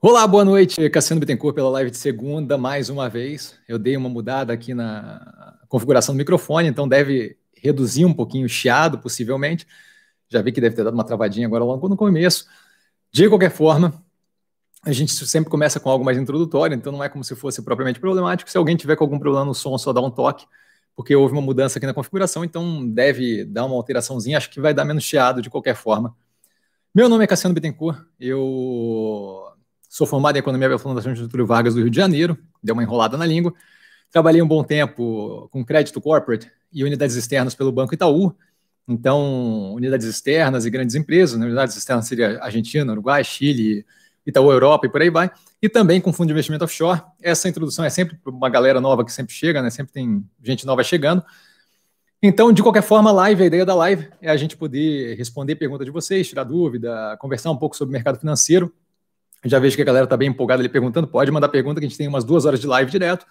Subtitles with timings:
[0.00, 0.88] Olá, boa noite.
[0.90, 3.58] Cassiano Bittencourt pela live de segunda, mais uma vez.
[3.66, 8.48] Eu dei uma mudada aqui na configuração do microfone, então deve reduzir um pouquinho o
[8.48, 9.66] chiado, possivelmente.
[10.28, 12.46] Já vi que deve ter dado uma travadinha agora logo no começo.
[13.10, 13.92] De qualquer forma,
[14.84, 17.98] a gente sempre começa com algo mais introdutório, então não é como se fosse propriamente
[17.98, 18.48] problemático.
[18.48, 20.46] Se alguém tiver com algum problema no som, só dá um toque,
[20.94, 24.38] porque houve uma mudança aqui na configuração, então deve dar uma alteraçãozinha.
[24.38, 26.16] Acho que vai dar menos chiado de qualquer forma.
[26.94, 29.47] Meu nome é Cassiano Bittencourt, eu
[29.88, 33.16] Sou formado em Economia pela Fundação Getúlio Vargas do Rio de Janeiro, deu uma enrolada
[33.16, 33.54] na língua.
[34.10, 38.34] Trabalhei um bom tempo com crédito corporate e unidades externas pelo Banco Itaú.
[38.86, 41.46] Então, unidades externas e grandes empresas, né?
[41.46, 43.84] unidades externas seria Argentina, Uruguai, Chile,
[44.26, 45.30] Itaú Europa e por aí vai.
[45.60, 47.00] E também com fundo de investimento offshore.
[47.22, 49.70] Essa introdução é sempre uma galera nova que sempre chega, né?
[49.70, 51.24] Sempre tem gente nova chegando.
[52.22, 55.56] Então, de qualquer forma, a live, a ideia da live é a gente poder responder
[55.56, 58.72] perguntas de vocês, tirar dúvida, conversar um pouco sobre o mercado financeiro
[59.48, 61.06] já vejo que a galera está bem empolgada ali perguntando.
[61.06, 63.26] Pode mandar pergunta, que a gente tem umas duas horas de live direto.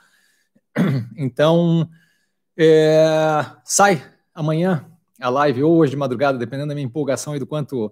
[1.17, 1.89] Então,
[2.55, 4.85] é, sai amanhã
[5.19, 7.91] a live, ou hoje de madrugada, dependendo da minha empolgação e do quanto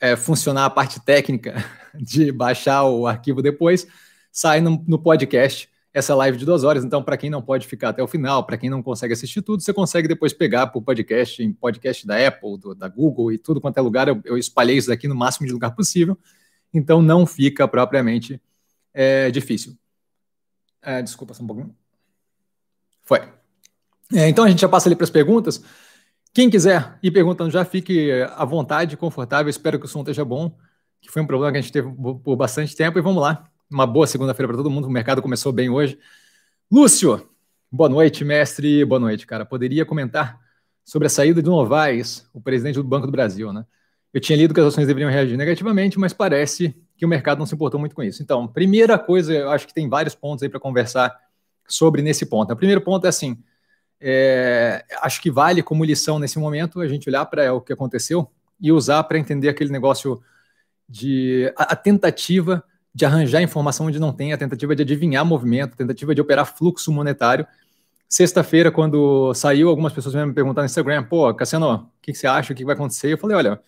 [0.00, 3.86] é, funcionar a parte técnica de baixar o arquivo depois,
[4.30, 6.84] sai no, no podcast essa live de duas horas.
[6.84, 9.62] Então, para quem não pode ficar até o final, para quem não consegue assistir tudo,
[9.62, 13.60] você consegue depois pegar o podcast, em podcast da Apple, do, da Google e tudo
[13.60, 14.08] quanto é lugar.
[14.08, 16.16] Eu, eu espalhei isso daqui no máximo de lugar possível
[16.72, 18.40] então não fica propriamente
[18.94, 19.76] é, difícil.
[20.80, 21.74] É, desculpa só um pouquinho.
[23.04, 23.20] Foi.
[24.14, 25.62] É, então a gente já passa ali para as perguntas.
[26.34, 29.50] Quem quiser ir perguntando já, fique à vontade, confortável.
[29.50, 30.56] Espero que o som esteja bom,
[31.00, 31.90] que foi um problema que a gente teve
[32.24, 32.98] por bastante tempo.
[32.98, 33.48] E vamos lá.
[33.70, 34.86] Uma boa segunda-feira para todo mundo.
[34.86, 35.98] O mercado começou bem hoje.
[36.70, 37.28] Lúcio,
[37.70, 38.84] boa noite, mestre.
[38.84, 39.44] Boa noite, cara.
[39.44, 40.40] Poderia comentar
[40.84, 43.64] sobre a saída de Novaes, o presidente do Banco do Brasil, né?
[44.12, 47.46] Eu tinha lido que as ações deveriam reagir negativamente, mas parece que o mercado não
[47.46, 48.22] se importou muito com isso.
[48.22, 51.16] Então, primeira coisa, eu acho que tem vários pontos aí para conversar
[51.66, 52.52] sobre nesse ponto.
[52.52, 53.38] O primeiro ponto é assim:
[54.00, 58.30] é, acho que vale como lição nesse momento a gente olhar para o que aconteceu
[58.60, 60.22] e usar para entender aquele negócio
[60.88, 62.62] de a, a, tentativa
[62.94, 66.44] de arranjar informação onde não tem, a tentativa de adivinhar movimento, a tentativa de operar
[66.44, 67.46] fluxo monetário.
[68.06, 72.26] Sexta-feira, quando saiu, algumas pessoas me perguntaram no Instagram: pô, Cassiano, o que, que você
[72.26, 72.52] acha?
[72.52, 73.14] O que vai acontecer?
[73.14, 73.60] Eu falei: olha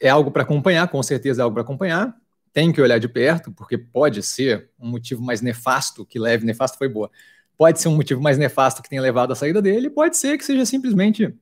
[0.00, 2.14] é algo para acompanhar, com certeza é algo para acompanhar.
[2.52, 6.78] Tem que olhar de perto, porque pode ser um motivo mais nefasto que leve, nefasto
[6.78, 7.10] foi boa,
[7.56, 10.44] pode ser um motivo mais nefasto que tenha levado à saída dele, pode ser que
[10.44, 11.34] seja simplesmente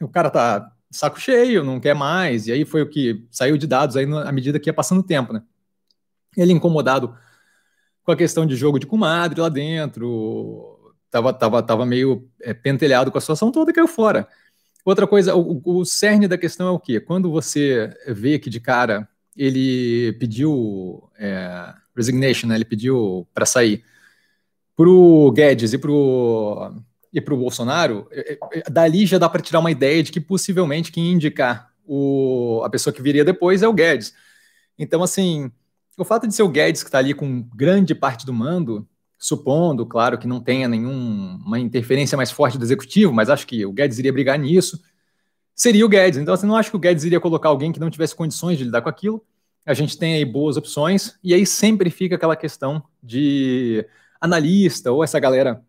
[0.00, 3.66] o cara tá saco cheio, não quer mais, e aí foi o que saiu de
[3.66, 5.42] dados aí à medida que ia passando o tempo, né?
[6.36, 7.16] Ele incomodado
[8.04, 13.10] com a questão de jogo de comadre lá dentro, tava, tava, tava meio é, pentelhado
[13.10, 14.28] com a situação toda e caiu fora.
[14.84, 16.98] Outra coisa, o, o cerne da questão é o quê?
[16.98, 22.56] Quando você vê que de cara ele pediu é, resignation, né?
[22.56, 23.84] ele pediu para sair,
[24.76, 26.82] para o Guedes e para o
[27.12, 30.90] e pro Bolsonaro, é, é, dali já dá para tirar uma ideia de que possivelmente
[30.90, 34.14] quem indicar o, a pessoa que viria depois é o Guedes.
[34.78, 35.52] Então, assim,
[35.98, 38.88] o fato de ser o Guedes que está ali com grande parte do mando,
[39.22, 43.72] supondo, claro, que não tenha nenhuma interferência mais forte do executivo, mas acho que o
[43.72, 44.82] Guedes iria brigar nisso,
[45.54, 46.18] seria o Guedes.
[46.18, 48.64] Então, assim, não acho que o Guedes iria colocar alguém que não tivesse condições de
[48.64, 49.24] lidar com aquilo.
[49.64, 53.86] A gente tem aí boas opções, e aí sempre fica aquela questão de
[54.20, 55.62] analista ou essa galera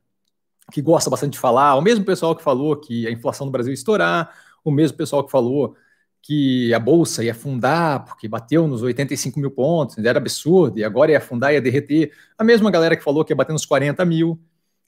[0.72, 3.72] que gosta bastante de falar, o mesmo pessoal que falou que a inflação no Brasil
[3.72, 4.34] ia estourar,
[4.66, 5.76] o mesmo pessoal que falou
[6.24, 11.12] que a bolsa ia afundar porque bateu nos 85 mil pontos, era absurdo, e agora
[11.12, 12.14] ia afundar, ia derreter.
[12.38, 14.40] A mesma galera que falou que ia bater nos 40 mil,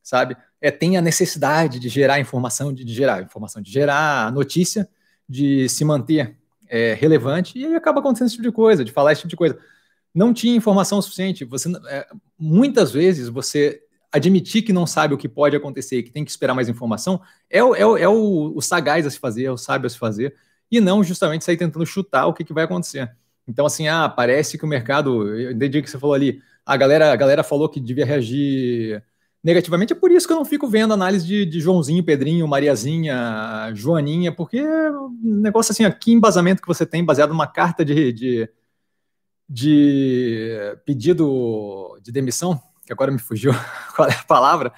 [0.02, 0.38] sabe?
[0.62, 4.88] É, tem a necessidade de gerar informação, de, de gerar informação, de gerar notícia,
[5.28, 6.38] de se manter
[6.70, 9.36] é, relevante, e aí acaba acontecendo esse tipo de coisa, de falar esse tipo de
[9.36, 9.60] coisa.
[10.14, 11.44] Não tinha informação suficiente.
[11.44, 12.08] Você, é,
[12.40, 16.54] muitas vezes você admitir que não sabe o que pode acontecer, que tem que esperar
[16.54, 19.88] mais informação, é, o, é, é o, o sagaz a se fazer, é o sábio
[19.88, 20.34] a se fazer
[20.72, 23.16] e não justamente sair tentando chutar o que, que vai acontecer.
[23.48, 27.12] Então, assim, ah, parece que o mercado, eu entendi que você falou ali, a galera,
[27.14, 29.04] a galera falou que devia reagir
[29.44, 33.72] negativamente, é por isso que eu não fico vendo análise de, de Joãozinho, Pedrinho, Mariazinha,
[33.76, 34.60] Joaninha, porque
[35.22, 38.50] negócio assim, aqui embasamento que você tem, baseado numa carta de, de,
[39.48, 43.52] de pedido de demissão, que agora me fugiu
[43.96, 44.74] qual é a palavra,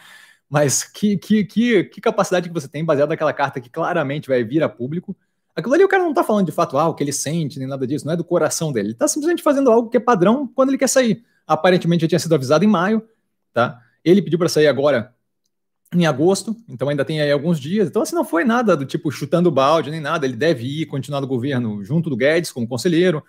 [0.50, 4.44] mas que, que, que, que capacidade que você tem baseado naquela carta que claramente vai
[4.44, 5.16] vir a público,
[5.57, 7.68] Aquilo ali o cara não tá falando de fato ah, o que ele sente, nem
[7.68, 8.89] nada disso, não é do coração dele.
[8.89, 11.25] Ele tá simplesmente fazendo algo que é padrão quando ele quer sair.
[11.48, 13.01] Aparentemente já tinha sido avisado em maio,
[13.51, 13.81] tá?
[14.06, 15.15] Ele pediu para sair agora
[15.95, 17.88] em agosto, então ainda tem aí alguns dias.
[17.88, 20.27] Então, assim, não foi nada do tipo chutando balde, nem nada.
[20.27, 23.24] Ele deve ir, continuar no governo junto do Guedes como conselheiro,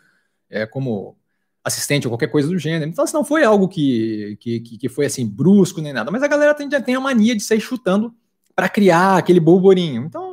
[0.51, 1.17] é, como
[1.65, 2.91] assistente ou qualquer coisa do gênero.
[2.91, 6.29] Então, assim, não foi algo que, que, que foi assim brusco nem nada, mas a
[6.29, 8.15] galera tem, tem a mania de sair chutando
[8.55, 10.05] para criar aquele burburinho.
[10.05, 10.28] Então,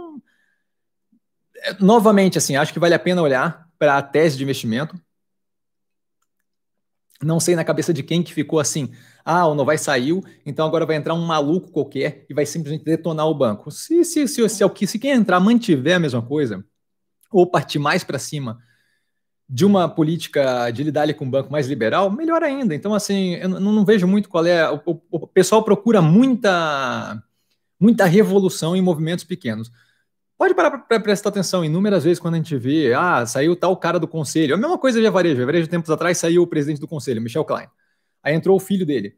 [1.80, 5.00] novamente, assim, acho que vale a pena olhar para a tese de investimento.
[7.22, 8.92] Não sei na cabeça de quem que ficou assim,
[9.24, 13.28] ah, o Novais saiu, então agora vai entrar um maluco qualquer e vai simplesmente detonar
[13.28, 13.72] o banco.
[13.72, 16.64] Se, se, se, se, se, se quem entrar mantiver a mesma coisa,
[17.32, 18.60] ou partir mais para cima
[19.48, 22.74] de uma política de lidar com o banco mais liberal, melhor ainda.
[22.74, 24.70] Então, assim, eu não, não vejo muito qual é.
[24.72, 27.22] O, o, o, pessoal procura muita,
[27.80, 29.72] muita revolução em movimentos pequenos.
[30.38, 33.98] Pode parar para prestar atenção inúmeras vezes quando a gente vê, ah, saiu tal cara
[33.98, 34.52] do conselho.
[34.52, 35.42] É a mesma coisa de varejo.
[35.42, 37.68] A varejo, tempos atrás, saiu o presidente do conselho, Michel Klein.
[38.22, 39.16] Aí entrou o filho dele.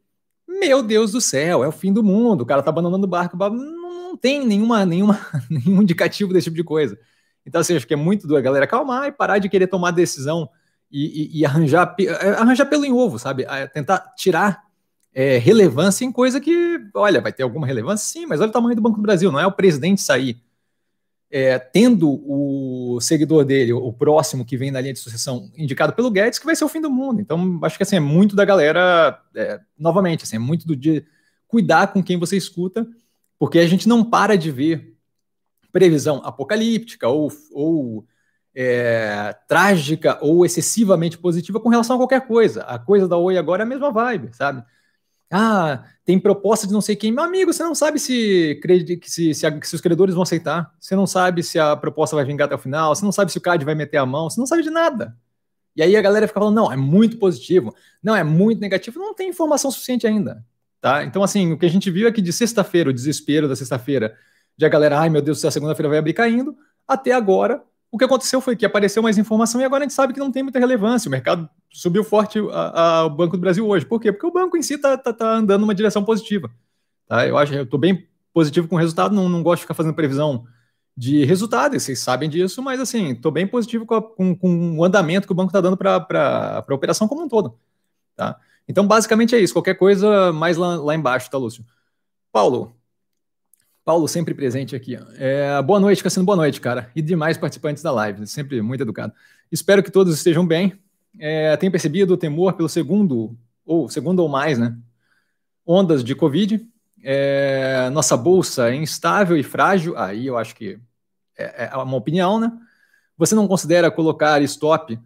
[0.47, 2.41] Meu Deus do céu, é o fim do mundo.
[2.41, 3.35] O cara tá abandonando o barco.
[3.35, 5.19] Não, tem nenhuma, nenhuma,
[5.49, 6.97] nenhum indicativo desse tipo de coisa.
[7.45, 10.47] Então, assim, acho que é muito da galera acalmar e parar de querer tomar decisão
[10.91, 13.43] e, e, e arranjar, é, arranjar pelo em ovo, sabe?
[13.73, 14.65] Tentar tirar
[15.13, 18.75] é, relevância em coisa que, olha, vai ter alguma relevância, sim, mas olha o tamanho
[18.75, 20.39] do Banco do Brasil, não é o presidente sair
[21.29, 26.09] é, tendo o seguidor dele, o próximo que vem na linha de sucessão, indicado pelo
[26.09, 27.19] Guedes, que vai ser o fim do mundo.
[27.19, 31.05] Então, acho que assim, é muito da galera, é, novamente, assim, é muito do de
[31.47, 32.87] cuidar com quem você escuta,
[33.37, 34.95] porque a gente não para de ver
[35.71, 38.05] previsão apocalíptica ou, ou
[38.55, 42.63] é, trágica ou excessivamente positiva com relação a qualquer coisa.
[42.63, 44.63] A coisa da Oi agora é a mesma vibe, sabe?
[45.29, 47.11] Ah, tem proposta de não sei quem.
[47.11, 48.59] Meu amigo, você não sabe se,
[49.03, 50.73] se, se, se, os credores vão aceitar.
[50.79, 52.95] Você não sabe se a proposta vai vingar até o final.
[52.95, 54.29] Você não sabe se o CAD vai meter a mão.
[54.29, 55.17] Você não sabe de nada.
[55.75, 57.75] E aí a galera fica falando, não, é muito positivo.
[58.01, 58.99] Não, é muito negativo.
[58.99, 60.43] Não tem informação suficiente ainda.
[60.81, 61.03] Tá?
[61.03, 64.15] Então, assim, o que a gente viu é que de sexta-feira, o desespero da sexta-feira,
[64.55, 66.55] de a galera, ai meu Deus do céu, segunda-feira vai abrir caindo,
[66.87, 70.13] até agora, o que aconteceu foi que apareceu mais informação e agora a gente sabe
[70.13, 71.07] que não tem muita relevância.
[71.07, 73.85] O mercado subiu forte o Banco do Brasil hoje.
[73.85, 74.11] Por quê?
[74.11, 76.51] Porque o banco em si está tá, tá andando numa direção positiva.
[77.07, 77.25] Tá?
[77.25, 79.95] Eu acho, eu estou bem positivo com o resultado, não, não gosto de ficar fazendo
[79.95, 80.45] previsão
[80.95, 84.83] de resultado, vocês sabem disso, mas assim, estou bem positivo com, a, com, com, o
[84.83, 87.57] andamento que o banco está dando para a operação como um todo.
[88.15, 88.39] Tá?
[88.67, 89.53] Então, basicamente é isso.
[89.53, 91.63] Qualquer coisa mais lá, lá embaixo, tá, Lúcio?
[92.31, 92.75] Paulo,
[93.87, 94.99] Paulo, sempre presente aqui.
[95.17, 96.91] É, boa noite, Cassino, boa noite, cara.
[96.93, 99.13] E demais participantes da live, sempre muito educado.
[99.49, 100.77] Espero que todos estejam bem.
[101.17, 104.75] É, tenho percebido o temor pelo segundo, ou segundo ou mais, né?
[105.65, 106.67] Ondas de Covid.
[107.01, 109.97] É, nossa bolsa é instável e frágil.
[109.97, 110.77] Aí eu acho que
[111.37, 112.51] é, é uma opinião, né?
[113.17, 114.99] Você não considera colocar stop,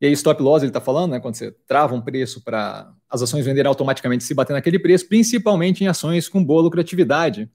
[0.00, 1.18] e aí stop loss ele está falando, né?
[1.18, 5.82] Quando você trava um preço para as ações venderem automaticamente se bater naquele preço, principalmente
[5.82, 7.50] em ações com boa lucratividade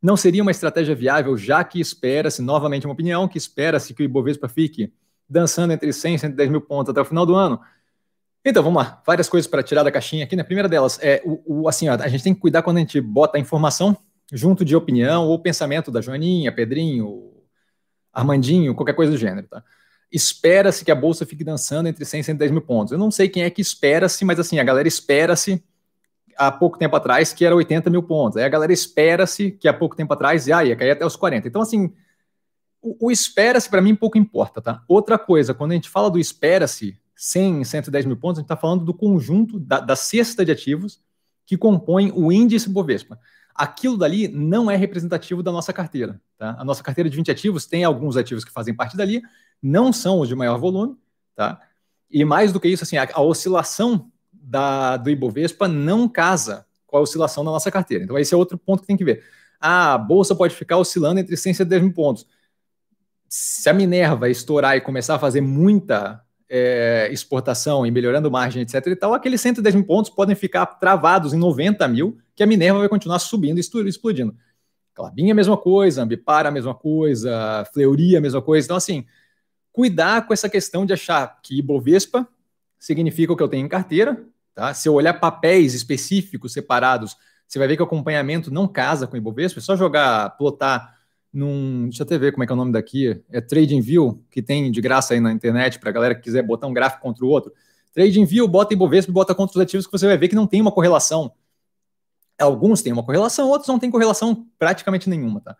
[0.00, 4.04] não seria uma estratégia viável, já que espera-se, novamente uma opinião, que espera-se que o
[4.04, 4.92] Ibovespa fique
[5.28, 7.60] dançando entre 100 e 110 mil pontos até o final do ano.
[8.44, 10.36] Então, vamos lá, várias coisas para tirar da caixinha aqui.
[10.36, 10.42] Né?
[10.42, 13.00] primeira delas, é o, o assim, ó, a gente tem que cuidar quando a gente
[13.00, 13.96] bota a informação
[14.32, 17.32] junto de opinião ou pensamento da Joaninha, Pedrinho,
[18.12, 19.62] Armandinho, qualquer coisa do gênero, tá?
[20.10, 22.92] Espera-se que a bolsa fique dançando entre 100 e 110 mil pontos.
[22.92, 25.62] Eu não sei quem é que espera-se, mas assim, a galera espera-se
[26.38, 28.36] há pouco tempo atrás que era 80 mil pontos.
[28.36, 31.48] Aí a galera espera-se que há pouco tempo atrás ah, ia cair até os 40.
[31.48, 31.92] Então, assim,
[32.80, 34.82] o, o espera-se para mim pouco importa, tá?
[34.86, 38.56] Outra coisa, quando a gente fala do espera-se 100, 110 mil pontos, a gente está
[38.56, 41.02] falando do conjunto da, da cesta de ativos
[41.44, 43.18] que compõem o índice Bovespa.
[43.52, 46.20] Aquilo dali não é representativo da nossa carteira.
[46.36, 46.54] Tá?
[46.56, 49.20] A nossa carteira de 20 ativos tem alguns ativos que fazem parte dali,
[49.60, 50.96] não são os de maior volume,
[51.34, 51.60] tá?
[52.08, 54.10] E mais do que isso, assim, a, a oscilação
[54.48, 58.04] da, do Ibovespa não casa com a oscilação da nossa carteira.
[58.04, 59.22] Então, esse é outro ponto que tem que ver.
[59.60, 62.26] A bolsa pode ficar oscilando entre 100 e 10 mil pontos.
[63.28, 68.86] Se a Minerva estourar e começar a fazer muita é, exportação e melhorando margem, etc.
[68.86, 72.78] e tal, aqueles 110 mil pontos podem ficar travados em 90 mil, que a Minerva
[72.78, 74.34] vai continuar subindo e explodindo.
[74.94, 78.66] Clabinha, a mesma coisa, Ambipar, a mesma coisa, Fleuria, a mesma coisa.
[78.66, 79.04] Então, assim,
[79.70, 82.26] cuidar com essa questão de achar que Ibovespa
[82.78, 84.24] significa o que eu tenho em carteira,
[84.58, 84.74] Tá?
[84.74, 89.14] Se eu olhar papéis específicos separados, você vai ver que o acompanhamento não casa com
[89.14, 89.60] o Ibovespa.
[89.60, 90.98] É só jogar, plotar
[91.32, 91.84] num.
[91.84, 93.22] Deixa eu até ver como é que é o nome daqui.
[93.30, 96.66] É TradingView, que tem de graça aí na internet para a galera que quiser botar
[96.66, 97.52] um gráfico contra o outro.
[97.92, 100.72] TradingView, bota Ibovespa, bota contra os ativos que você vai ver que não tem uma
[100.72, 101.30] correlação.
[102.36, 105.56] Alguns têm uma correlação, outros não têm correlação praticamente nenhuma, tá?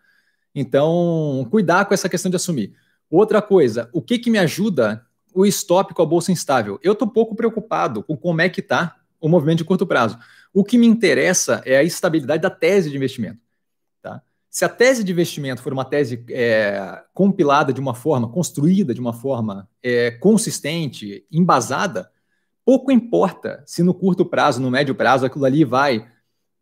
[0.53, 2.73] Então, cuidar com essa questão de assumir.
[3.09, 6.79] Outra coisa, o que, que me ajuda o stop com a bolsa instável.
[6.83, 10.17] Eu estou pouco preocupado com como é que está o movimento de curto prazo.
[10.53, 13.39] O que me interessa é a estabilidade da tese de investimento.
[14.01, 14.21] Tá?
[14.49, 18.99] Se a tese de investimento for uma tese é, compilada de uma forma, construída de
[18.99, 22.09] uma forma é, consistente, embasada,
[22.65, 26.07] pouco importa se no curto prazo, no médio prazo, aquilo ali vai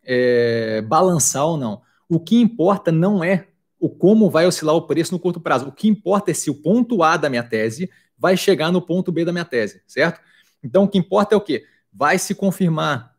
[0.03, 1.81] é, balançar ou não.
[2.09, 3.47] O que importa não é
[3.79, 5.67] o como vai oscilar o preço no curto prazo.
[5.67, 9.11] O que importa é se o ponto A da minha tese vai chegar no ponto
[9.11, 10.19] B da minha tese, certo?
[10.63, 11.65] Então, o que importa é o quê?
[11.93, 13.15] Vai se confirmar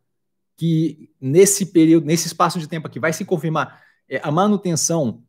[0.56, 5.22] que nesse período, nesse espaço de tempo aqui, vai se confirmar é, a manutenção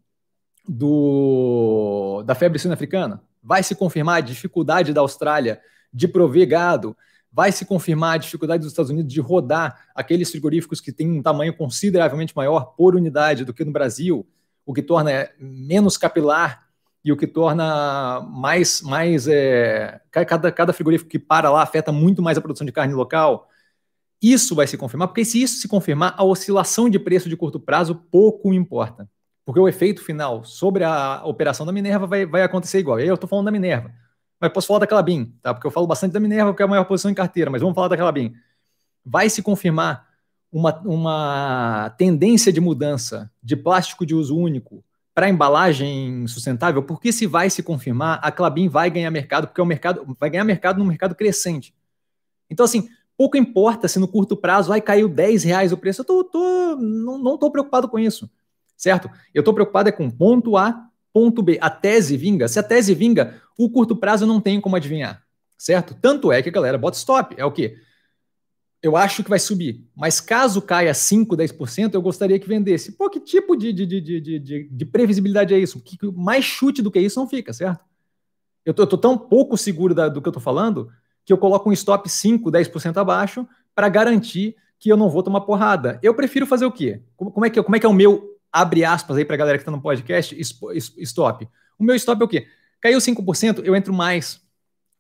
[0.67, 3.23] do, da febre suína africana?
[3.41, 5.61] Vai se confirmar a dificuldade da Austrália
[5.93, 6.97] de prover gado?
[7.31, 11.21] Vai se confirmar a dificuldade dos Estados Unidos de rodar aqueles frigoríficos que têm um
[11.21, 14.27] tamanho consideravelmente maior por unidade do que no Brasil,
[14.65, 16.68] o que torna menos capilar
[17.03, 22.21] e o que torna mais, mais é, cada, cada frigorífico que para lá afeta muito
[22.21, 23.47] mais a produção de carne local.
[24.21, 27.59] Isso vai se confirmar, porque se isso se confirmar, a oscilação de preço de curto
[27.59, 29.09] prazo pouco importa.
[29.45, 32.97] Porque o efeito final sobre a operação da Minerva vai, vai acontecer igual.
[32.97, 33.91] Aí eu estou falando da Minerva,
[34.39, 35.53] mas posso falar da Clabin, tá?
[35.53, 37.75] Porque eu falo bastante da Minerva, porque é a maior posição em carteira, mas vamos
[37.75, 38.33] falar da Clabin.
[39.05, 40.05] Vai se confirmar
[40.51, 44.83] uma, uma tendência de mudança de plástico de uso único
[45.19, 49.65] para embalagem sustentável, porque se vai se confirmar, a Clabin vai ganhar mercado, porque o
[49.65, 51.75] mercado vai ganhar mercado num mercado crescente.
[52.49, 56.03] Então, assim, pouco importa se no curto prazo vai cair 10 reais o preço.
[56.03, 58.31] Eu tô, tô não estou preocupado com isso,
[58.77, 59.11] certo?
[59.33, 61.57] Eu estou preocupado é com ponto A, ponto B.
[61.59, 62.47] A tese vinga.
[62.47, 65.21] Se a tese vinga, o curto prazo não tem como adivinhar,
[65.57, 65.97] certo?
[66.01, 67.35] Tanto é que a galera bota stop.
[67.37, 67.75] É o quê?
[68.81, 72.93] Eu acho que vai subir, mas caso caia 5, 10%, eu gostaria que vendesse.
[72.93, 75.81] Pô, que tipo de, de, de, de, de previsibilidade é isso?
[75.81, 77.83] Que, mais chute do que isso não fica, certo?
[78.65, 80.89] Eu tô, eu tô tão pouco seguro da, do que eu tô falando
[81.25, 83.45] que eu coloco um stop 5, 10% abaixo
[83.75, 85.99] para garantir que eu não vou tomar porrada.
[86.01, 87.01] Eu prefiro fazer o quê?
[87.17, 89.37] Como, como, é, que, como é que é o meu, abre aspas aí para a
[89.37, 91.47] galera que está no podcast, stop?
[91.77, 92.47] O meu stop é o quê?
[92.79, 94.41] Caiu 5%, eu entro mais.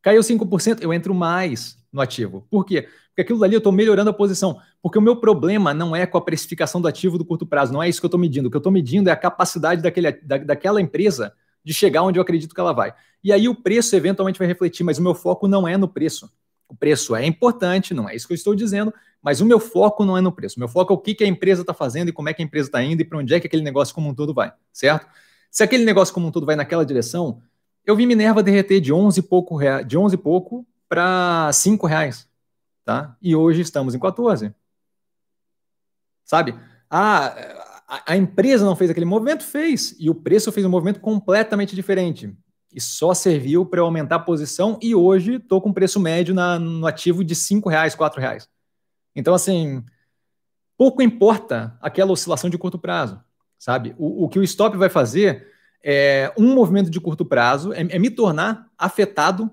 [0.01, 2.45] Caiu 5%, eu entro mais no ativo.
[2.49, 2.87] Por quê?
[3.09, 4.59] Porque aquilo dali eu estou melhorando a posição.
[4.81, 7.81] Porque o meu problema não é com a precificação do ativo do curto prazo, não
[7.81, 8.47] é isso que eu estou medindo.
[8.47, 12.17] O que eu estou medindo é a capacidade daquele, da, daquela empresa de chegar onde
[12.17, 12.93] eu acredito que ela vai.
[13.23, 16.31] E aí o preço eventualmente vai refletir, mas o meu foco não é no preço.
[16.67, 20.05] O preço é importante, não é isso que eu estou dizendo, mas o meu foco
[20.05, 20.55] não é no preço.
[20.57, 22.41] O meu foco é o que, que a empresa está fazendo e como é que
[22.41, 24.53] a empresa está indo e para onde é que aquele negócio como um todo vai,
[24.71, 25.07] certo?
[25.51, 27.41] Se aquele negócio como um todo vai naquela direção,
[27.83, 32.27] eu vi Minerva derreter de 11 e pouco, de 11 e pouco para 5 reais,
[32.83, 33.15] tá?
[33.21, 34.53] E hoje estamos em 14.
[36.25, 36.55] Sabe?
[36.89, 39.43] Ah, a, a empresa não fez aquele movimento?
[39.43, 39.95] Fez.
[39.99, 42.35] E o preço fez um movimento completamente diferente.
[42.73, 44.77] E só serviu para aumentar a posição.
[44.81, 48.49] E hoje estou com preço médio na, no ativo de R$ reais, R$ reais.
[49.15, 49.83] Então, assim,
[50.77, 53.19] pouco importa aquela oscilação de curto prazo,
[53.57, 53.95] sabe?
[53.97, 55.47] O, o que o stop vai fazer
[55.83, 59.51] é um movimento de curto prazo, é, é me tornar afetado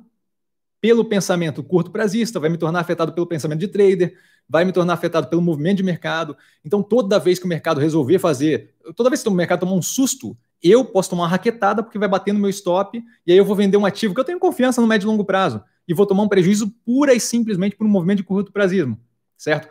[0.80, 4.16] pelo pensamento curto prazista, vai me tornar afetado pelo pensamento de trader,
[4.48, 6.36] vai me tornar afetado pelo movimento de mercado.
[6.64, 9.82] Então, toda vez que o mercado resolver fazer, toda vez que o mercado tomar um
[9.82, 13.44] susto, eu posso tomar uma raquetada porque vai bater no meu stop e aí eu
[13.44, 16.06] vou vender um ativo que eu tenho confiança no médio e longo prazo e vou
[16.06, 18.98] tomar um prejuízo pura e simplesmente por um movimento de curto prazismo,
[19.36, 19.68] certo?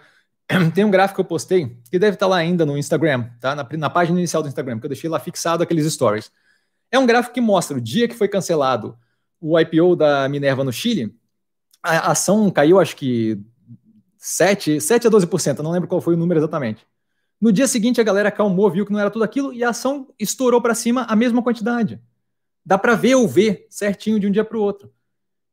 [0.74, 3.56] Tem um gráfico que eu postei que deve estar lá ainda no Instagram, tá?
[3.56, 6.32] Na, na página inicial do Instagram, que eu deixei lá fixado aqueles stories.
[6.92, 8.98] É um gráfico que mostra o dia que foi cancelado
[9.48, 11.16] o IPO da Minerva no Chile,
[11.84, 13.40] a ação caiu acho que
[14.18, 16.84] 7, 7 a 12%, não lembro qual foi o número exatamente.
[17.40, 20.12] No dia seguinte, a galera acalmou, viu que não era tudo aquilo e a ação
[20.18, 22.02] estourou para cima a mesma quantidade.
[22.66, 24.92] Dá para ver ou ver certinho de um dia para o outro.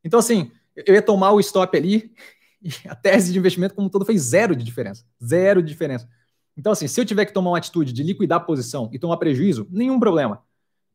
[0.03, 2.15] Então, assim, eu ia tomar o stop ali
[2.63, 5.05] e a tese de investimento como um todo fez zero de diferença.
[5.23, 6.09] Zero de diferença.
[6.57, 9.19] Então, assim, se eu tiver que tomar uma atitude de liquidar a posição e tomar
[9.19, 10.43] prejuízo, nenhum problema.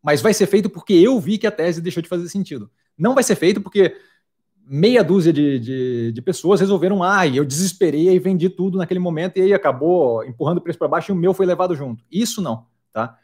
[0.02, 2.72] Mas vai ser feito porque eu vi que a tese deixou de fazer sentido.
[2.98, 3.96] Não vai ser feito porque
[4.66, 9.38] meia dúzia de, de, de, pessoas resolveram, ah, eu desesperei e vendi tudo naquele momento
[9.38, 12.04] e aí acabou empurrando o preço para baixo e o meu foi levado junto.
[12.12, 13.18] Isso não, tá?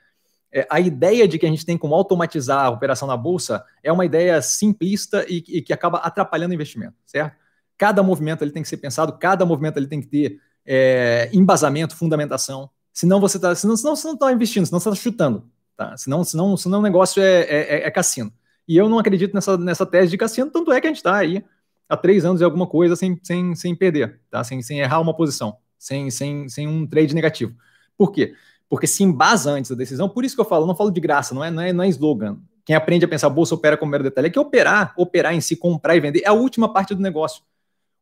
[0.51, 3.92] É, a ideia de que a gente tem como automatizar a operação na bolsa é
[3.92, 7.36] uma ideia simplista e, e, que acaba atrapalhando o investimento, certo?
[7.75, 11.96] Cada movimento ele tem que ser pensado, cada movimento ele tem que ter é, embasamento,
[11.96, 12.70] fundamentação.
[12.94, 15.98] Senão você está, senão, senão não está investindo, senão você está chutando, tá?
[15.98, 18.32] Senão, senão, senão o negócio é, é, é cassino.
[18.67, 21.17] E eu não acredito nessa, nessa tese de Cassiano, tanto é que a gente está
[21.17, 21.43] aí
[21.88, 24.43] há três anos e alguma coisa sem, sem, sem perder, tá?
[24.43, 27.55] sem, sem errar uma posição, sem, sem, sem um trade negativo.
[27.98, 28.36] Por quê?
[28.70, 31.36] Porque se embasa antes da decisão, por isso que eu falo, não falo de graça,
[31.36, 32.39] não é, não é, não é slogan.
[32.65, 35.55] Quem aprende a pensar bolsa opera como mero detalhe, é que operar, operar em si,
[35.55, 37.43] comprar e vender, é a última parte do negócio.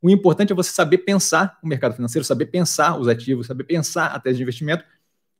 [0.02, 4.08] O importante é você saber pensar o mercado financeiro, saber pensar os ativos, saber pensar
[4.08, 4.84] a tese de investimento.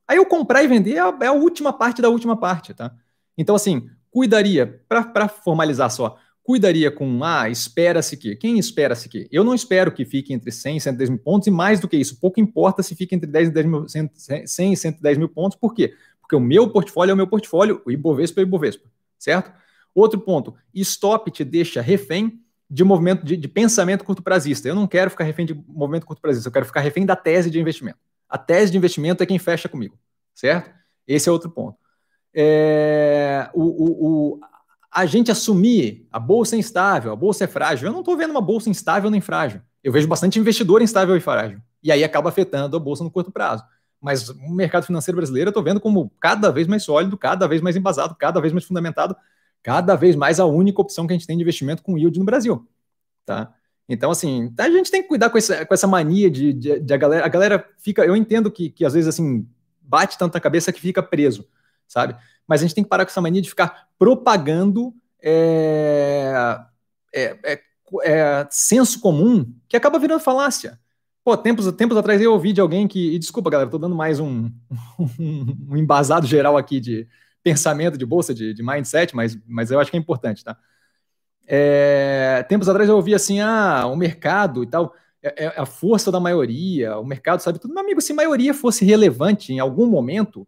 [0.06, 2.94] Aí o comprar e vender é a, é a última parte da última parte, tá?
[3.36, 8.36] Então, assim, cuidaria, para formalizar só, cuidaria com, ah, espera-se que.
[8.36, 9.26] Quem espera-se que?
[9.32, 11.96] Eu não espero que fique entre 100 e 110 mil pontos, e mais do que
[11.96, 15.56] isso, pouco importa se fica entre 10 e 10 mil, 100 e 110 mil pontos,
[15.58, 15.94] por quê?
[16.20, 18.88] Porque o meu portfólio é o meu portfólio, o Ibovespa é o Ibovespa,
[19.18, 19.50] certo?
[19.94, 24.66] Outro ponto, stop te deixa refém de movimento de, de pensamento curto prazista.
[24.66, 27.50] Eu não quero ficar refém de movimento curto prazista, eu quero ficar refém da tese
[27.50, 27.98] de investimento.
[28.28, 29.98] A tese de investimento é quem fecha comigo,
[30.34, 30.70] certo?
[31.06, 31.81] Esse é outro ponto.
[32.34, 34.40] É, o, o, o,
[34.90, 37.88] a gente assumir a bolsa é instável, a bolsa é frágil.
[37.88, 39.60] Eu não estou vendo uma bolsa instável nem frágil.
[39.82, 41.60] Eu vejo bastante investidor instável e frágil.
[41.82, 43.64] E aí acaba afetando a bolsa no curto prazo.
[44.00, 47.60] Mas o mercado financeiro brasileiro eu estou vendo como cada vez mais sólido, cada vez
[47.60, 49.16] mais embasado, cada vez mais fundamentado,
[49.62, 52.24] cada vez mais a única opção que a gente tem de investimento com yield no
[52.24, 52.66] Brasil.
[53.24, 53.54] Tá?
[53.88, 56.94] Então, assim, a gente tem que cuidar com essa, com essa mania de, de, de,
[56.94, 57.26] a galera.
[57.26, 58.04] A galera fica.
[58.04, 59.46] Eu entendo que, que às vezes assim
[59.80, 61.46] bate tanto na cabeça que fica preso,
[61.92, 62.16] sabe?
[62.46, 66.32] Mas a gente tem que parar com essa mania de ficar propagando é,
[67.14, 67.62] é, é,
[68.04, 70.78] é senso comum que acaba virando falácia.
[71.24, 73.14] Pô, tempos, tempos atrás eu ouvi de alguém que.
[73.14, 74.50] E desculpa, galera, tô dando mais um,
[75.18, 77.06] um, embasado geral aqui de
[77.42, 80.56] pensamento de bolsa, de, de mindset, mas, mas eu acho que é importante, tá?
[81.46, 86.10] É, tempos atrás eu ouvi assim, ah, o mercado e tal, é, é, a força
[86.10, 87.74] da maioria, o mercado sabe tudo.
[87.74, 90.46] Meu amigo, se maioria fosse relevante em algum momento,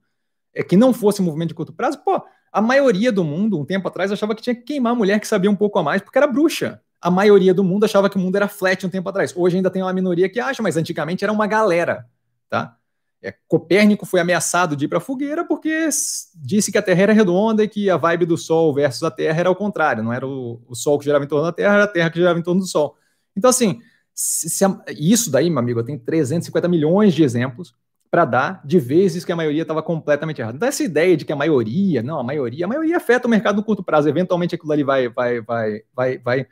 [0.62, 3.88] que não fosse um movimento de curto prazo, pô, a maioria do mundo, um tempo
[3.88, 6.16] atrás, achava que tinha que queimar a mulher que sabia um pouco a mais, porque
[6.16, 6.80] era bruxa.
[7.00, 9.34] A maioria do mundo achava que o mundo era flat um tempo atrás.
[9.36, 12.06] Hoje ainda tem uma minoria que acha, mas antigamente era uma galera,
[12.48, 12.76] tá?
[13.20, 15.88] É, Copérnico foi ameaçado de ir para a fogueira porque
[16.36, 19.40] disse que a Terra era redonda e que a vibe do Sol versus a Terra
[19.40, 21.84] era o contrário, não era o, o Sol que girava em torno da Terra, era
[21.84, 22.96] a Terra que girava em torno do Sol.
[23.34, 23.80] Então, assim,
[24.14, 27.74] se, se a, isso daí, meu amigo, tenho 350 milhões de exemplos
[28.14, 30.56] para dar de vezes que a maioria estava completamente errada.
[30.56, 33.56] Então, essa ideia de que a maioria, não, a maioria, a maioria afeta o mercado
[33.56, 36.46] no curto prazo, eventualmente aquilo ali vai, vai, vai, vai, vai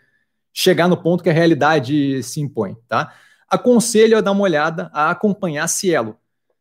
[0.53, 3.15] chegar no ponto que a realidade se impõe, tá?
[3.49, 6.17] Aconselho a dar uma olhada, a acompanhar Cielo.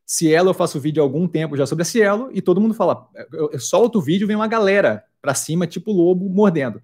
[0.06, 3.10] Cielo, eu faço vídeo há algum tempo já sobre a Cielo e todo mundo fala,
[3.34, 6.80] eu, eu solto o vídeo, vem uma galera para cima, tipo lobo mordendo,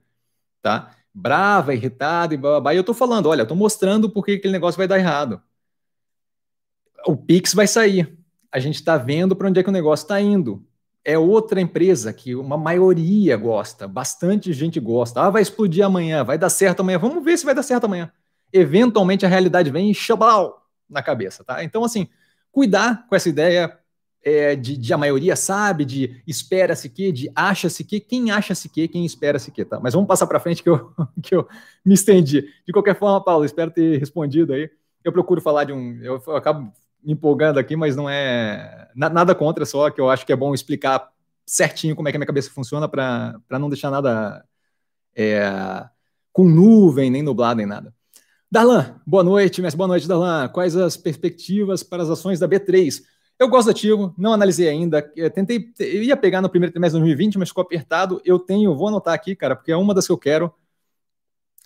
[0.63, 0.89] tá?
[1.13, 4.53] Brava, irritada e blá, blá, E eu tô falando, olha, eu tô mostrando porque aquele
[4.53, 5.39] negócio vai dar errado.
[7.07, 8.17] O Pix vai sair.
[8.51, 10.67] A gente está vendo para onde é que o negócio está indo.
[11.05, 15.21] É outra empresa que uma maioria gosta, bastante gente gosta.
[15.21, 16.97] Ah, vai explodir amanhã, vai dar certo amanhã.
[16.97, 18.11] Vamos ver se vai dar certo amanhã.
[18.51, 21.63] Eventualmente a realidade vem e chablau na cabeça, tá?
[21.63, 22.09] Então, assim,
[22.51, 23.77] cuidar com essa ideia
[24.21, 28.85] é, de, de, a maioria sabe, de espera-se que, de acha-se que, quem acha-se que,
[28.85, 29.79] quem espera-se que, tá?
[29.79, 30.91] Mas vamos passar para frente que eu,
[31.23, 31.47] que eu
[31.85, 32.49] me estendi.
[32.65, 34.69] De qualquer forma, Paulo, espero ter respondido aí.
[35.05, 36.01] Eu procuro falar de um.
[36.01, 40.33] Eu, eu acabo empolgando aqui, mas não é nada contra, só que eu acho que
[40.33, 41.09] é bom explicar
[41.45, 44.43] certinho como é que a minha cabeça funciona para não deixar nada
[45.15, 45.87] é,
[46.33, 47.93] com nuvem, nem nublado, nem nada.
[48.49, 50.47] Darlan, boa noite, mas boa noite, Darlan.
[50.49, 53.01] Quais as perspectivas para as ações da B3?
[53.39, 55.11] Eu gosto do ativo, não analisei ainda.
[55.15, 58.21] Eu tentei, eu ia pegar no primeiro trimestre de 2020, mas ficou apertado.
[58.25, 60.53] Eu tenho, vou anotar aqui, cara, porque é uma das que eu quero.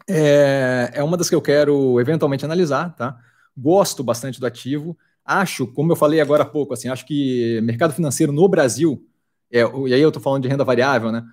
[0.10, 3.18] É, é uma das que eu quero eventualmente analisar, tá?
[3.56, 4.98] Gosto bastante do ativo.
[5.24, 9.06] Acho, como eu falei agora há pouco, assim, acho que mercado financeiro no Brasil,
[9.52, 11.24] é, e aí eu estou falando de renda variável, né?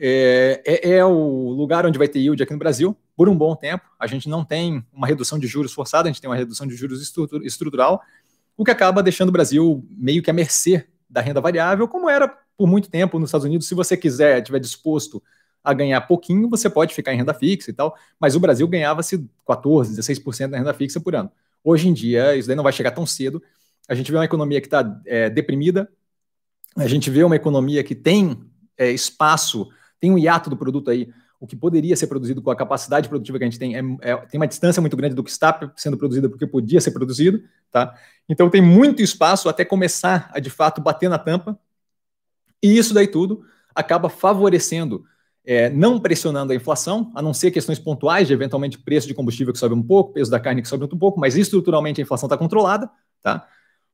[0.00, 3.56] É, é, é, o lugar onde vai ter yield aqui no Brasil por um bom
[3.56, 3.84] tempo.
[3.98, 6.76] A gente não tem uma redução de juros forçada, a gente tem uma redução de
[6.76, 7.02] juros
[7.42, 8.00] estrutural,
[8.56, 12.28] o que acaba deixando o Brasil meio que à mercê da renda variável, como era
[12.56, 13.66] por muito tempo nos Estados Unidos.
[13.66, 15.22] Se você quiser, estiver disposto
[15.64, 19.18] a ganhar pouquinho, você pode ficar em renda fixa e tal, mas o Brasil ganhava-se
[19.46, 21.30] 14%, 16% na renda fixa por ano.
[21.68, 23.42] Hoje em dia, isso daí não vai chegar tão cedo.
[23.86, 25.90] A gente vê uma economia que está é, deprimida,
[26.76, 28.40] a gente vê uma economia que tem
[28.78, 29.68] é, espaço
[30.00, 33.38] tem um hiato do produto aí, o que poderia ser produzido com a capacidade produtiva
[33.38, 35.98] que a gente tem, é, é, tem uma distância muito grande do que está sendo
[35.98, 37.94] produzido porque podia ser produzido, tá?
[38.28, 41.58] Então tem muito espaço até começar a de fato bater na tampa,
[42.62, 45.04] e isso daí tudo acaba favorecendo,
[45.48, 49.50] é, não pressionando a inflação, a não ser questões pontuais de eventualmente preço de combustível
[49.50, 52.26] que sobe um pouco, peso da carne que sobe um pouco, mas estruturalmente a inflação
[52.26, 52.90] está controlada,
[53.22, 53.48] tá?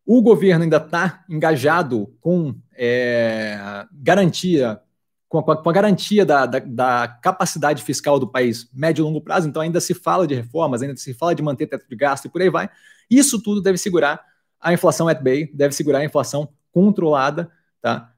[0.05, 4.81] O governo ainda está engajado com é, garantia
[5.29, 9.21] com a, com a garantia da, da, da, capacidade fiscal do país médio e longo
[9.21, 12.25] prazo, então ainda se fala de reformas, ainda se fala de manter teto de gasto
[12.25, 12.69] e por aí vai.
[13.09, 14.21] Isso tudo deve segurar
[14.61, 17.49] a inflação at bay, deve segurar a inflação controlada,
[17.81, 18.13] tá?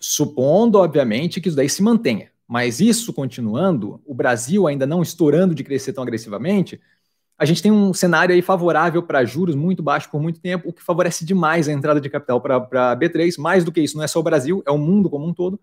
[0.00, 2.31] Supondo, obviamente, que isso daí se mantenha.
[2.52, 6.78] Mas isso continuando, o Brasil ainda não estourando de crescer tão agressivamente,
[7.38, 10.72] a gente tem um cenário aí favorável para juros muito baixos por muito tempo, o
[10.72, 13.38] que favorece demais a entrada de capital para a B3.
[13.38, 15.58] Mais do que isso, não é só o Brasil, é o mundo como um todo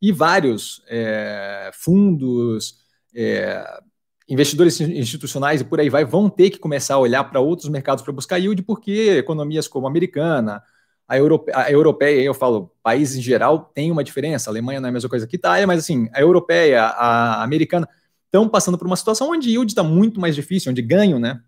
[0.00, 2.76] e vários é, fundos,
[3.12, 3.80] é,
[4.28, 8.04] investidores institucionais e por aí vai vão ter que começar a olhar para outros mercados
[8.04, 10.62] para buscar yield, porque economias como a americana,
[11.10, 14.86] a, europe, a europeia, eu falo, países em geral tem uma diferença, a Alemanha não
[14.86, 17.88] é a mesma coisa que a Itália, mas assim, a europeia, a americana,
[18.26, 21.40] estão passando por uma situação onde yield está muito mais difícil, onde ganho, né?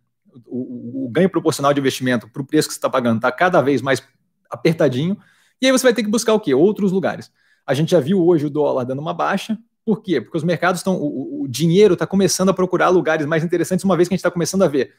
[0.46, 3.30] O, o, o ganho proporcional de investimento para o preço que você está pagando está
[3.30, 4.02] cada vez mais
[4.50, 5.16] apertadinho,
[5.60, 6.52] e aí você vai ter que buscar o quê?
[6.52, 7.30] Outros lugares.
[7.64, 9.56] A gente já viu hoje o dólar dando uma baixa.
[9.84, 10.20] Por quê?
[10.20, 10.96] Porque os mercados estão.
[10.96, 14.20] O, o dinheiro está começando a procurar lugares mais interessantes, uma vez que a gente
[14.20, 14.92] está começando a ver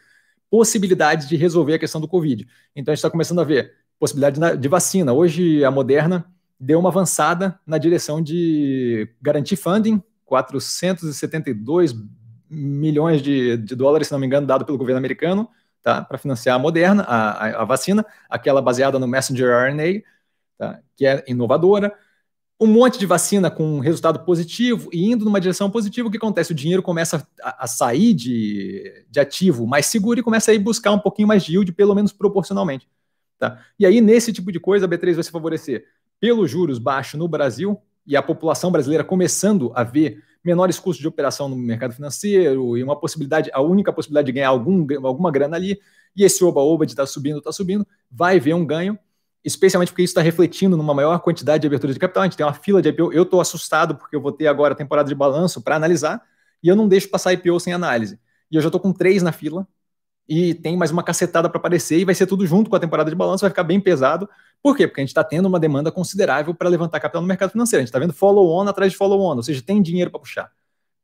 [0.49, 2.47] possibilidades de resolver a questão do Covid.
[2.73, 5.13] Então a gente está começando a ver possibilidade de vacina.
[5.13, 6.25] Hoje a Moderna
[6.59, 11.95] deu uma avançada na direção de garantir funding, 472
[12.49, 15.47] milhões de, de dólares, se não me engano, dado pelo governo americano,
[15.81, 20.01] tá, para financiar a Moderna, a, a, a, vacina, aquela baseada no messenger RNA,
[20.57, 21.97] tá, que é inovadora.
[22.59, 26.51] Um monte de vacina com resultado positivo e indo numa direção positiva, o que acontece?
[26.51, 30.59] O dinheiro começa a, a sair de, de ativo mais seguro e começa a ir
[30.59, 32.85] buscar um pouquinho mais de yield, pelo menos proporcionalmente.
[33.43, 33.59] Tá?
[33.77, 35.83] E aí, nesse tipo de coisa, a B3 vai se favorecer
[36.17, 41.07] pelos juros baixos no Brasil, e a população brasileira começando a ver menores custos de
[41.07, 45.57] operação no mercado financeiro e uma possibilidade, a única possibilidade de ganhar algum, alguma grana
[45.57, 45.77] ali,
[46.15, 48.97] e esse oba-oba de estar tá subindo, está subindo, vai ver um ganho,
[49.43, 52.23] especialmente porque isso está refletindo numa maior quantidade de abertura de capital.
[52.23, 53.11] A gente tem uma fila de IPO.
[53.11, 56.21] Eu estou assustado porque eu vou ter agora a temporada de balanço para analisar
[56.61, 58.17] e eu não deixo passar IPO sem análise.
[58.49, 59.67] E eu já estou com três na fila
[60.27, 63.09] e tem mais uma cacetada para aparecer e vai ser tudo junto com a temporada
[63.09, 64.29] de balanço, vai ficar bem pesado.
[64.61, 64.87] Por quê?
[64.87, 67.81] Porque a gente está tendo uma demanda considerável para levantar capital no mercado financeiro.
[67.81, 70.51] A gente está vendo follow-on atrás de follow-on, ou seja, tem dinheiro para puxar.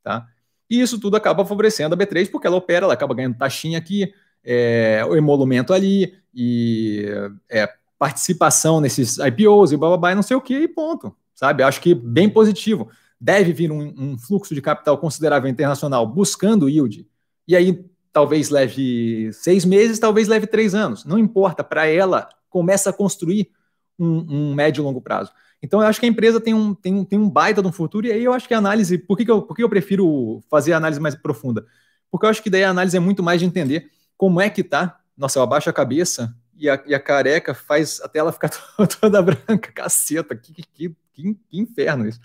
[0.01, 0.25] Tá?
[0.69, 4.13] E isso tudo acaba favorecendo a B3 porque ela opera, ela acaba ganhando taxinha aqui,
[4.43, 7.05] é, o emolumento ali, e
[7.49, 11.13] é, participação nesses IPOs e blá, não sei o que, e ponto.
[11.35, 11.63] Sabe?
[11.63, 12.89] Acho que bem positivo.
[13.19, 17.05] Deve vir um, um fluxo de capital considerável internacional buscando yield.
[17.45, 21.05] E aí talvez leve seis meses, talvez leve três anos.
[21.05, 23.51] Não importa, para ela, começa a construir
[23.97, 25.31] um, um, médio e longo prazo.
[25.61, 28.07] Então, eu acho que a empresa tem um, tem, tem um baita de um futuro,
[28.07, 28.97] e aí eu acho que a análise.
[28.97, 31.65] Por que, que, eu, por que eu prefiro fazer a análise mais profunda?
[32.09, 34.63] Porque eu acho que daí a análise é muito mais de entender como é que
[34.63, 34.99] tá.
[35.17, 38.49] Nossa, eu abaixo a cabeça e a, e a careca faz até ela ficar
[38.99, 42.19] toda branca, caceta, que, que, que, que inferno isso.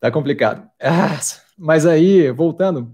[0.00, 0.68] Tá complicado.
[0.80, 1.20] Ah,
[1.56, 2.92] mas aí, voltando,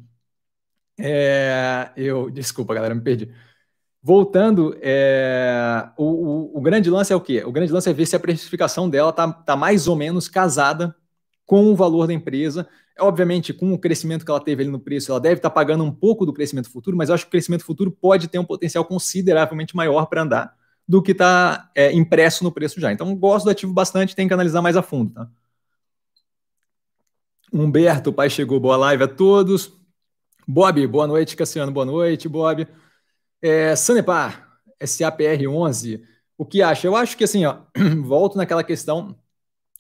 [0.99, 3.31] é, eu, desculpa, galera, me perdi.
[4.03, 7.45] Voltando, é, o, o, o, grande lance é o quê?
[7.45, 10.95] O grande lance é ver se a precificação dela está tá mais ou menos casada
[11.45, 12.69] com o valor da empresa.
[13.01, 15.85] Obviamente, com o crescimento que ela teve ali no preço, ela deve estar tá pagando
[15.85, 18.45] um pouco do crescimento futuro, mas eu acho que o crescimento futuro pode ter um
[18.45, 20.55] potencial consideravelmente maior para andar
[20.87, 22.93] do que está é, impresso no preço já.
[22.93, 25.13] Então, gosto do ativo bastante, tem que analisar mais a fundo.
[25.13, 25.29] Tá?
[27.53, 29.78] Humberto, o pai chegou, boa live a todos.
[30.51, 31.37] Bob, boa noite.
[31.37, 32.27] Cassiano, boa noite.
[32.27, 32.67] Bob.
[33.43, 34.49] É, Sanepar,
[34.83, 36.01] SAPR11,
[36.39, 36.87] o que acha?
[36.87, 37.59] Eu acho que assim, ó,
[38.03, 39.15] volto naquela questão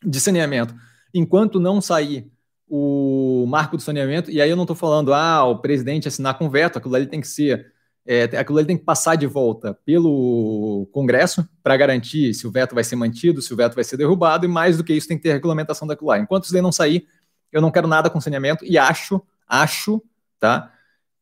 [0.04, 0.74] de saneamento.
[1.14, 2.30] Enquanto não sair
[2.68, 6.50] o marco do saneamento, e aí eu não estou falando, ah, o presidente assinar com
[6.50, 7.72] veto, aquilo ali tem que ser,
[8.04, 12.74] é, aquilo ali tem que passar de volta pelo Congresso para garantir se o veto
[12.74, 15.16] vai ser mantido, se o veto vai ser derrubado, e mais do que isso tem
[15.16, 16.18] que ter regulamentação daquilo lá.
[16.18, 17.06] Enquanto isso daí não sair,
[17.50, 20.02] eu não quero nada com saneamento e acho, acho
[20.38, 20.72] tá?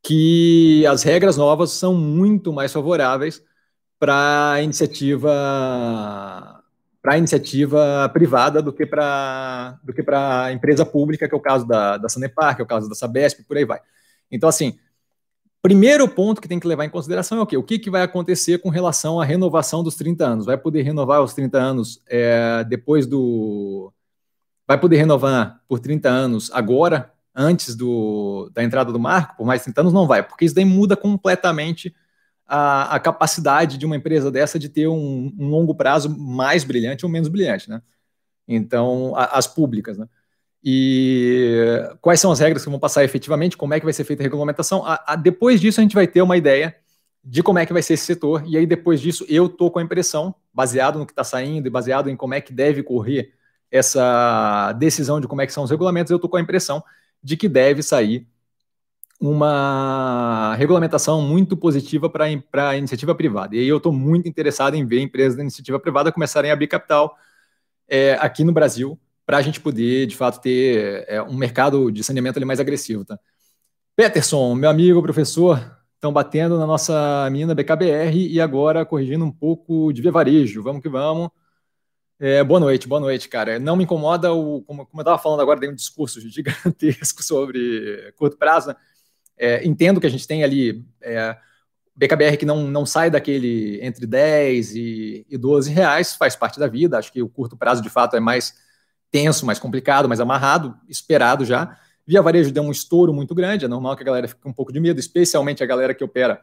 [0.03, 3.43] Que as regras novas são muito mais favoráveis
[3.99, 5.33] para a iniciativa
[7.03, 11.67] para iniciativa privada do que para do que para empresa pública, que é o caso
[11.67, 13.81] da, da Sanepar, que é o caso da Sabesp, por aí vai.
[14.31, 14.77] Então, assim,
[15.63, 17.57] primeiro ponto que tem que levar em consideração é o quê?
[17.57, 20.47] O que, que vai acontecer com relação à renovação dos 30 anos?
[20.47, 23.93] Vai poder renovar os 30 anos é, depois do.
[24.67, 29.63] Vai poder renovar por 30 anos agora, antes do, da entrada do marco, por mais
[29.63, 31.95] 30 anos, não vai, porque isso daí muda completamente
[32.47, 37.05] a, a capacidade de uma empresa dessa de ter um, um, longo prazo mais brilhante
[37.05, 37.83] ou menos brilhante, né?
[38.49, 40.09] Então, a, as públicas, né?
[40.65, 41.61] E
[42.01, 44.25] quais são as regras que vão passar efetivamente, como é que vai ser feita a
[44.25, 44.83] regulamentação.
[44.85, 46.75] A, depois disso, a gente vai ter uma ideia
[47.23, 49.81] de como é que vai ser esse setor, e aí depois disso eu tô com
[49.81, 53.33] a impressão, baseado no que está saindo e baseado em como é que deve correr
[53.71, 56.83] essa decisão de como é que são os regulamentos, eu tô com a impressão
[57.27, 58.25] de que deve sair
[59.21, 63.57] uma regulamentação muito positiva para a iniciativa privada.
[63.57, 66.69] E aí eu estou muito interessado em ver empresas da iniciativa privada começarem a abrir
[66.69, 67.17] capital
[67.89, 72.05] é, aqui no Brasil, para a gente poder, de fato, ter é, um mercado de
[72.05, 73.05] saneamento mais agressivo.
[73.05, 73.19] Tá?
[73.97, 75.59] Peterson, meu amigo, professor,
[75.95, 80.63] estão batendo na nossa mina BKBR e agora corrigindo um pouco de varejo.
[80.63, 81.31] Vamos que vamos.
[82.19, 83.59] É, boa noite, boa noite, cara.
[83.59, 84.63] Não me incomoda o.
[84.63, 88.69] Como, como eu estava falando agora, dei um discurso gigantesco sobre curto prazo.
[88.69, 88.77] Né?
[89.37, 91.37] É, entendo que a gente tem ali é,
[91.95, 96.67] BKBR que não, não sai daquele entre 10 e, e 12 reais, faz parte da
[96.67, 96.99] vida.
[96.99, 98.55] Acho que o curto prazo, de fato, é mais
[99.11, 101.79] tenso, mais complicado, mais amarrado, esperado já.
[102.07, 104.73] Via varejo deu um estouro muito grande, é normal que a galera fique um pouco
[104.73, 106.41] de medo, especialmente a galera que opera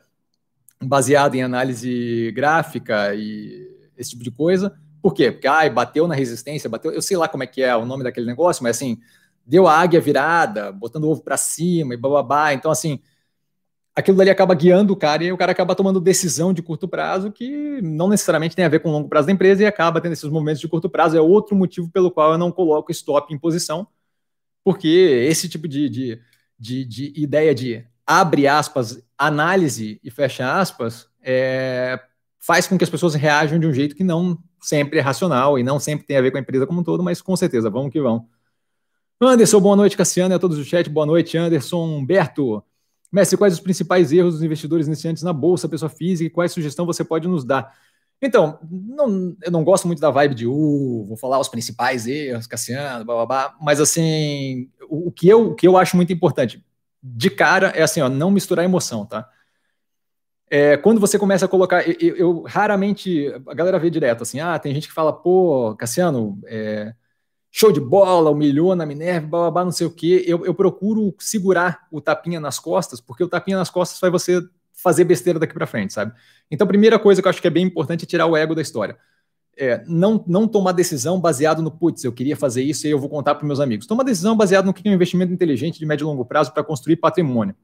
[0.82, 4.78] baseado em análise gráfica e esse tipo de coisa.
[5.04, 5.34] Por quê?
[5.34, 6.90] Porque ai, bateu na resistência, bateu.
[6.90, 8.98] Eu sei lá como é que é o nome daquele negócio, mas assim,
[9.46, 12.54] deu a águia virada, botando o ovo para cima e bababá.
[12.54, 13.02] Então, assim,
[13.94, 17.34] aquilo dali acaba guiando o cara e o cara acaba tomando decisão de curto prazo
[17.34, 20.14] que não necessariamente tem a ver com o longo prazo da empresa e acaba tendo
[20.14, 21.18] esses momentos de curto prazo.
[21.18, 23.86] É outro motivo pelo qual eu não coloco stop em posição,
[24.64, 24.88] porque
[25.28, 26.22] esse tipo de, de,
[26.58, 32.00] de, de ideia de abre aspas, análise e fecha aspas, é,
[32.40, 35.64] faz com que as pessoas reajam de um jeito que não sempre é racional e
[35.64, 37.92] não sempre tem a ver com a empresa como um todo, mas com certeza, vamos
[37.92, 38.24] que vamos.
[39.22, 42.64] Anderson, boa noite, Cassiano, e a todos do chat, boa noite, Anderson, Humberto.
[43.12, 46.86] Mestre, quais os principais erros dos investidores iniciantes na Bolsa, pessoa física, e quais sugestão
[46.86, 47.74] você pode nos dar?
[48.22, 52.48] Então, não, eu não gosto muito da vibe de, uh, vou falar os principais erros,
[52.48, 56.12] Cassiano, blá, blá, blá, mas assim, o, o, que eu, o que eu acho muito
[56.12, 56.64] importante,
[57.02, 59.30] de cara, é assim, ó, não misturar emoção, tá?
[60.50, 64.58] É, quando você começa a colocar, eu, eu, raramente, a galera vê direto assim, ah,
[64.60, 66.94] tem gente que fala, pô, Cassiano, é,
[67.52, 70.24] show de bola, humilhou na Minerva, blá, não sei o quê.
[70.28, 74.42] Eu, eu procuro segurar o tapinha nas costas, porque o tapinha nas costas faz você
[74.74, 76.14] fazer besteira daqui para frente, sabe?
[76.50, 78.56] Então, a primeira coisa que eu acho que é bem importante é tirar o ego
[78.56, 78.98] da história.
[79.56, 83.08] É, não, não tomar decisão baseado no putz, eu queria fazer isso e eu vou
[83.08, 83.86] contar para meus amigos.
[83.86, 86.64] Toma decisão baseado no que é um investimento inteligente de médio e longo prazo para
[86.64, 87.56] construir patrimônio.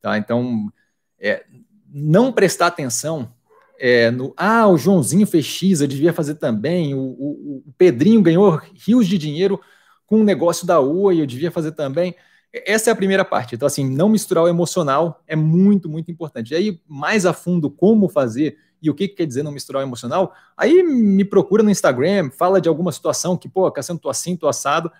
[0.00, 0.16] Tá?
[0.16, 0.72] Então,
[1.18, 1.44] é,
[1.88, 3.32] não prestar atenção
[3.78, 8.22] é, no ah, o Joãozinho fez X, eu devia fazer também, o, o, o Pedrinho
[8.22, 9.60] ganhou rios de dinheiro
[10.06, 12.14] com o negócio da UA e eu devia fazer também.
[12.52, 13.54] Essa é a primeira parte.
[13.54, 16.52] Então, assim, não misturar o emocional é muito, muito importante.
[16.52, 19.82] E aí, mais a fundo, como fazer e o que, que quer dizer não misturar
[19.82, 24.08] o emocional, aí me procura no Instagram, fala de alguma situação que, pô, Cassiano, tô
[24.08, 24.90] assim, tô assado.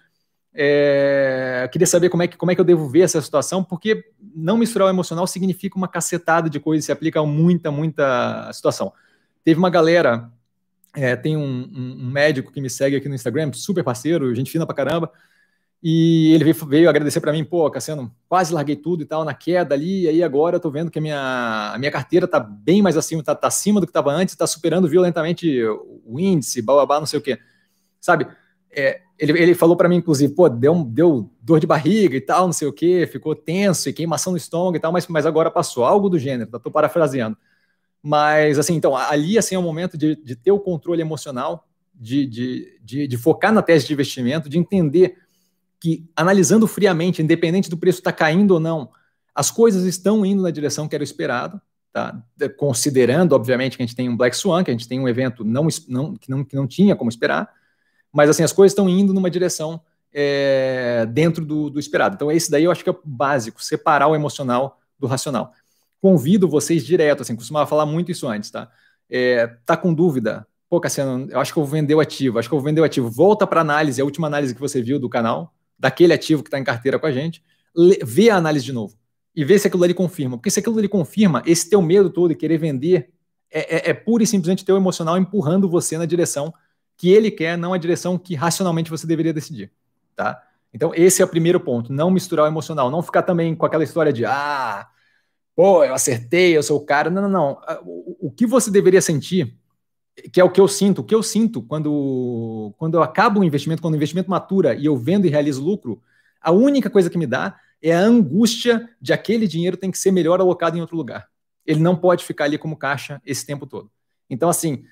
[0.59, 4.07] É, queria saber como é, que, como é que eu devo ver essa situação, porque
[4.35, 8.91] não misturar o emocional significa uma cacetada de coisas, se aplica a muita, muita situação.
[9.45, 10.33] Teve uma galera,
[10.95, 14.65] é, tem um, um, médico que me segue aqui no Instagram, super parceiro, gente fina
[14.65, 15.13] pra caramba,
[15.83, 19.35] e ele veio, veio agradecer para mim, pô, Cassiano, quase larguei tudo e tal, na
[19.35, 22.41] queda ali, e aí agora eu tô vendo que a minha, a minha carteira tá
[22.41, 26.63] bem mais acima, tá, tá acima do que estava antes, tá superando violentamente o índice,
[26.63, 27.39] blá, não sei o quê.
[28.01, 28.27] Sabe?
[28.77, 32.45] É, ele, ele falou para mim, inclusive, pô, deu, deu dor de barriga e tal,
[32.45, 35.51] não sei o que, ficou tenso e queimação no estômago e tal, mas, mas agora
[35.51, 37.37] passou, algo do gênero, tá, tô parafraseando.
[38.03, 42.27] Mas, assim, então, ali, assim, é o momento de, de ter o controle emocional, de,
[42.27, 45.17] de, de, de, focar na tese de investimento, de entender
[45.81, 48.91] que, analisando friamente, independente do preço estar tá caindo ou não,
[49.35, 51.61] as coisas estão indo na direção que era esperado,
[51.93, 52.23] tá?
[52.59, 55.43] Considerando, obviamente, que a gente tem um Black Swan, que a gente tem um evento
[55.43, 57.51] não, não, que, não, que não tinha como esperar,
[58.17, 59.79] mas assim, as coisas estão indo numa direção
[60.11, 62.15] é, dentro do, do, esperado.
[62.15, 65.53] Então, esse daí eu acho que é básico, separar o emocional do racional.
[66.01, 68.71] Convido vocês direto, assim, costumava falar muito isso antes, tá?
[69.11, 70.47] É, tá com dúvida?
[70.67, 72.81] Pô, Cassiano, eu acho que eu vou vender o ativo, acho que eu vou vender
[72.81, 73.11] o ativo.
[73.11, 76.59] Volta para análise, a última análise que você viu do canal, daquele ativo que está
[76.59, 77.45] em carteira com a gente,
[78.03, 78.97] vê a análise de novo
[79.35, 80.39] e vê se aquilo ali confirma.
[80.39, 83.11] Porque se aquilo ali confirma, esse teu medo todo de querer vender
[83.53, 86.55] é, é, é pura e simplesmente teu emocional empurrando você na direção
[86.97, 89.71] que ele quer, não a direção que racionalmente você deveria decidir,
[90.15, 90.43] tá?
[90.73, 93.85] Então, esse é o primeiro ponto, não misturar o emocional, não ficar também com aquela
[93.85, 94.87] história de, ah,
[95.55, 97.09] pô, eu acertei, eu sou o cara.
[97.09, 97.59] Não, não, não.
[97.63, 99.57] Ah, o, que você deveria sentir,
[100.31, 103.45] que é o que eu sinto, o que eu sinto quando, quando eu acabo o
[103.45, 106.03] investimento, quando o investimento matura e eu vendo e realizo lucro,
[106.41, 110.11] a única coisa que me dá é a angústia de aquele dinheiro tem que ser
[110.11, 111.29] melhor alocado em outro lugar.
[111.65, 113.91] Ele não pode ficar ali como caixa esse tempo todo.
[114.29, 114.85] Então, assim,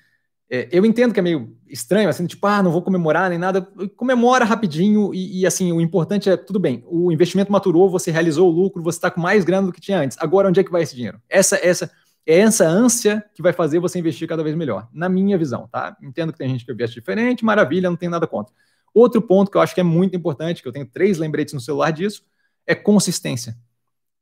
[0.49, 3.61] é, eu entendo que é meio estranho, assim, tipo, ah, não vou comemorar nem nada.
[3.95, 8.47] Comemora rapidinho e, e, assim, o importante é, tudo bem, o investimento maturou, você realizou
[8.47, 10.17] o lucro, você está com mais grana do que tinha antes.
[10.19, 11.19] Agora, onde é que vai esse dinheiro?
[11.27, 11.91] Essa, essa,
[12.25, 15.97] é essa ânsia que vai fazer você investir cada vez melhor, na minha visão, tá?
[16.01, 18.53] Entendo que tem gente que investe diferente, maravilha, não tem nada contra.
[18.93, 21.59] Outro ponto que eu acho que é muito importante, que eu tenho três lembretes no
[21.59, 22.23] celular disso,
[22.67, 23.57] é consistência.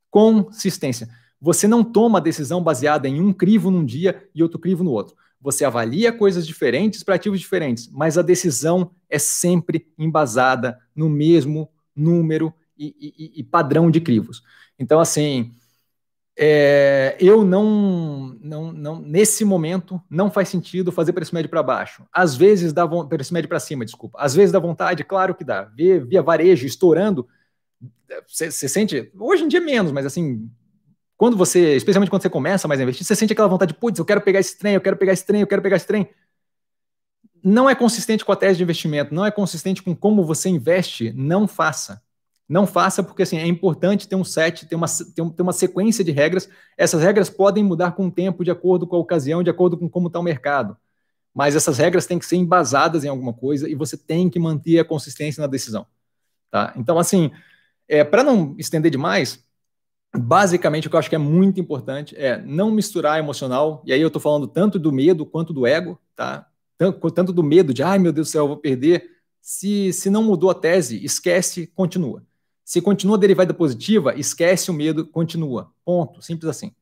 [0.09, 1.09] Consistência.
[1.39, 4.91] Você não toma a decisão baseada em um crivo num dia e outro crivo no
[4.91, 11.09] outro você avalia coisas diferentes para ativos diferentes, mas a decisão é sempre embasada no
[11.09, 12.95] mesmo número e,
[13.35, 14.41] e, e padrão de crivos.
[14.79, 15.51] Então, assim,
[16.37, 22.03] é, eu não, não, não, nesse momento, não faz sentido fazer preço médio para baixo.
[22.11, 24.17] Às vezes dá preço médio para cima, desculpa.
[24.19, 25.63] Às vezes dá vontade, claro que dá.
[25.63, 27.27] Ver via varejo estourando,
[28.27, 30.49] você sente, hoje em dia menos, mas assim,
[31.23, 34.03] quando você, especialmente quando você começa mais a investir, você sente aquela vontade, putz, eu
[34.03, 36.09] quero pegar esse trem, eu quero pegar esse trem, eu quero pegar esse trem.
[37.41, 41.13] Não é consistente com a tese de investimento, não é consistente com como você investe,
[41.15, 42.03] não faça.
[42.49, 46.11] Não faça porque assim, é importante ter um set, ter uma, ter, uma sequência de
[46.11, 46.49] regras.
[46.77, 49.87] Essas regras podem mudar com o tempo, de acordo com a ocasião, de acordo com
[49.87, 50.75] como está o mercado.
[51.33, 54.77] Mas essas regras têm que ser embasadas em alguma coisa e você tem que manter
[54.77, 55.87] a consistência na decisão.
[56.51, 56.73] Tá?
[56.75, 57.31] Então, assim,
[57.87, 59.41] é, para não estender demais,
[60.15, 64.01] basicamente o que eu acho que é muito importante é não misturar emocional, e aí
[64.01, 66.47] eu estou falando tanto do medo quanto do ego, tá?
[66.77, 69.09] Tanto, tanto do medo de, ai meu Deus do céu, eu vou perder.
[69.41, 72.23] Se, se não mudou a tese, esquece, continua.
[72.63, 75.71] Se continua derivada positiva, esquece o medo, continua.
[75.83, 76.21] Ponto.
[76.21, 76.73] Simples assim.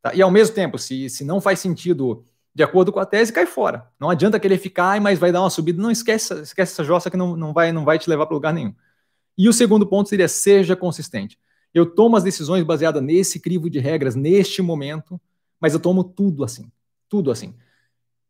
[0.00, 0.14] Tá?
[0.14, 3.44] E ao mesmo tempo, se, se não faz sentido de acordo com a tese, cai
[3.44, 3.86] fora.
[4.00, 5.80] Não adianta querer ficar, mas vai dar uma subida.
[5.80, 8.54] Não esquece, esquece essa jossa que não, não, vai, não vai te levar para lugar
[8.54, 8.74] nenhum.
[9.36, 11.38] E o segundo ponto seria seja consistente.
[11.74, 15.20] Eu tomo as decisões baseadas nesse crivo de regras, neste momento,
[15.60, 16.70] mas eu tomo tudo assim.
[17.08, 17.54] Tudo assim.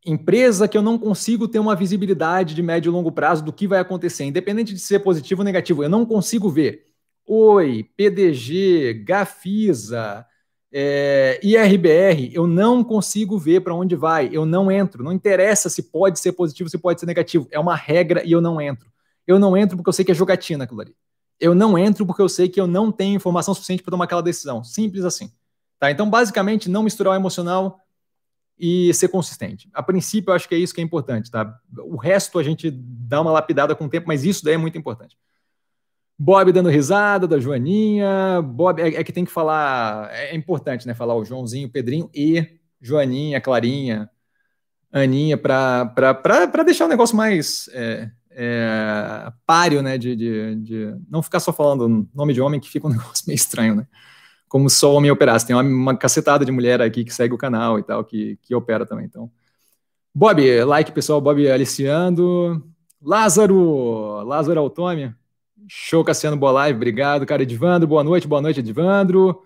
[0.05, 3.67] Empresa que eu não consigo ter uma visibilidade de médio e longo prazo do que
[3.67, 6.85] vai acontecer, independente de ser positivo ou negativo, eu não consigo ver.
[7.25, 10.25] Oi, PDG, Gafisa,
[10.71, 15.03] é, IRBR, eu não consigo ver para onde vai, eu não entro.
[15.03, 17.47] Não interessa se pode ser positivo, se pode ser negativo.
[17.51, 18.89] É uma regra e eu não entro.
[19.25, 20.95] Eu não entro porque eu sei que é jogatina aquilo ali.
[21.39, 24.23] Eu não entro porque eu sei que eu não tenho informação suficiente para tomar aquela
[24.23, 24.63] decisão.
[24.63, 25.31] Simples assim.
[25.79, 25.91] Tá?
[25.91, 27.79] Então, basicamente, não misturar o emocional
[28.57, 29.69] e ser consistente.
[29.71, 31.29] A princípio, eu acho que é isso que é importante.
[31.29, 31.59] Tá?
[31.77, 34.77] O resto a gente dá uma lapidada com o tempo, mas isso daí é muito
[34.77, 35.17] importante.
[36.17, 38.41] Bob dando risada da Joaninha.
[38.41, 40.09] Bob é, é, que tem que falar.
[40.11, 40.95] É importante, né?
[40.95, 44.09] Falar o Joãozinho, Pedrinho e Joaninha, Clarinha,
[44.91, 49.97] Aninha, para deixar o negócio mais é, é, páreo, né?
[49.97, 53.35] De, de, de, não ficar só falando nome de homem, que fica um negócio meio
[53.35, 53.87] estranho, né?
[54.47, 55.47] Como só homem operasse.
[55.47, 58.53] Tem uma, uma cacetada de mulher aqui que segue o canal e tal, que, que
[58.53, 59.05] opera também.
[59.05, 59.31] Então,
[60.13, 62.63] Bob, like pessoal, Bob aliciando.
[63.01, 65.15] Lázaro, Lázaro Autômio.
[65.67, 67.43] Show, Cassiano, boa live, obrigado, cara.
[67.43, 69.43] Edvandro, boa noite, boa noite, Edvandro.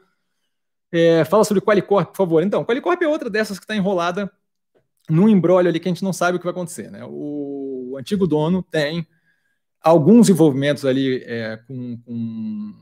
[0.91, 2.43] É, fala sobre Qualicorp, por favor.
[2.43, 4.31] Então, Qualicorp é outra dessas que está enrolada
[5.11, 6.89] num embrólio ali que a gente não sabe o que vai acontecer.
[6.89, 7.01] Né?
[7.05, 9.05] O, antigo dono tem
[9.81, 12.73] alguns envolvimentos ali é, com, com,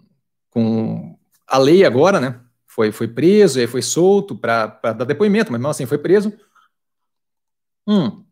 [0.52, 2.40] com, a lei agora, né?
[2.68, 6.32] Foi, foi preso, aí foi solto para dar depoimento, mas mesmo assim foi preso.
[7.88, 8.24] Hum.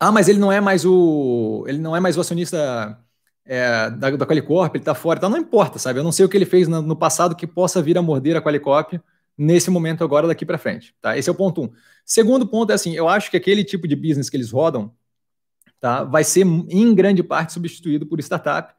[0.00, 2.98] Ah, mas ele não é mais o ele não é mais o acionista
[3.44, 6.00] é, da, da Qualicorp, ele está fora, então não importa, sabe?
[6.00, 8.36] Eu não sei o que ele fez no, no passado que possa vir a morder
[8.36, 8.94] a Qualicorp
[9.36, 11.16] nesse momento agora daqui para frente, tá?
[11.16, 11.70] Esse é o ponto um.
[12.04, 14.92] Segundo ponto é assim, eu acho que aquele tipo de business que eles rodam,
[15.80, 18.74] tá, vai ser em grande parte substituído por startup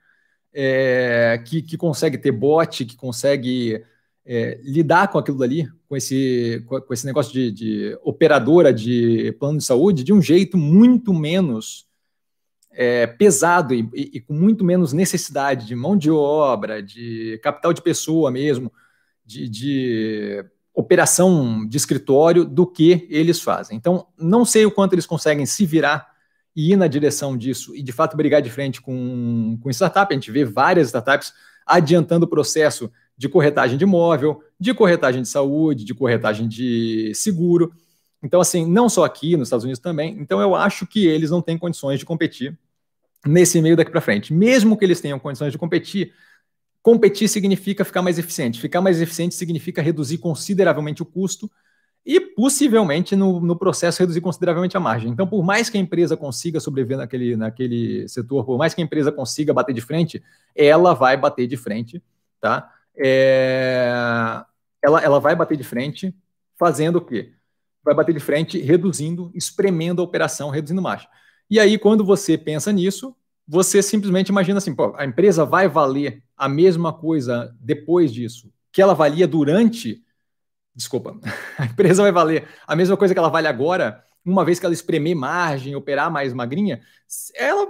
[0.53, 3.83] é, que, que consegue ter bot, que consegue
[4.25, 9.57] é, lidar com aquilo dali, com esse, com esse negócio de, de operadora de plano
[9.57, 11.87] de saúde, de um jeito muito menos
[12.71, 17.71] é, pesado e, e, e, com muito menos necessidade de mão de obra, de capital
[17.73, 18.71] de pessoa mesmo,
[19.25, 23.77] de, de operação de escritório do que eles fazem.
[23.77, 26.11] Então, não sei o quanto eles conseguem se virar
[26.55, 30.11] e ir na direção disso e de fato brigar de frente com, com startup.
[30.11, 31.33] A gente vê várias startups
[31.65, 37.71] adiantando o processo de corretagem de imóvel, de corretagem de saúde, de corretagem de seguro.
[38.21, 40.17] Então, assim, não só aqui, nos Estados Unidos também.
[40.19, 42.57] Então, eu acho que eles não têm condições de competir
[43.25, 44.33] nesse meio daqui para frente.
[44.33, 46.13] Mesmo que eles tenham condições de competir,
[46.83, 48.59] competir significa ficar mais eficiente.
[48.59, 51.49] Ficar mais eficiente significa reduzir consideravelmente o custo
[52.05, 55.09] e possivelmente no, no processo reduzir consideravelmente a margem.
[55.09, 58.83] Então, por mais que a empresa consiga sobreviver naquele, naquele setor, por mais que a
[58.83, 60.21] empresa consiga bater de frente,
[60.53, 62.03] ela vai bater de frente,
[62.41, 62.69] tá?
[62.95, 63.89] É,
[64.81, 66.13] ela, ela vai bater de frente
[66.59, 67.31] fazendo o quê?
[67.81, 71.07] Vai bater de frente reduzindo, espremendo a operação, reduzindo margem.
[71.49, 73.15] E aí, quando você pensa nisso,
[73.47, 78.81] você simplesmente imagina assim: pô, a empresa vai valer a mesma coisa depois disso que
[78.81, 80.03] ela valia durante.
[80.75, 81.15] Desculpa,
[81.57, 84.73] a empresa vai valer a mesma coisa que ela vale agora, uma vez que ela
[84.73, 86.81] espremer margem, operar mais magrinha.
[87.35, 87.67] Ela,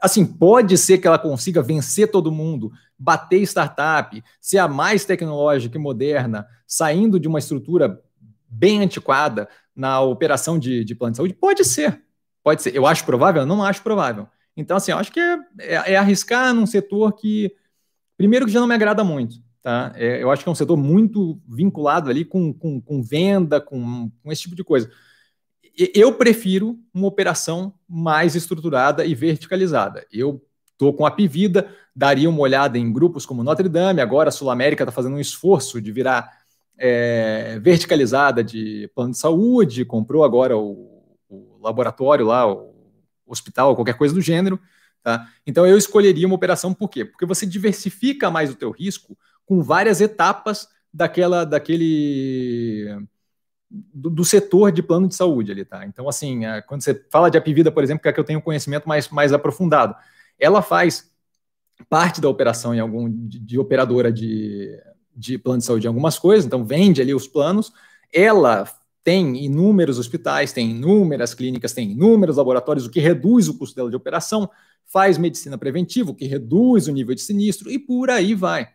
[0.00, 5.78] assim, pode ser que ela consiga vencer todo mundo, bater startup, ser a mais tecnológica
[5.78, 7.98] e moderna, saindo de uma estrutura
[8.46, 11.34] bem antiquada na operação de, de plano de saúde?
[11.34, 12.02] Pode ser.
[12.44, 12.74] Pode ser.
[12.74, 13.46] Eu acho provável?
[13.46, 14.28] Não acho provável.
[14.56, 17.54] Então, assim, eu acho que é, é, é, arriscar num setor que,
[18.16, 19.36] primeiro, que já não me agrada muito.
[19.62, 19.92] Tá?
[19.94, 24.10] É, eu acho que é um setor muito vinculado ali com, com, com venda, com,
[24.22, 24.90] com esse tipo de coisa.
[25.94, 30.06] Eu prefiro uma operação mais estruturada e verticalizada.
[30.12, 34.32] Eu estou com a Pivida, daria uma olhada em grupos como Notre Dame, agora a
[34.32, 36.42] Sul América está fazendo um esforço de virar
[36.76, 42.71] é, verticalizada de plano de saúde, comprou agora o, o laboratório lá, o
[43.32, 44.60] hospital, qualquer coisa do gênero.
[45.02, 45.28] Tá?
[45.46, 47.04] Então eu escolheria uma operação por quê?
[47.04, 53.06] Porque você diversifica mais o teu risco com várias etapas daquela, daquele
[53.70, 55.86] do, do, setor de plano de saúde ali, tá?
[55.86, 58.42] Então, assim, é, quando você fala de Apivida, por exemplo, que é que eu tenho
[58.42, 59.96] conhecimento mais, mais aprofundado,
[60.38, 61.10] ela faz
[61.88, 64.78] parte da operação em algum de, de operadora de,
[65.16, 67.72] de plano de saúde em algumas coisas, então vende ali os planos,
[68.12, 68.68] ela
[69.04, 73.90] tem inúmeros hospitais, tem inúmeras clínicas, tem inúmeros laboratórios, o que reduz o custo dela
[73.90, 74.48] de operação,
[74.84, 78.68] faz medicina preventiva, o que reduz o nível de sinistro e por aí vai.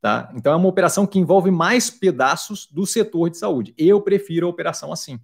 [0.00, 0.32] Tá?
[0.34, 3.74] Então é uma operação que envolve mais pedaços do setor de saúde.
[3.78, 5.20] Eu prefiro a operação assim.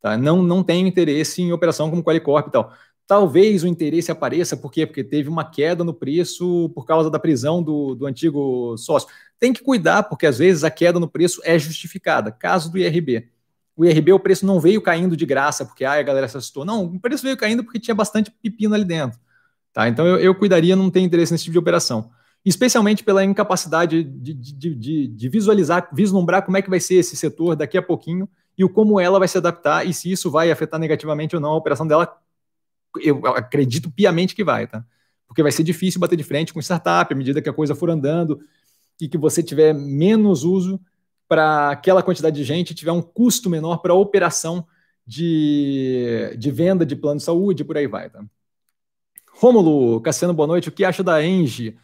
[0.00, 0.16] Tá?
[0.16, 2.72] Não, não tenho interesse em operação como Qualicorp e tal.
[3.06, 4.86] Talvez o interesse apareça, por quê?
[4.86, 9.08] Porque teve uma queda no preço por causa da prisão do, do antigo sócio.
[9.38, 12.30] Tem que cuidar, porque às vezes a queda no preço é justificada.
[12.30, 13.28] Caso do IRB
[13.76, 16.64] o IRB, o preço não veio caindo de graça, porque ah, a galera se assustou.
[16.64, 19.18] Não, o preço veio caindo porque tinha bastante pepino ali dentro.
[19.72, 19.88] Tá?
[19.88, 22.10] Então eu, eu cuidaria, não tem interesse nesse tipo de operação.
[22.44, 27.16] Especialmente pela incapacidade de, de, de, de, visualizar, vislumbrar como é que vai ser esse
[27.16, 30.50] setor daqui a pouquinho e o como ela vai se adaptar e se isso vai
[30.50, 32.16] afetar negativamente ou não a operação dela.
[33.00, 34.84] Eu acredito piamente que vai, tá?
[35.26, 37.88] Porque vai ser difícil bater de frente com startup à medida que a coisa for
[37.88, 38.40] andando
[39.00, 40.78] e que você tiver menos uso
[41.32, 44.66] para aquela quantidade de gente, tiver um custo menor para a operação
[45.06, 48.10] de, de venda de plano de saúde por aí vai.
[48.10, 48.22] Tá?
[49.32, 50.68] Rômulo Cassiano, boa noite.
[50.68, 51.78] O que acha da Engie?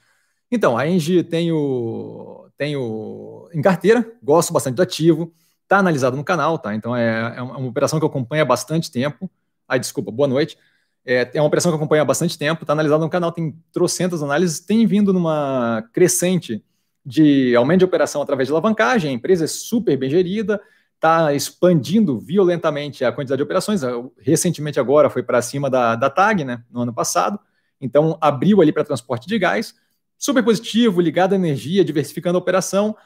[0.53, 5.33] Então, a Engie tem o, tem o em carteira, gosto bastante do ativo,
[5.63, 6.75] está analisado no canal, tá?
[6.75, 9.31] Então é, é uma operação que eu acompanho há bastante tempo.
[9.67, 10.59] Ai, desculpa, boa noite.
[11.07, 13.59] É, é uma operação que eu acompanho há bastante tempo, está analisado no canal, tem
[13.73, 16.63] trocentas análises, tem vindo numa crescente
[17.05, 20.61] de aumento de operação através de alavancagem, a empresa é super bem gerida,
[20.95, 23.83] está expandindo violentamente a quantidade de operações.
[24.19, 27.39] Recentemente, agora, foi para cima da, da TAG, né, no ano passado.
[27.81, 29.75] Então, abriu ali para transporte de gás.
[30.19, 32.97] Super positivo, ligado à energia, diversificando a operação.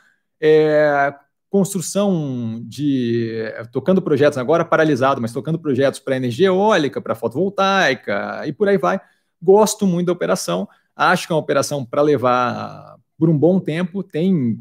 [0.41, 1.15] É,
[1.53, 3.45] construção de.
[3.71, 8.79] tocando projetos agora paralisado, mas tocando projetos para energia eólica, para fotovoltaica e por aí
[8.79, 8.99] vai.
[9.41, 10.67] Gosto muito da operação.
[10.97, 12.92] Acho que é uma operação para levar
[13.23, 14.61] por um bom tempo, tem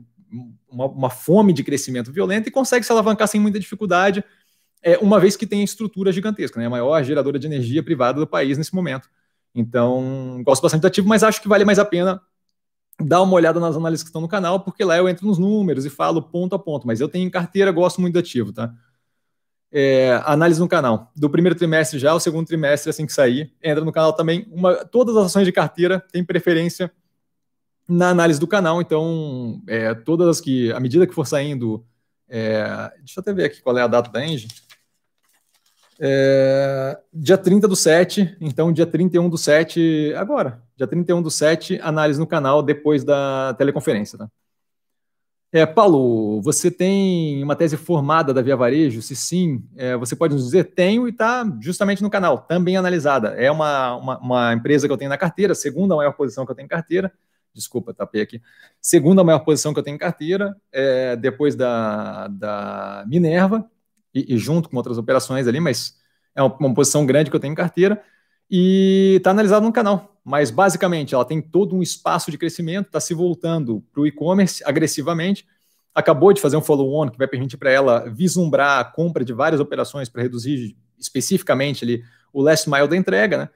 [0.70, 4.24] uma, uma fome de crescimento violenta e consegue se alavancar sem muita dificuldade,
[4.84, 6.68] é, uma vez que tem a estrutura gigantesca, né?
[6.68, 9.10] a maior geradora de energia privada do país nesse momento.
[9.56, 12.22] Então, gosto bastante do ativo, mas acho que vale mais a pena
[13.04, 15.84] dar uma olhada nas análises que estão no canal, porque lá eu entro nos números
[15.84, 16.86] e falo ponto a ponto.
[16.86, 18.72] Mas eu tenho carteira, gosto muito do ativo, tá?
[19.72, 21.12] É, análise no canal.
[21.16, 24.48] Do primeiro trimestre já, o segundo trimestre, assim que sair, entra no canal também.
[24.52, 26.92] Uma, todas as ações de carteira têm preferência
[27.92, 28.82] na análise do canal.
[28.82, 31.86] Então, é, todas as que, à medida que for saindo,
[32.30, 32.64] é,
[33.00, 34.48] deixa eu até ver aqui qual é a data da Engie.
[36.00, 41.80] É, dia 30 do 7, então dia 31 do 7, agora, dia 31 do 7,
[41.82, 44.28] análise no canal depois da teleconferência, tá?
[45.54, 49.02] É, Paulo, você tem uma tese formada da Via Varejo?
[49.02, 50.64] Se sim, é, você pode nos dizer?
[50.74, 53.36] Tenho e está justamente no canal, também analisada.
[53.36, 56.56] É uma, uma, uma, empresa que eu tenho na carteira, segunda maior posição que eu
[56.56, 57.12] tenho em carteira,
[57.54, 58.42] desculpa, tapei aqui.
[58.80, 63.70] Segunda maior posição que eu tenho em carteira, é, depois da, da Minerva,
[64.14, 65.98] e, e, junto com outras operações ali, mas
[66.36, 68.02] é uma, uma posição grande que eu tenho em carteira,
[68.52, 70.20] e está analisado no canal.
[70.24, 74.62] Mas basicamente ela tem todo um espaço de crescimento, está se voltando para o e-commerce
[74.66, 75.48] agressivamente.
[75.96, 79.60] Acabou de fazer um follow-on que vai permitir para ela vislumbrar a compra de várias
[79.62, 83.50] operações para reduzir especificamente ali o last mile da entrega, né?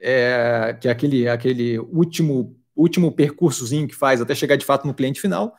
[0.00, 4.94] É, que é aquele, aquele último último percursozinho que faz até chegar de fato no
[4.94, 5.54] cliente final.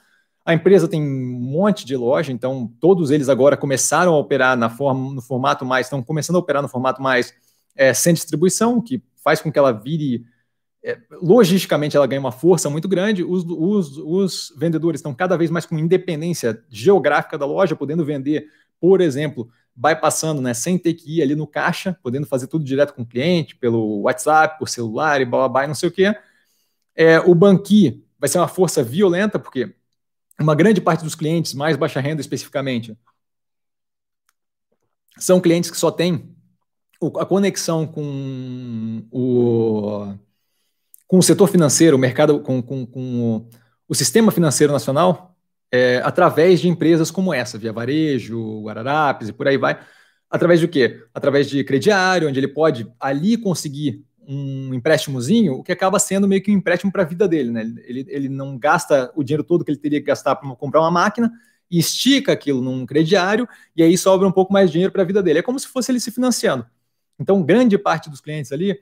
[0.45, 4.69] A empresa tem um monte de loja, então todos eles agora começaram a operar na
[4.69, 7.33] forma, no formato mais, estão começando a operar no formato mais
[7.75, 10.25] é, sem distribuição, que faz com que ela vire,
[10.83, 13.23] é, logisticamente ela ganhe uma força muito grande.
[13.23, 18.47] Os, os, os vendedores estão cada vez mais com independência geográfica da loja, podendo vender,
[18.79, 22.93] por exemplo, bypassando, né, sem ter que ir ali no caixa, podendo fazer tudo direto
[22.93, 26.15] com o cliente, pelo WhatsApp, por celular e blá, blá, blá, não sei o quê.
[26.99, 29.73] É, o Banqui vai ser uma força violenta, porque
[30.37, 32.93] uma grande parte dos clientes, mais baixa renda especificamente,
[35.17, 36.35] são clientes que só têm
[37.17, 40.13] a conexão com o,
[41.07, 43.49] com o setor financeiro, o mercado, com, com, com o,
[43.87, 45.37] o sistema financeiro nacional,
[45.71, 49.79] é, através de empresas como essa, Via Varejo, Guararapes e por aí vai.
[50.29, 51.01] Através de quê?
[51.13, 56.43] Através de crediário, onde ele pode ali conseguir um empréstimozinho, o que acaba sendo meio
[56.43, 57.61] que um empréstimo para a vida dele, né?
[57.61, 60.91] Ele, ele não gasta o dinheiro todo que ele teria que gastar para comprar uma
[60.91, 61.31] máquina
[61.69, 65.05] e estica aquilo num crediário e aí sobra um pouco mais de dinheiro para a
[65.05, 65.39] vida dele.
[65.39, 66.63] É como se fosse ele se financiando.
[67.19, 68.79] Então, grande parte dos clientes ali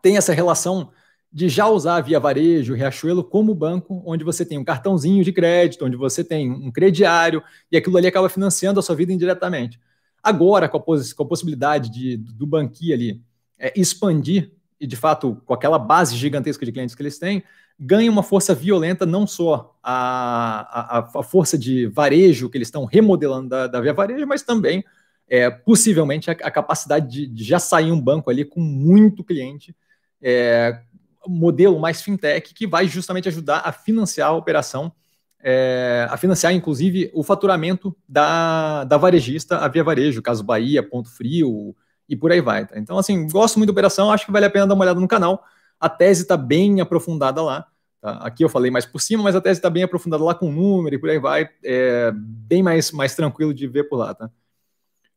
[0.00, 0.92] tem essa relação
[1.32, 5.84] de já usar via varejo, Riachuelo como banco, onde você tem um cartãozinho de crédito,
[5.84, 9.80] onde você tem um crediário e aquilo ali acaba financiando a sua vida indiretamente.
[10.22, 13.20] Agora, com a, com a possibilidade de, do banqui ali
[13.62, 14.50] é, expandir,
[14.80, 17.44] e de fato, com aquela base gigantesca de clientes que eles têm,
[17.78, 22.84] ganha uma força violenta, não só a, a, a força de varejo que eles estão
[22.84, 24.84] remodelando da, da Via Varejo, mas também,
[25.28, 29.74] é, possivelmente, a, a capacidade de, de, já sair um banco ali com muito cliente,
[30.20, 30.80] é,
[31.24, 34.92] modelo mais fintech, que vai justamente ajudar a financiar a operação,
[35.40, 41.08] é, a financiar, inclusive, o faturamento da, da varejista, a Via Varejo, caso Bahia, Ponto
[41.08, 41.74] Frio,
[42.08, 42.66] e por aí vai.
[42.66, 42.78] Tá?
[42.78, 45.08] Então, assim, gosto muito da operação, acho que vale a pena dar uma olhada no
[45.08, 45.42] canal.
[45.78, 47.66] A tese está bem aprofundada lá.
[48.00, 48.12] Tá?
[48.18, 50.94] Aqui eu falei mais por cima, mas a tese está bem aprofundada lá com número
[50.94, 51.48] e por aí vai.
[51.64, 54.14] É bem mais, mais tranquilo de ver por lá.
[54.14, 54.30] Tá?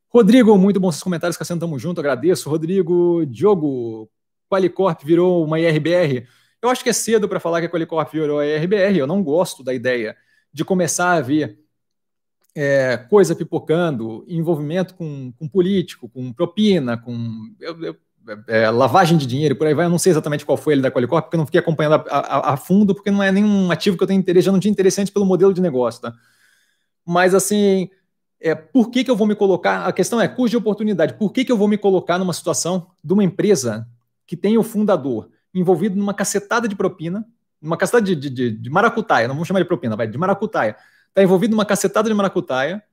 [0.09, 2.49] Rodrigo, muito bons seus comentários, Cassiano, tamo junto, agradeço.
[2.49, 4.09] Rodrigo, Diogo,
[4.49, 6.25] Qualicorp virou uma IRBR.
[6.61, 9.21] Eu acho que é cedo para falar que a Qualicorp virou a IRBR, eu não
[9.21, 10.15] gosto da ideia
[10.53, 11.59] de começar a ver
[12.55, 17.95] é, coisa pipocando, envolvimento com, com político, com propina, com eu, eu,
[18.47, 19.85] é, lavagem de dinheiro, por aí vai.
[19.85, 22.03] Eu não sei exatamente qual foi ele da Qualicorp, porque eu não fiquei acompanhando a,
[22.09, 24.71] a, a, fundo, porque não é nenhum ativo que eu tenho interesse, já não tinha
[24.71, 26.13] interessante pelo modelo de negócio, tá?
[27.05, 27.89] Mas assim,
[28.39, 29.85] é, por que, que eu vou me colocar?
[29.85, 31.15] A questão é de oportunidade.
[31.15, 33.87] Por que, que eu vou me colocar numa situação de uma empresa
[34.25, 37.25] que tem o fundador envolvido numa cacetada de propina,
[37.61, 40.75] uma cacetada de, de, de, de maracutaia, não vamos chamar de propina, vai, de maracutaia
[41.15, 42.83] está envolvido numa cacetada de maracutaia.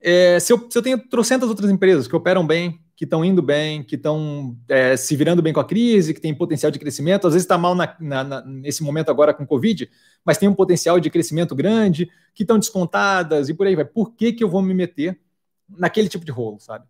[0.00, 3.42] É, se, eu, se eu tenho trocentas outras empresas que operam bem, que estão indo
[3.42, 7.26] bem, que estão é, se virando bem com a crise, que tem potencial de crescimento,
[7.26, 9.90] às vezes está mal na, na, na, nesse momento agora com Covid,
[10.24, 13.84] mas tem um potencial de crescimento grande, que estão descontadas e por aí vai.
[13.84, 15.20] Por que, que eu vou me meter
[15.68, 16.86] naquele tipo de rolo, sabe?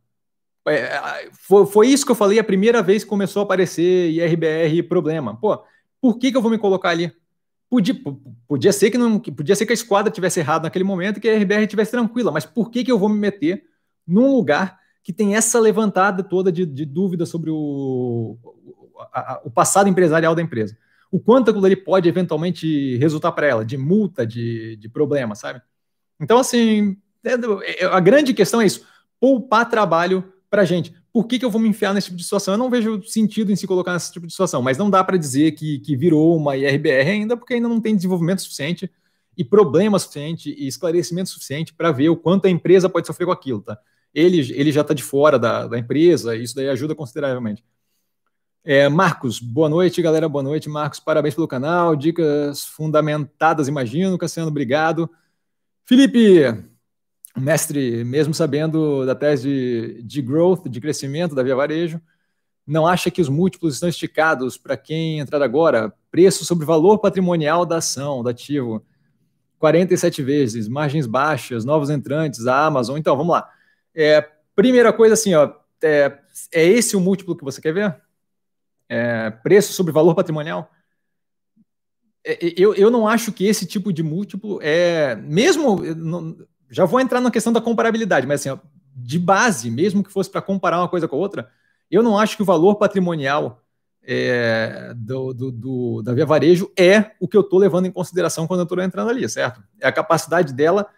[0.68, 4.85] É, foi, foi, isso que eu falei a primeira vez que começou a aparecer IRBR
[4.85, 5.37] problema.
[5.37, 5.61] Pô,
[6.01, 7.12] por que, que eu vou me colocar ali?
[7.71, 7.95] Podia,
[8.49, 11.29] podia ser que não, podia ser que a esquadra tivesse errado naquele momento e que
[11.29, 13.62] a RBR estivesse tranquila, mas por que, que eu vou me meter
[14.05, 18.37] num lugar que tem essa levantada toda de, de dúvida sobre o,
[19.12, 20.77] a, o passado empresarial da empresa?
[21.12, 25.62] O quanto aquilo ali pode eventualmente resultar para ela de multa, de, de problema, sabe?
[26.21, 28.85] Então, assim, é, é, a grande questão é isso:
[29.21, 32.55] poupar trabalho para gente por que, que eu vou me enfiar nesse tipo de situação?
[32.55, 35.17] Eu não vejo sentido em se colocar nesse tipo de situação, mas não dá para
[35.17, 38.91] dizer que, que virou uma IRBR ainda, porque ainda não tem desenvolvimento suficiente
[39.37, 43.33] e problema suficiente e esclarecimento suficiente para ver o quanto a empresa pode sofrer com
[43.33, 43.79] aquilo, tá?
[44.15, 47.65] Ele, ele já está de fora da, da empresa, isso daí ajuda consideravelmente.
[48.63, 50.69] É, Marcos, boa noite, galera, boa noite.
[50.69, 54.19] Marcos, parabéns pelo canal, dicas fundamentadas, imagino.
[54.19, 55.09] Cassiano, obrigado.
[55.87, 56.45] Felipe,
[57.43, 62.01] mestre, mesmo sabendo da tese de, de growth, de crescimento da Via Varejo,
[62.66, 65.93] não acha que os múltiplos estão esticados para quem entrar agora?
[66.11, 68.84] Preço sobre valor patrimonial da ação, do ativo,
[69.59, 72.97] 47 vezes, margens baixas, novos entrantes, a Amazon.
[72.97, 73.51] Então, vamos lá.
[73.95, 76.18] É, primeira coisa assim, ó, é,
[76.53, 77.97] é esse o múltiplo que você quer ver?
[78.88, 80.70] É, preço sobre valor patrimonial?
[82.24, 85.16] É, eu, eu não acho que esse tipo de múltiplo é.
[85.16, 85.82] Mesmo
[86.71, 88.59] já vou entrar na questão da comparabilidade, mas assim,
[88.95, 91.51] de base, mesmo que fosse para comparar uma coisa com a outra,
[91.91, 93.62] eu não acho que o valor patrimonial
[94.03, 98.47] é, do, do, do, da Via Varejo é o que eu estou levando em consideração
[98.47, 99.62] quando eu estou entrando ali, certo?
[99.81, 100.89] É a capacidade dela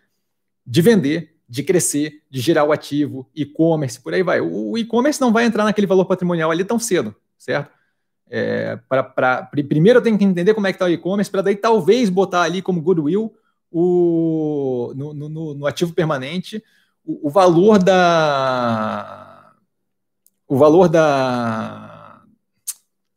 [0.64, 4.40] de vender, de crescer, de gerar o ativo, e-commerce, por aí vai.
[4.40, 7.70] O, o e-commerce não vai entrar naquele valor patrimonial ali tão cedo, certo?
[8.30, 11.56] É, pra, primeiro eu tenho que entender como é que está o e-commerce, para daí
[11.56, 13.34] talvez botar ali como goodwill
[13.72, 16.62] o, no, no, no ativo permanente
[17.04, 19.52] o, o, valor da.
[20.46, 22.22] O valor da.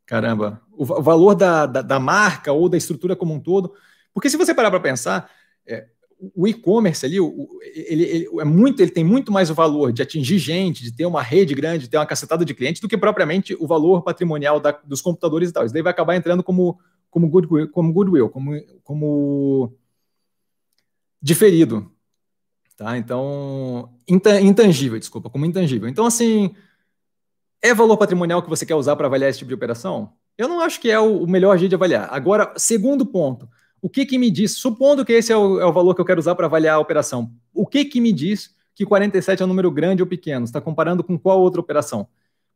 [0.06, 3.74] Caramba, o, o valor da, da, da, marca ou da estrutura como um todo.
[4.14, 5.30] Porque se você parar para pensar,
[5.68, 5.88] é,
[6.36, 10.02] o e-commerce ali, o, ele, ele, é muito, ele tem muito mais o valor de
[10.02, 12.98] atingir gente, de ter uma rede grande, de ter uma cacetada de clientes, do que
[12.98, 15.66] propriamente o valor patrimonial da, dos computadores e tal.
[15.66, 16.80] Isso daí vai acabar entrando como,
[17.10, 18.52] como goodwill, como, goodwill, como,
[18.84, 19.74] como
[21.26, 21.92] diferido.
[22.78, 22.98] Tá?
[23.00, 25.90] Então, intangível, desculpa, como intangível.
[25.90, 26.54] Então, assim,
[27.64, 30.14] é valor patrimonial que você quer usar para avaliar esse tipo de operação?
[30.38, 32.10] Eu não acho que é o melhor jeito de avaliar.
[32.12, 33.50] Agora, segundo ponto,
[33.82, 36.06] O que que me diz, supondo que esse é o, é o valor que eu
[36.06, 39.48] quero usar para avaliar a operação, o que que me diz que 47 é um
[39.48, 40.44] número grande ou pequeno?
[40.44, 42.08] Está comparando com qual outra operação?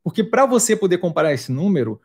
[0.04, 2.02] Porque para você poder comparar esse número,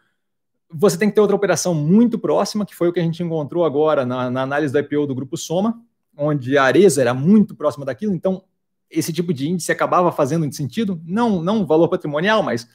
[0.70, 3.64] você tem que ter outra operação muito próxima, que foi o que a gente encontrou
[3.64, 5.80] agora na, na análise do IPO do Grupo Soma,
[6.16, 8.44] onde a Areza era muito próxima daquilo, então
[8.90, 12.68] esse tipo de índice acabava fazendo sentido, não, não valor patrimonial, mas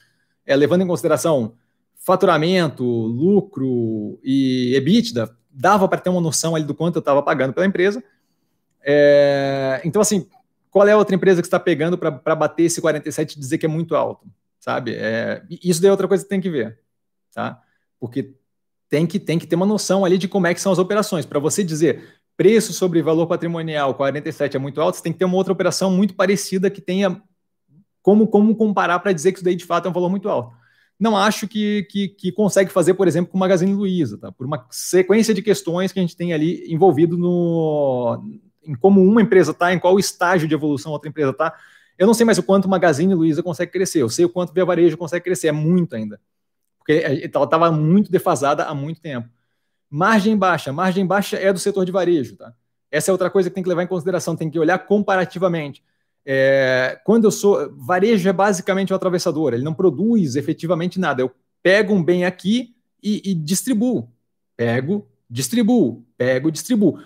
[0.46, 1.54] é, levando em consideração
[1.96, 7.52] faturamento, lucro e EBITDA, dava para ter uma noção ali do quanto eu estava pagando
[7.52, 8.02] pela empresa.
[8.82, 10.26] É, então, assim,
[10.70, 13.66] qual é a outra empresa que está pegando para bater esse 47 e dizer que
[13.66, 14.26] é muito alto?
[14.58, 14.94] Sabe?
[14.94, 16.78] É, isso daí é outra coisa que tem que ver,
[17.34, 17.60] tá?
[17.98, 18.34] Porque
[18.88, 21.26] tem que, tem que ter uma noção ali de como é que são as operações.
[21.26, 25.26] Para você dizer preço sobre valor patrimonial 47 é muito alto, você tem que ter
[25.26, 27.20] uma outra operação muito parecida que tenha
[28.00, 30.56] como, como comparar para dizer que isso daí de fato é um valor muito alto
[30.98, 34.32] não acho que, que, que, consegue fazer, por exemplo, com o Magazine Luiza, tá?
[34.32, 38.22] por uma sequência de questões que a gente tem ali envolvido no,
[38.62, 41.54] em como uma empresa está, em qual estágio de evolução outra empresa está.
[41.98, 44.50] Eu não sei mais o quanto o Magazine Luiza consegue crescer, eu sei o quanto
[44.50, 46.20] o Via Varejo consegue crescer, é muito ainda,
[46.78, 49.28] porque ela estava muito defasada há muito tempo.
[49.90, 52.54] Margem baixa, margem baixa é do setor de varejo, tá?
[52.90, 55.82] Essa é outra coisa que tem que levar em consideração, tem que olhar comparativamente.
[56.24, 57.72] É, quando eu sou.
[57.76, 61.22] Varejo é basicamente o atravessador, ele não produz efetivamente nada.
[61.22, 61.30] Eu
[61.62, 64.08] pego um bem aqui e, e distribuo.
[64.56, 67.00] Pego, distribuo, pego, distribuo.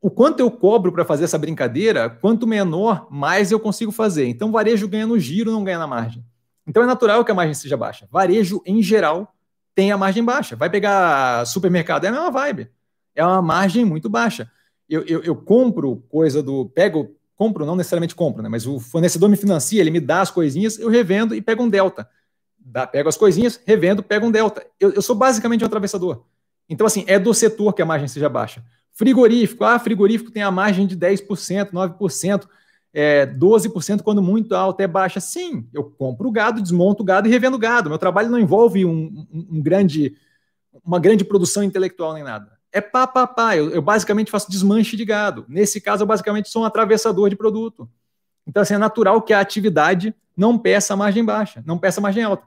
[0.00, 4.26] O quanto eu cobro para fazer essa brincadeira, quanto menor, mais eu consigo fazer.
[4.26, 6.24] Então, varejo ganha no giro, não ganha na margem.
[6.66, 8.08] Então, é natural que a margem seja baixa.
[8.10, 9.34] Varejo, em geral,
[9.74, 10.56] tem a margem baixa.
[10.56, 12.70] Vai pegar supermercado, é a mesma vibe.
[13.14, 14.50] É uma margem muito baixa.
[14.88, 16.66] Eu, eu, eu compro coisa do.
[16.66, 18.50] Pego compro, não necessariamente compro, né?
[18.50, 21.70] Mas o fornecedor me financia, ele me dá as coisinhas, eu revendo e pego um
[21.70, 22.06] delta.
[22.58, 24.66] Dá, pego as coisinhas, revendo, pego um delta.
[24.78, 26.24] Eu, eu, sou basicamente um atravessador.
[26.68, 28.62] Então, assim, é do setor que a margem seja baixa.
[28.92, 32.46] Frigorífico, ah, frigorífico tem a margem de 10%, 9%,
[32.92, 35.20] é, 12% quando muito alta, é baixa.
[35.20, 37.88] Sim, eu compro o gado, desmonto o gado e revendo o gado.
[37.88, 40.16] Meu trabalho não envolve um, um, um grande,
[40.84, 43.56] uma grande produção intelectual nem nada é pá, pá, pá.
[43.56, 45.44] Eu, eu, basicamente faço desmanche de gado.
[45.48, 47.88] Nesse caso, eu basicamente sou um atravessador de produto.
[48.46, 52.44] Então, assim, é natural que a atividade não peça margem baixa, não peça margem alta.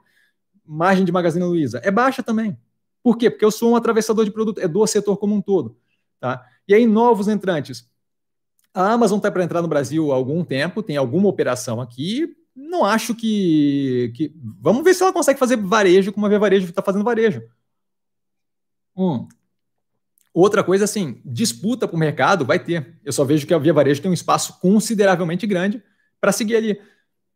[0.66, 2.56] Margem de Magazine Luiza é baixa também.
[3.02, 3.30] Por quê?
[3.30, 5.76] Porque eu sou um atravessador de produto, é do setor como um todo.
[6.18, 6.44] Tá?
[6.66, 7.88] E aí, novos entrantes.
[8.74, 12.36] A Amazon está para entrar no Brasil há algum tempo, tem alguma operação aqui.
[12.54, 14.34] Não acho que, que.
[14.60, 17.42] Vamos ver se ela consegue fazer varejo como a Via Varejo está fazendo varejo.
[18.96, 19.26] Hum,
[20.34, 22.98] Outra coisa, assim, disputa para o mercado vai ter.
[23.04, 25.80] Eu só vejo que a Via Varejo tem um espaço consideravelmente grande
[26.20, 26.80] para seguir ali.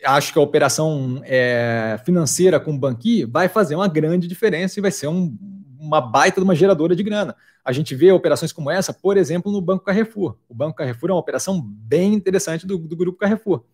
[0.04, 4.82] Acho que a operação é, financeira com o Banqui vai fazer uma grande diferença e
[4.82, 5.36] vai ser um,
[5.78, 7.36] uma baita de uma geradora de grana.
[7.64, 10.36] A gente vê operações como essa, por exemplo, no Banco Carrefour.
[10.48, 13.64] O Banco Carrefour é uma operação bem interessante do, do grupo Carrefour.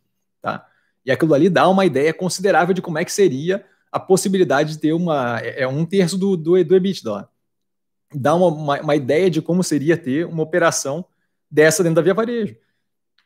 [0.42, 0.66] Tá?
[1.04, 4.78] E aquilo ali dá uma ideia considerável de como é que seria a possibilidade de
[4.78, 5.40] ter uma.
[5.40, 7.28] É, é um terço do, do, do EBITDA
[8.14, 11.04] dá uma, uma, uma, ideia de como seria ter uma operação
[11.50, 12.56] dessa dentro da Via Varejo.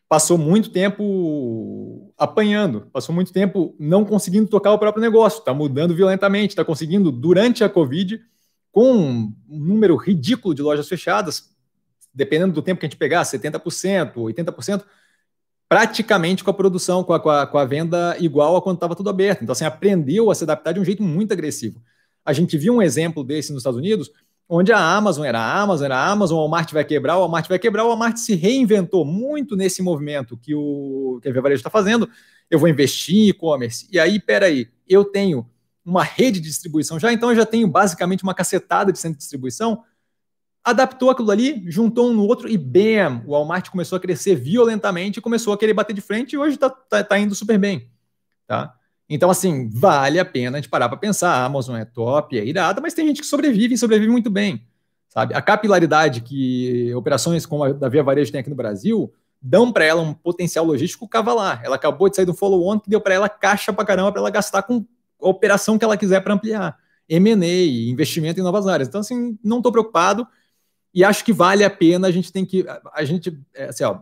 [0.08, 5.94] Passou muito tempo apanhando, passou muito tempo não conseguindo tocar o próprio negócio, está mudando
[5.94, 8.18] violentamente, está conseguindo, durante a Covid,
[8.78, 11.50] com um número ridículo de lojas fechadas,
[12.14, 14.84] dependendo do tempo que a gente pegar, 70%, 80%,
[15.68, 18.94] praticamente com a produção, com a, com a, com a venda igual a quando estava
[18.94, 19.42] tudo aberto.
[19.42, 21.82] Então, assim, aprendeu a se adaptar de um jeito muito agressivo.
[22.24, 24.12] A gente viu um exemplo desse nos Estados Unidos,
[24.48, 27.48] onde a Amazon era a Amazon, era a Amazon, o Walmart vai quebrar, o Walmart
[27.48, 31.58] vai quebrar, o Walmart se reinventou muito nesse movimento que, o, que a Via Varejo
[31.58, 32.08] está fazendo.
[32.48, 33.88] Eu vou investir em e-commerce.
[33.90, 35.44] E aí, peraí, eu tenho
[35.88, 39.22] uma rede de distribuição já, então eu já tenho basicamente uma cacetada de centro de
[39.22, 39.82] distribuição.
[40.62, 45.20] Adaptou aquilo ali, juntou um no outro e bam, o Walmart começou a crescer violentamente,
[45.20, 47.90] começou a querer bater de frente e hoje está tá, tá indo super bem.
[48.46, 48.74] Tá?
[49.08, 51.30] Então, assim, vale a pena a gente parar para pensar.
[51.30, 54.66] A Amazon é top, é irada, mas tem gente que sobrevive e sobrevive muito bem.
[55.08, 55.34] Sabe?
[55.34, 59.10] A capilaridade que operações como a da Via Varejo tem aqui no Brasil
[59.40, 61.62] dão para ela um potencial logístico cavalar.
[61.64, 64.30] Ela acabou de sair do follow-on que deu para ela caixa para caramba para ela
[64.30, 64.84] gastar com
[65.18, 66.78] operação que ela quiser para ampliar.
[67.08, 68.88] M&A, investimento em novas áreas.
[68.88, 70.26] Então, assim, não estou preocupado
[70.92, 72.08] e acho que vale a pena.
[72.08, 72.64] A gente tem que.
[72.92, 73.38] A gente.
[73.54, 74.00] É, assim, ó,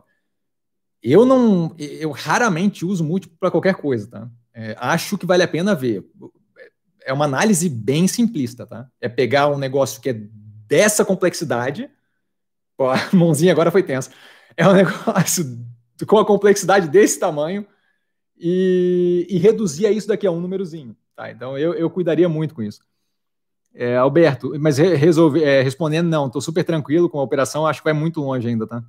[1.02, 1.74] eu não.
[1.78, 4.28] Eu raramente uso múltiplo para qualquer coisa, tá?
[4.52, 6.04] É, acho que vale a pena ver.
[7.04, 8.88] É uma análise bem simplista, tá?
[9.00, 10.20] É pegar um negócio que é
[10.66, 11.88] dessa complexidade.
[12.76, 14.10] Pô, a mãozinha agora foi tensa.
[14.56, 15.64] É um negócio
[16.06, 17.66] com a complexidade desse tamanho
[18.38, 20.96] e, e reduzir a isso daqui a um númerozinho.
[21.14, 21.30] Tá?
[21.30, 22.80] Então eu, eu cuidaria muito com isso.
[23.74, 27.84] É, Alberto, mas resolve, é, respondendo, não, estou super tranquilo com a operação, acho que
[27.84, 28.82] vai muito longe ainda, tá?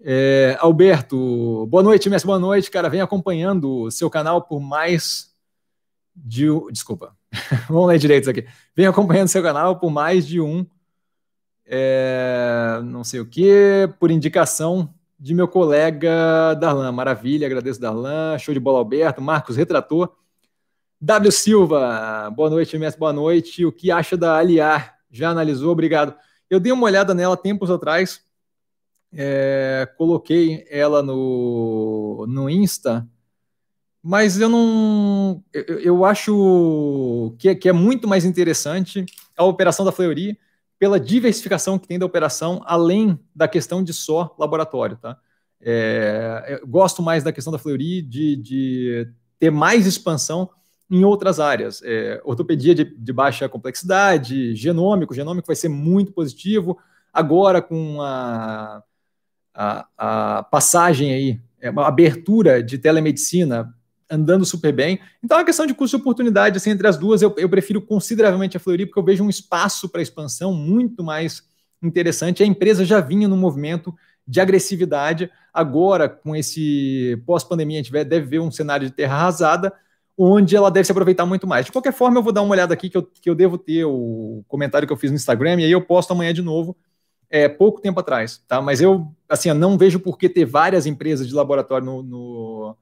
[0.00, 2.88] É, Alberto, boa noite, mestre, boa noite, cara.
[2.88, 5.32] Vem acompanhando o seu canal por mais
[6.16, 6.46] de.
[6.72, 7.14] Desculpa,
[7.68, 8.46] vamos ler direito isso aqui.
[8.74, 10.66] Vem acompanhando seu canal por mais de um.
[11.64, 14.92] É, não sei o que, por indicação
[15.22, 16.90] de meu colega Darlan.
[16.90, 18.36] Maravilha, agradeço Darlan.
[18.38, 19.22] Show de bola, Alberto.
[19.22, 20.12] Marcos retratou.
[21.00, 23.64] W Silva, boa noite, mestre, boa noite.
[23.64, 24.98] O que acha da Aliar?
[25.12, 25.70] Já analisou?
[25.70, 26.12] Obrigado.
[26.50, 28.20] Eu dei uma olhada nela tempos atrás
[29.14, 33.06] é, coloquei ela no, no Insta,
[34.02, 35.44] mas eu não.
[35.52, 39.06] Eu, eu acho que, que, é muito mais interessante
[39.36, 40.36] a operação da Fleury
[40.82, 44.96] pela diversificação que tem da operação, além da questão de só laboratório.
[44.96, 45.16] Tá?
[45.60, 49.08] É, gosto mais da questão da Fleury de, de
[49.38, 50.50] ter mais expansão
[50.90, 51.80] em outras áreas.
[51.84, 56.76] É, ortopedia de, de, baixa complexidade, genômico, genômico vai ser muito positivo.
[57.12, 58.82] Agora, com a
[59.54, 63.72] a, a passagem aí, é uma abertura de telemedicina
[64.12, 65.00] andando super bem.
[65.24, 67.80] Então, é uma questão de custo e oportunidade assim, entre as duas, eu, eu prefiro
[67.80, 71.42] consideravelmente a Fleury, porque eu vejo um espaço para expansão muito mais
[71.82, 72.42] interessante.
[72.42, 73.94] A empresa já vinha no movimento
[74.26, 75.30] de agressividade.
[75.52, 79.72] Agora, com esse pós-pandemia, a gente deve ver um cenário de terra arrasada,
[80.16, 81.64] onde ela deve se aproveitar muito mais.
[81.66, 83.84] De qualquer forma, eu vou dar uma olhada aqui, que eu, que eu devo ter
[83.84, 86.76] o comentário que eu fiz no Instagram, e aí eu posto amanhã de novo
[87.32, 88.60] é, pouco tempo atrás, tá?
[88.60, 92.76] Mas eu, assim, eu não vejo por que ter várias empresas de laboratório no, no,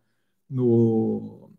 [0.51, 1.51] no,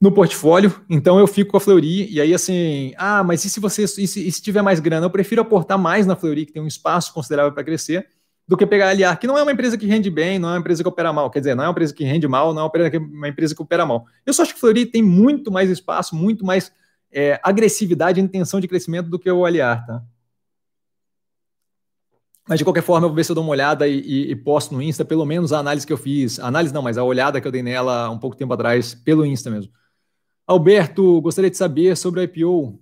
[0.00, 3.60] no, portfólio, então eu fico com a Fleury, e aí assim, ah, mas e se
[3.60, 5.06] você, e se, e se tiver mais grana?
[5.06, 8.08] Eu prefiro aportar mais na Fleury, que tem um espaço considerável para crescer,
[8.46, 10.52] do que pegar a Aliar, que não é uma empresa que rende bem, não é
[10.52, 12.62] uma empresa que opera mal, quer dizer, não é uma empresa que rende mal, não
[12.62, 14.06] é uma empresa que opera mal.
[14.24, 16.70] Eu só acho que a Fleury tem muito mais espaço, muito mais
[17.10, 20.02] é, agressividade e intenção de crescimento do que o Aliar, tá?
[22.48, 24.36] Mas de qualquer forma, eu vou ver se eu dou uma olhada e, e, e,
[24.36, 26.38] posto no Insta, pelo menos a análise que eu fiz.
[26.38, 29.24] A análise não, mas a olhada que eu dei nela um pouco tempo atrás, pelo
[29.24, 29.72] Insta mesmo.
[30.46, 32.78] Alberto, gostaria de saber sobre a IPO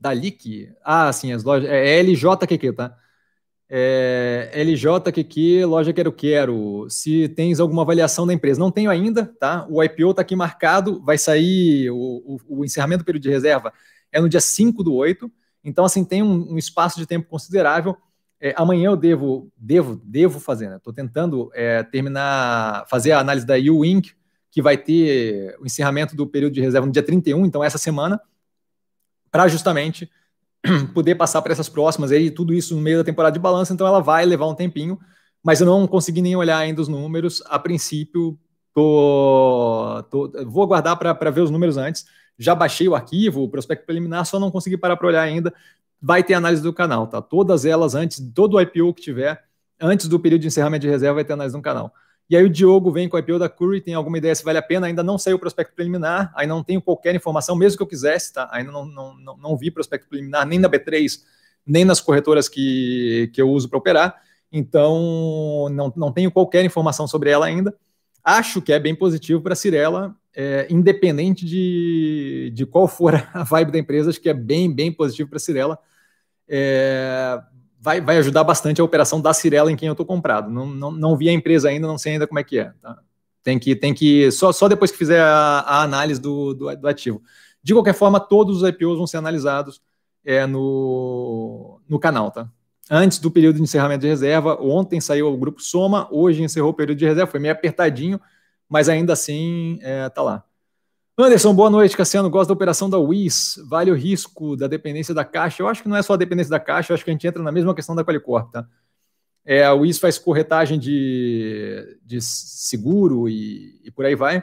[0.00, 0.72] da LIC.
[0.82, 1.68] Ah, sim, as lojas.
[1.68, 2.96] É LJQQ, tá?
[3.68, 6.86] É LJQQ, loja Quero Quero.
[6.88, 8.58] Se tens alguma avaliação da empresa.
[8.58, 9.66] Não tenho ainda, tá?
[9.70, 13.72] O IPO está aqui marcado, vai sair o, o, o, encerramento do período de reserva
[14.10, 15.30] é no dia 5 do 8.
[15.64, 17.96] Então, assim, tem um, um espaço de tempo considerável
[18.44, 20.76] é, amanhã eu devo, devo, devo fazer, né?
[20.76, 24.10] Estou tentando é, terminar, fazer a análise da U-Inc.,
[24.50, 28.20] que vai ter o encerramento do período de reserva no dia 31, então essa semana,
[29.30, 30.10] para justamente
[30.92, 33.86] poder passar para essas próximas aí, tudo isso no meio da temporada de balanço, então
[33.86, 34.98] ela vai levar um tempinho,
[35.42, 37.42] mas eu não consegui nem olhar ainda os números.
[37.46, 38.36] A princípio,
[38.74, 42.04] tô, tô vou aguardar para ver os números antes.
[42.38, 45.52] Já baixei o arquivo, o prospecto preliminar, só não consegui parar para olhar ainda
[46.02, 47.22] vai ter análise do canal, tá?
[47.22, 49.44] Todas elas antes, todo IPO que tiver,
[49.80, 51.94] antes do período de encerramento de reserva, vai ter análise no canal.
[52.28, 54.58] E aí o Diogo vem com o IPO da Curry, tem alguma ideia se vale
[54.58, 54.86] a pena?
[54.88, 58.32] Ainda não saiu o prospecto preliminar, aí não tenho qualquer informação, mesmo que eu quisesse,
[58.32, 58.48] tá?
[58.50, 61.20] Ainda não, não, não, não vi prospecto preliminar nem na B3,
[61.64, 64.22] nem nas corretoras que, que eu uso para operar.
[64.50, 67.74] Então, não, não tenho qualquer informação sobre ela ainda.
[68.24, 73.42] Acho que é bem positivo para a Cirela, é, independente de, de qual for a
[73.44, 75.78] vibe da empresa, acho que é bem, bem positivo para a Cirela
[76.48, 77.40] é,
[77.80, 80.50] vai, vai ajudar bastante a operação da Cirela em quem eu estou comprado.
[80.50, 82.72] Não, não, não vi a empresa ainda, não sei ainda como é que é.
[82.80, 82.98] Tá?
[83.42, 86.88] Tem que, tem que só, só depois que fizer a, a análise do, do, do,
[86.88, 87.20] ativo.
[87.62, 89.82] De qualquer forma, todos os IPOs vão ser analisados
[90.24, 92.48] é, no, no canal, tá?
[92.90, 96.74] Antes do período de encerramento de reserva, ontem saiu o grupo Soma, hoje encerrou o
[96.74, 98.20] período de reserva, foi meio apertadinho,
[98.68, 100.44] mas ainda assim é, tá lá.
[101.18, 102.30] Anderson, boa noite, Cassiano.
[102.30, 103.60] Gosto da operação da WIS.
[103.68, 105.62] Vale o risco da dependência da caixa?
[105.62, 107.26] Eu acho que não é só a dependência da caixa, eu acho que a gente
[107.26, 108.66] entra na mesma questão da Qualicorp, tá?
[109.44, 114.42] É, a WIS faz corretagem de, de seguro e, e por aí vai.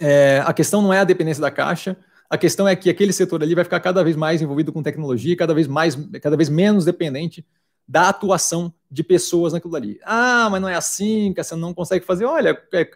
[0.00, 1.96] É, a questão não é a dependência da caixa,
[2.28, 5.36] a questão é que aquele setor ali vai ficar cada vez mais envolvido com tecnologia,
[5.36, 7.46] cada vez mais, cada vez menos dependente
[7.86, 10.00] da atuação de pessoas naquilo ali.
[10.02, 12.24] Ah, mas não é assim, Cassiano não consegue fazer.
[12.24, 12.90] Olha, é,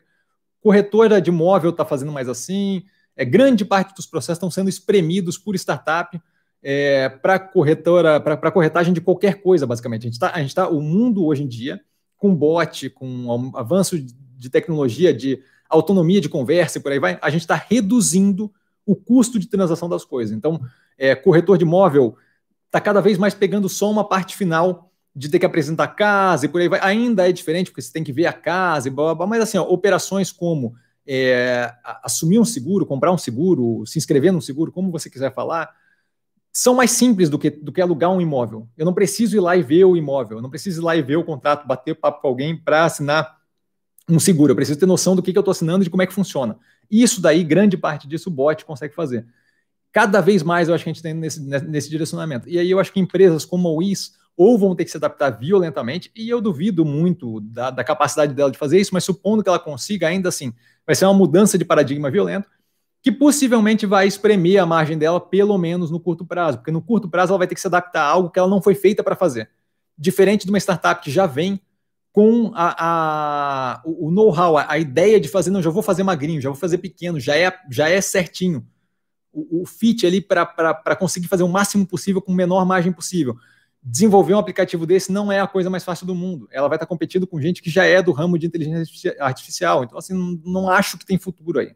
[0.65, 2.85] corretora de imóvel está fazendo mais assim,
[3.15, 6.19] é, grande parte dos processos estão sendo espremidos por startup
[6.63, 10.05] é, para corretora, para corretagem de qualquer coisa, basicamente.
[10.05, 11.83] A gente está, tá, o mundo hoje em dia,
[12.17, 15.39] com bot, com avanço de tecnologia, de
[15.69, 18.51] autonomia de conversa e por aí vai, a gente está reduzindo
[18.87, 20.35] o custo de transação das coisas.
[20.35, 20.59] Então,
[20.97, 22.17] é, corretor de imóvel
[22.65, 26.49] está cada vez mais pegando só uma parte final de ter que apresentar casa e
[26.49, 29.05] por aí vai, ainda é diferente, porque você tem que ver a casa e blá,
[29.05, 30.75] blá, blá mas assim, ó, operações como
[31.07, 35.71] é, assumir um seguro, comprar um seguro, se inscrever num seguro, como você quiser falar,
[36.53, 38.69] são mais simples do que, do que alugar um imóvel.
[38.77, 41.03] Eu não preciso ir lá e ver o imóvel, eu não preciso ir lá e
[41.03, 43.39] ver o contrato, bater papo com alguém para assinar
[44.09, 44.53] um seguro.
[44.53, 46.15] Eu preciso ter noção do que, que eu estou assinando e de como é que
[46.15, 46.59] funciona.
[46.91, 49.27] Isso daí, grande parte disso, o bot consegue fazer.
[49.93, 52.49] Cada vez mais eu acho que a gente tem nesse, nesse direcionamento.
[52.49, 55.31] E aí eu acho que empresas como a WIS ou vão ter que se adaptar
[55.31, 59.49] violentamente, e eu duvido muito da, da capacidade dela de fazer isso, mas supondo que
[59.49, 60.53] ela consiga, ainda assim,
[60.87, 62.49] vai ser uma mudança de paradigma violento,
[63.03, 67.09] que possivelmente vai espremer a margem dela, pelo menos no curto prazo, porque no curto
[67.09, 69.15] prazo ela vai ter que se adaptar a algo que ela não foi feita para
[69.15, 69.51] fazer.
[69.97, 71.61] Diferente de uma startup que já vem
[72.11, 76.41] com a, a o know-how, a, a, ideia de fazer, não, já vou fazer magrinho,
[76.41, 78.67] já vou fazer pequeno, já é, já é certinho.
[79.33, 83.37] O, o fit ali para conseguir fazer o máximo possível com a menor margem possível.
[83.87, 86.49] Desenvolver um aplicativo desse não é a coisa mais fácil do mundo.
[86.51, 89.85] Ela vai estar competindo com gente que já é do ramo de inteligência artificial.
[89.85, 91.75] Então, assim, não, não acho que tem futuro aí.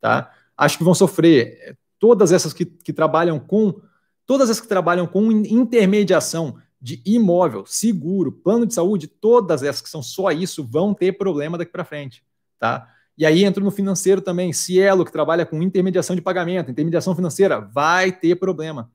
[0.00, 0.30] Tá?
[0.56, 1.76] acho que vão sofrer.
[1.98, 3.80] Todas essas que, que trabalham com
[4.26, 9.88] todas as que trabalham com intermediação de imóvel, seguro, plano de saúde, todas essas que
[9.88, 12.22] são só isso vão ter problema daqui para frente,
[12.58, 12.88] tá?
[13.16, 17.60] E aí entra no financeiro também, Cielo que trabalha com intermediação de pagamento, intermediação financeira,
[17.60, 18.90] vai ter problema,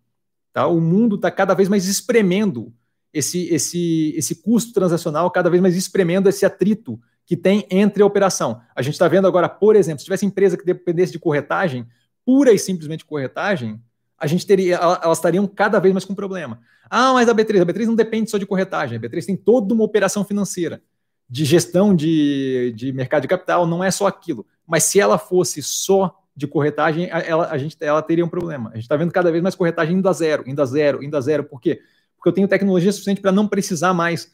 [0.54, 0.68] tá?
[0.68, 2.74] O mundo está cada vez mais espremendo
[3.14, 8.06] esse esse esse custo transacional, cada vez mais espremendo esse atrito que tem entre a
[8.06, 8.62] operação.
[8.76, 11.88] A gente está vendo agora, por exemplo, se tivesse empresa que dependesse de corretagem,
[12.26, 13.80] pura e simplesmente corretagem,
[14.18, 16.60] a gente teria, elas estariam cada vez mais com problema.
[16.90, 19.74] Ah, mas a B3, a B3 não depende só de corretagem, a B3 tem toda
[19.74, 20.82] uma operação financeira,
[21.30, 24.46] de gestão de, de mercado de capital, não é só aquilo.
[24.66, 28.70] Mas se ela fosse só de corretagem, ela, a gente, ela teria um problema.
[28.70, 31.16] A gente está vendo cada vez mais corretagem indo a zero, indo a zero, indo
[31.18, 31.44] a zero.
[31.44, 31.82] Por quê?
[32.16, 34.34] Porque eu tenho tecnologia suficiente para não precisar mais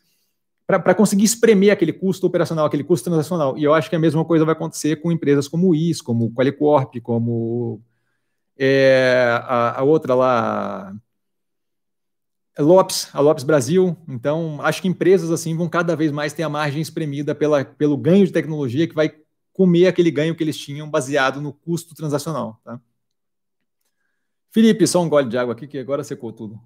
[0.68, 3.56] para conseguir espremer aquele custo operacional, aquele custo transacional.
[3.56, 6.26] E eu acho que a mesma coisa vai acontecer com empresas como o IS, como
[6.26, 7.80] o Qualicorp, como
[8.58, 10.91] é, a, a, outra lá,
[12.58, 13.95] Lopes, a Lopes Brasil.
[14.08, 17.95] Então, acho que empresas assim vão cada vez mais ter a margem espremida pela, pelo
[17.95, 19.14] ganho de tecnologia que vai
[19.56, 22.60] comer aquele ganho que eles tinham baseado no custo transacional.
[22.62, 22.78] Tá?
[24.51, 26.60] Felipe, só um gole de água aqui que agora secou tudo.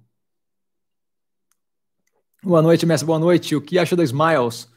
[2.42, 3.06] Boa noite, mestre.
[3.06, 3.54] Boa noite.
[3.54, 4.68] O que acha da Smiles?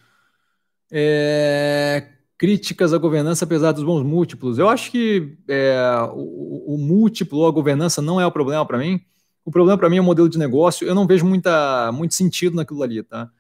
[0.92, 2.08] É,
[2.38, 4.60] críticas à governança apesar dos bons múltiplos.
[4.60, 5.76] Eu acho que é,
[6.14, 9.04] o, o, múltiplo a governança não é o problema para mim.
[9.44, 10.88] O problema para mim é o modelo de negócio.
[10.88, 13.32] Eu não vejo muita, muito sentido naquilo ali, tá?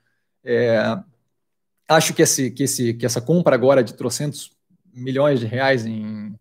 [0.43, 0.97] É,
[1.87, 4.52] acho que, esse, que, esse, que essa compra agora de trocentos
[4.93, 6.35] milhões de reais em,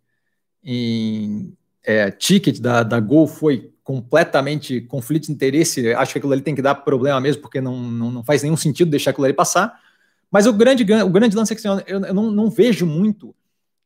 [0.62, 6.42] em é, ticket da, da Gol foi completamente conflito de interesse, acho que aquilo ali
[6.42, 9.34] tem que dar problema mesmo, porque não, não, não faz nenhum sentido deixar aquilo ali
[9.34, 9.80] passar.
[10.30, 13.34] Mas o grande, o grande lance é que assim, eu, eu não, não, vejo muito,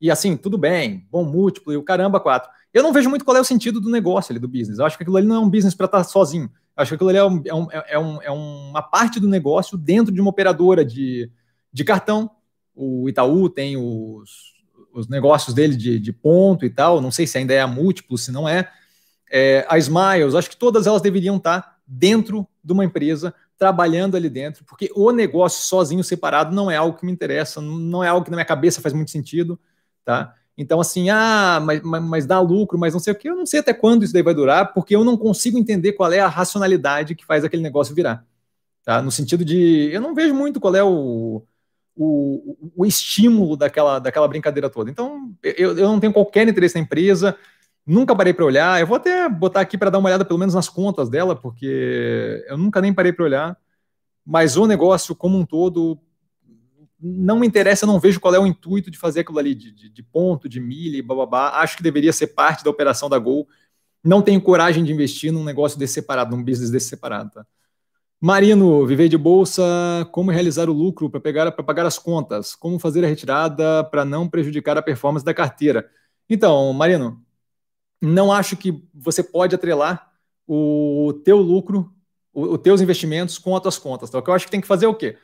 [0.01, 2.51] e assim, tudo bem, bom múltiplo e o caramba, quatro.
[2.73, 4.79] Eu não vejo muito qual é o sentido do negócio ali, do business.
[4.79, 6.51] Eu acho que aquilo ali não é um business para estar sozinho.
[6.77, 9.27] Eu acho que aquilo ali é, um, é, um, é, um, é uma parte do
[9.27, 11.31] negócio dentro de uma operadora de,
[11.73, 12.31] de cartão.
[12.75, 14.55] O Itaú tem os,
[15.01, 17.01] os negócios dele de, de ponto e tal.
[17.01, 18.68] Não sei se ainda é a múltiplo, se não é
[19.30, 24.28] é, a Smiles, acho que todas elas deveriam estar dentro de uma empresa, trabalhando ali
[24.28, 28.24] dentro, porque o negócio sozinho, separado, não é algo que me interessa, não é algo
[28.24, 29.59] que na minha cabeça faz muito sentido,
[30.05, 30.34] tá?
[30.59, 33.47] Então, assim, ah, mas, mas, mas dá lucro, mas não sei o que, eu não
[33.47, 36.28] sei até quando isso daí vai durar, porque eu não consigo entender qual é a
[36.28, 38.24] racionalidade que faz aquele negócio virar,
[38.84, 39.01] tá?
[39.01, 41.42] No sentido de, eu não vejo muito qual é o,
[41.97, 44.90] o, o estímulo daquela, daquela brincadeira toda.
[44.90, 47.36] Então, eu, eu não tenho qualquer interesse na empresa,
[47.86, 48.80] Nunca parei para olhar.
[48.80, 52.44] Eu vou até botar aqui para dar uma olhada, pelo menos nas contas dela, porque
[52.49, 53.57] eu nunca nem parei para olhar.
[54.26, 55.97] Mas o negócio como um todo
[57.01, 59.88] não me interessa, não vejo qual é o intuito de fazer aquilo ali, de, de,
[59.88, 61.61] de ponto, de milha, bababá.
[61.61, 63.47] Acho que deveria ser parte da operação da Gol.
[64.03, 67.30] Não tenho coragem de investir num negócio desse separado, num business desse separado.
[67.30, 67.47] Tá?
[68.27, 69.62] Marino, viver de bolsa,
[70.11, 74.05] como realizar o lucro para pegar para pagar as contas, como fazer a retirada para
[74.05, 75.89] não prejudicar a performance da carteira.
[76.29, 77.22] Então, Marino,
[78.03, 80.11] não acho que você pode atrelar
[80.45, 81.95] o teu lucro,
[82.35, 84.11] os teus investimentos com as tuas contas.
[84.11, 84.18] Tá?
[84.18, 85.16] O que eu acho que tem que fazer é o quê?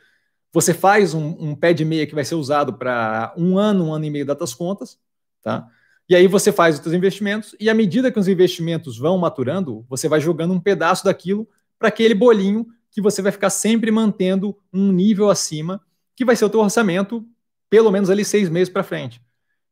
[0.53, 3.93] Você faz um, um pé de meia que vai ser usado para um ano, um
[3.93, 4.97] ano e meio das tuas contas,
[5.41, 5.67] tá?
[6.07, 9.85] E aí você faz os teus investimentos e à medida que os investimentos vão maturando,
[9.89, 11.45] você vai jogando um pedaço daquilo
[11.77, 15.81] para aquele bolinho que você vai ficar sempre mantendo um nível acima,
[16.15, 17.25] que vai ser o teu orçamento,
[17.69, 19.21] pelo menos ali seis meses para frente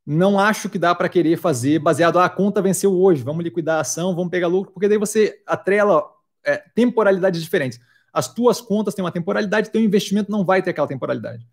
[0.06, 3.78] não acho que dá para querer fazer baseado, ah, a conta venceu hoje, vamos liquidar
[3.78, 6.04] a ação, vamos pegar lucro, porque daí você atrela
[6.44, 7.80] é, temporalidades diferentes.
[8.12, 11.48] As tuas contas têm uma temporalidade, teu investimento não vai ter aquela temporalidade.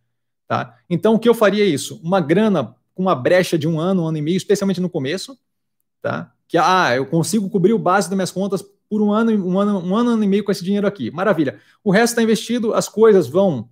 [0.46, 0.76] Tá?
[0.88, 2.00] Então, o que eu faria é isso?
[2.02, 5.38] Uma grana com uma brecha de um ano, um ano e meio, especialmente no começo,
[6.00, 6.32] tá?
[6.48, 9.78] que ah, eu consigo cobrir o básico das minhas contas por um ano, um ano,
[9.84, 11.10] um ano, e meio com esse dinheiro aqui.
[11.10, 11.60] Maravilha.
[11.84, 13.68] O resto está investido, as coisas vão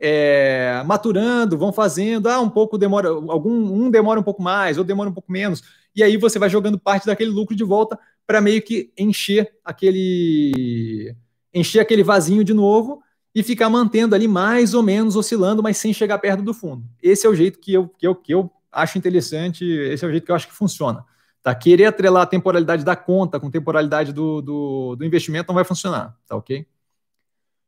[0.00, 4.84] é, maturando, vão fazendo, ah, um pouco demora, algum um demora um pouco mais, ou
[4.84, 5.62] demora um pouco menos,
[5.94, 11.16] e aí você vai jogando parte daquele lucro de volta para meio que encher aquele
[11.52, 13.02] encher aquele vasinho de novo
[13.34, 16.84] e ficar mantendo ali mais ou menos oscilando, mas sem chegar perto do fundo.
[17.02, 20.10] Esse é o jeito que eu, que eu, que eu acho interessante, esse é o
[20.10, 21.04] jeito que eu acho que funciona.
[21.48, 21.54] Tá?
[21.54, 26.14] Querer atrelar a temporalidade da conta com temporalidade do, do, do investimento não vai funcionar,
[26.26, 26.66] tá ok?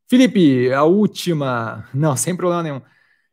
[0.07, 1.89] Felipe, a última.
[1.95, 2.83] Não, sem problema nenhum.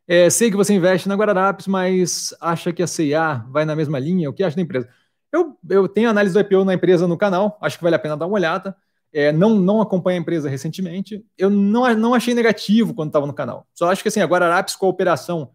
[0.06, 3.98] É, sei que você investe na Guararapes, mas acha que a CIA vai na mesma
[3.98, 4.30] linha?
[4.30, 4.88] O que acha da empresa?
[5.30, 8.16] Eu, eu tenho análise do IPO na empresa no canal, acho que vale a pena
[8.16, 8.74] dar uma olhada.
[9.12, 11.22] É, não, não acompanho a empresa recentemente.
[11.36, 13.66] Eu não, não achei negativo quando estava no canal.
[13.74, 15.52] Só acho que assim, a Guararapes com a operação.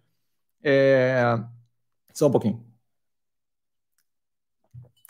[0.61, 1.39] É...
[2.13, 2.72] Só um pouquinho.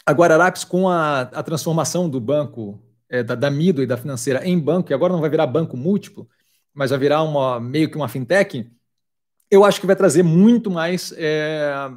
[0.06, 4.46] A Guararapes com a, a transformação do banco é, da, da Mido e da financeira
[4.46, 6.28] em banco, que agora não vai virar banco múltiplo,
[6.74, 8.70] mas vai virar uma, meio que uma fintech,
[9.50, 11.92] eu acho que vai trazer muito mais é,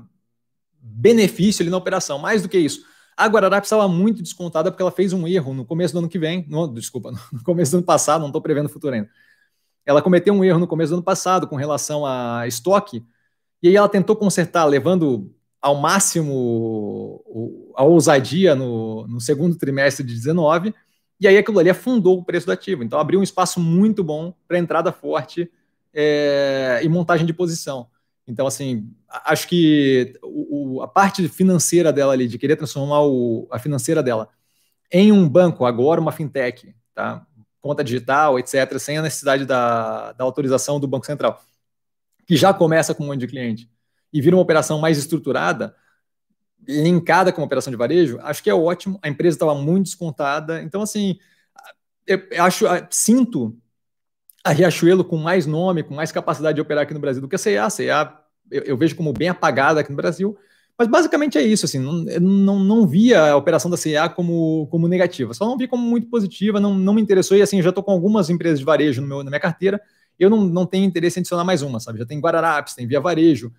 [0.79, 2.19] benefício ali na operação.
[2.19, 2.85] Mais do que isso,
[3.17, 6.19] a Guararapes estava muito descontada porque ela fez um erro no começo do ano que
[6.19, 9.09] vem, no, desculpa, no começo do ano passado, não estou prevendo o futuro ainda.
[9.87, 13.03] Ela cometeu um erro no começo do ano passado com relação a estoque,
[13.63, 17.23] e aí ela tentou consertar, levando ao máximo
[17.75, 20.75] a ousadia no, no segundo trimestre de 19,
[21.19, 22.83] e aí aquilo ali afundou o preço do ativo.
[22.83, 25.51] Então abriu um espaço muito bom para entrada forte
[25.93, 27.89] é, e montagem de posição.
[28.27, 33.59] Então, assim, acho que o, a parte financeira dela ali, de querer transformar o, a
[33.59, 34.29] financeira dela
[34.91, 37.25] em um banco, agora uma fintech, tá?
[37.61, 41.41] conta digital, etc., sem a necessidade da, da autorização do Banco Central,
[42.27, 43.71] que já começa com um monte de cliente
[44.17, 45.75] e vira uma operação mais estruturada,
[46.67, 48.99] linkada com uma operação de varejo, acho que é ótimo.
[49.03, 50.63] A empresa estava muito descontada.
[50.63, 51.19] Então, assim,
[52.07, 53.55] eu acho, sinto
[54.43, 57.35] a Riachuelo com mais nome, com mais capacidade de operar aqui no Brasil do que
[57.35, 57.67] a CEA.
[57.67, 58.13] A CEA
[58.51, 60.39] eu, eu vejo como bem apagada aqui no Brasil.
[60.79, 64.87] Mas basicamente é isso, assim, não, não, não via a operação da CEA como, como
[64.87, 67.83] negativa, só não vi como muito positiva, não, não me interessou, e assim, já estou
[67.83, 69.81] com algumas empresas de varejo no meu, na minha carteira,
[70.19, 71.99] eu não, não tenho interesse em adicionar mais uma, sabe?
[71.99, 73.53] Já tem Guararapes, tem Via Varejo,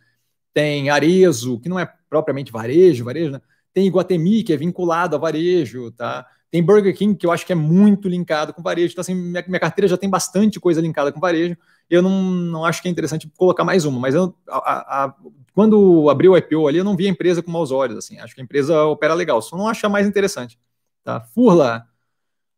[0.57, 3.41] tem Arezo, que não é propriamente varejo, varejo, né?
[3.71, 6.25] Tem Iguatemi, que é vinculado a varejo, tá?
[6.49, 8.91] Tem Burger King, que eu acho que é muito linkado com varejo.
[8.91, 11.55] Então, assim, minha, minha carteira já tem bastante coisa linkada com varejo.
[11.87, 15.15] Eu não, não acho que é interessante colocar mais uma, mas eu, a, a,
[15.53, 18.17] quando abriu o IPO ali, eu não vi a empresa com maus olhos, assim.
[18.17, 20.57] Acho que a empresa opera legal, só não acho mais interessante,
[21.03, 21.21] tá?
[21.21, 21.85] Furla.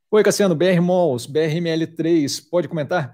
[0.09, 3.13] Oi, Cassiano, BR Malls, BRML3, pode comentar?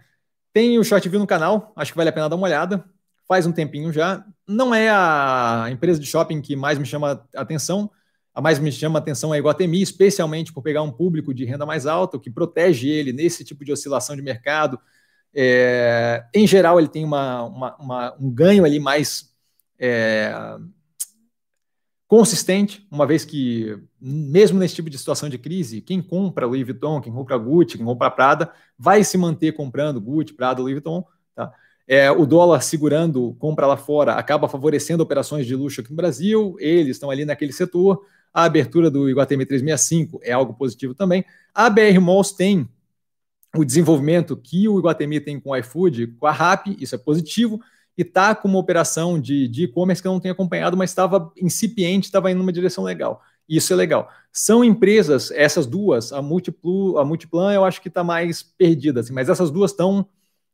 [0.53, 2.85] Tem o short view no canal, acho que vale a pena dar uma olhada
[3.27, 4.25] faz um tempinho já.
[4.47, 7.89] Não é a empresa de shopping que mais me chama atenção.
[8.33, 11.65] A mais me chama atenção é a Iguatemi, especialmente por pegar um público de renda
[11.65, 14.79] mais alta, o que protege ele nesse tipo de oscilação de mercado.
[15.33, 19.33] É, em geral, ele tem uma, uma, uma, um ganho ali mais
[19.79, 20.33] é,
[22.07, 27.01] consistente, uma vez que, mesmo nesse tipo de situação de crise, quem compra Louis Vuitton,
[27.01, 31.05] quem compra Gucci, quem compra Prada, vai se manter comprando Gucci, Prada, Louis Vuitton.
[31.33, 31.53] Tá?
[31.87, 36.55] É, o dólar segurando compra lá fora acaba favorecendo operações de luxo aqui no Brasil,
[36.59, 38.03] eles estão ali naquele setor.
[38.33, 41.23] A abertura do Iguatemi 365 é algo positivo também.
[41.53, 42.67] A BR Malls tem
[43.55, 47.61] o desenvolvimento que o Iguatemi tem com o iFood, com a RAP, isso é positivo,
[47.97, 52.07] e está com uma operação de e-commerce que eu não tenho acompanhado, mas estava incipiente,
[52.07, 53.21] estava indo numa direção legal.
[53.47, 54.09] Isso é legal.
[54.33, 59.13] São empresas, essas duas, a Multiplu, a Multiplan eu acho que está mais perdida, assim,
[59.13, 60.05] mas essas duas estão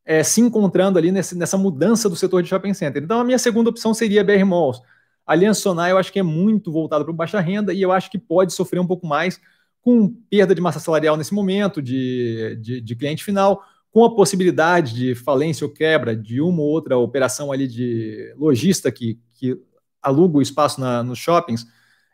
[0.05, 3.03] é, se encontrando ali nesse, nessa mudança do setor de shopping center.
[3.03, 4.81] Então, a minha segunda opção seria BR Malls.
[5.25, 8.53] Aliança eu acho que é muito voltada para baixa renda e eu acho que pode
[8.53, 9.39] sofrer um pouco mais
[9.81, 14.93] com perda de massa salarial nesse momento, de, de, de cliente final, com a possibilidade
[14.93, 19.57] de falência ou quebra de uma ou outra operação ali de lojista que, que
[20.01, 21.65] aluga o espaço na, nos shoppings,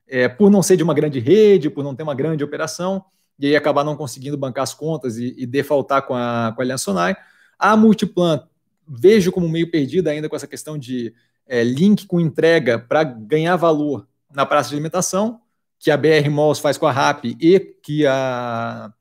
[0.07, 3.03] é, por não ser de uma grande rede, por não ter uma grande operação,
[3.37, 6.63] e aí acabar não conseguindo bancar as contas e, e defaltar com a, com a
[6.63, 7.15] Aliança Sonai.
[7.57, 8.43] A Multiplan
[8.87, 11.13] vejo como meio perdida ainda com essa questão de
[11.47, 15.39] é, link com entrega para ganhar valor na praça de alimentação,
[15.79, 18.91] que a BR Malls faz com a RAP e que, a,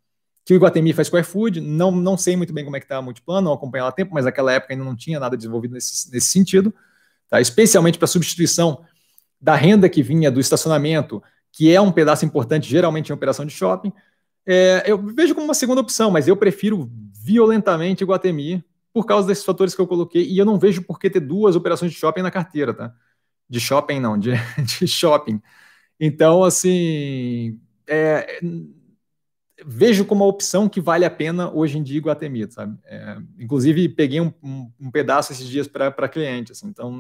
[0.44, 1.61] que o Iguatemi faz com a iFood.
[1.61, 3.92] Não, não sei muito bem como é que está a Multiplan, não acompanhei ela há
[3.92, 6.74] tempo, mas naquela época ainda não tinha nada desenvolvido nesse, nesse sentido,
[7.28, 7.40] tá?
[7.40, 8.84] especialmente para substituição
[9.40, 13.52] da renda que vinha do estacionamento, que é um pedaço importante geralmente em operação de
[13.52, 13.92] shopping.
[14.47, 19.44] É, eu vejo como uma segunda opção, mas eu prefiro violentamente Guatemi por causa desses
[19.44, 22.22] fatores que eu coloquei, e eu não vejo por que ter duas operações de shopping
[22.22, 22.94] na carteira, tá?
[23.47, 24.30] De shopping não, de,
[24.64, 25.42] de shopping.
[26.01, 28.40] Então, assim, é,
[29.66, 32.78] vejo como uma opção que vale a pena hoje em dia o Atemir, sabe?
[32.84, 36.90] É, inclusive, peguei um, um, um, pedaço esses dias para cliente, assim, então,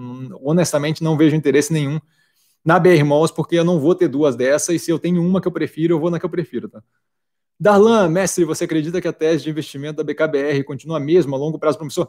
[0.42, 2.00] honestamente, não vejo interesse nenhum
[2.64, 5.40] na BR Malls, porque eu não vou ter duas dessas, e se eu tenho uma
[5.40, 6.82] que eu prefiro, eu vou na que eu prefiro, tá?
[7.58, 11.40] Darlan, mestre, você acredita que a tese de investimento da BKBR continua a mesma a
[11.40, 12.08] longo prazo promissor?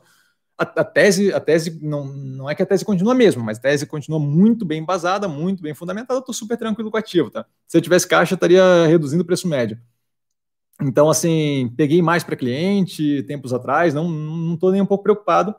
[0.58, 3.58] A, a, tese, a tese não, não é que a tese continua a mesma, mas
[3.58, 7.30] a tese continua muito bem embasada, muito bem fundamentada, estou super tranquilo com o ativo,
[7.32, 7.46] tá?
[7.68, 9.80] Se eu tivesse caixa, eu estaria reduzindo o preço médio.
[10.82, 15.56] Então, assim, peguei mais para cliente tempos atrás, não não estou nem um pouco preocupado.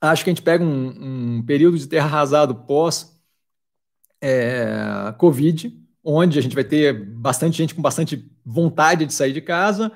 [0.00, 3.18] Acho que a gente pega um, um período de terra arrasado pós
[4.20, 9.40] é, Covid, onde a gente vai ter bastante gente com bastante vontade de sair de
[9.40, 9.90] casa,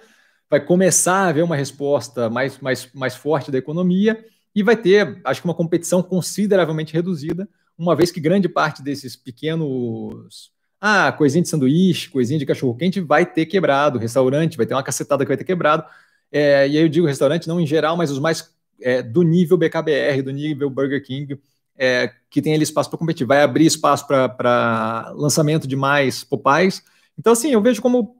[0.48, 5.20] vai começar a haver uma resposta mais, mais, mais forte da economia e vai ter,
[5.24, 10.50] acho que, uma competição consideravelmente reduzida, uma vez que grande parte desses pequenos
[10.80, 15.24] ah, coisinha de sanduíche, coisinha de cachorro-quente vai ter quebrado, restaurante vai ter uma cacetada
[15.24, 15.84] que vai ter quebrado.
[16.30, 19.56] É, e aí eu digo restaurante não em geral, mas os mais é, do nível
[19.56, 21.38] BKBR, do nível Burger King,
[21.78, 23.26] é, que tem ali espaço para competir.
[23.26, 26.82] Vai abrir espaço para lançamento de mais Popeyes.
[27.18, 28.16] Então, assim, eu vejo como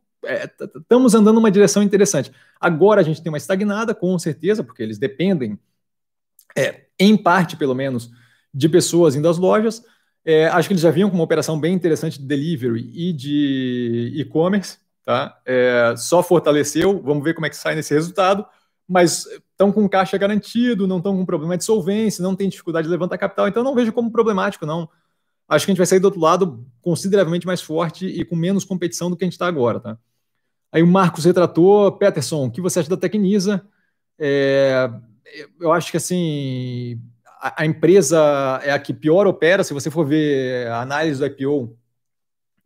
[0.76, 2.32] estamos andando numa direção interessante.
[2.60, 5.58] Agora a gente tem uma estagnada, com certeza, porque eles dependem,
[6.56, 8.10] é, em parte pelo menos,
[8.52, 9.84] de pessoas indo às lojas,
[10.24, 14.12] é, acho que eles já vinham com uma operação bem interessante de delivery e de
[14.16, 15.40] e-commerce, tá?
[15.46, 18.44] É, só fortaleceu, vamos ver como é que sai nesse resultado,
[18.88, 22.90] mas estão com caixa garantido, não estão com problema de solvência, não tem dificuldade de
[22.90, 24.88] levantar capital, então não vejo como problemático, não.
[25.46, 28.64] Acho que a gente vai sair do outro lado consideravelmente mais forte e com menos
[28.64, 29.98] competição do que a gente está agora, tá?
[30.72, 33.66] Aí o Marcos retratou, Peterson, o que você acha da Tecnisa?
[34.18, 34.90] É,
[35.60, 37.00] eu acho que assim
[37.40, 39.64] a, empresa é a que pior opera.
[39.64, 41.76] Se você for ver a análise do IPO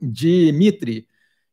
[0.01, 1.07] de Mitre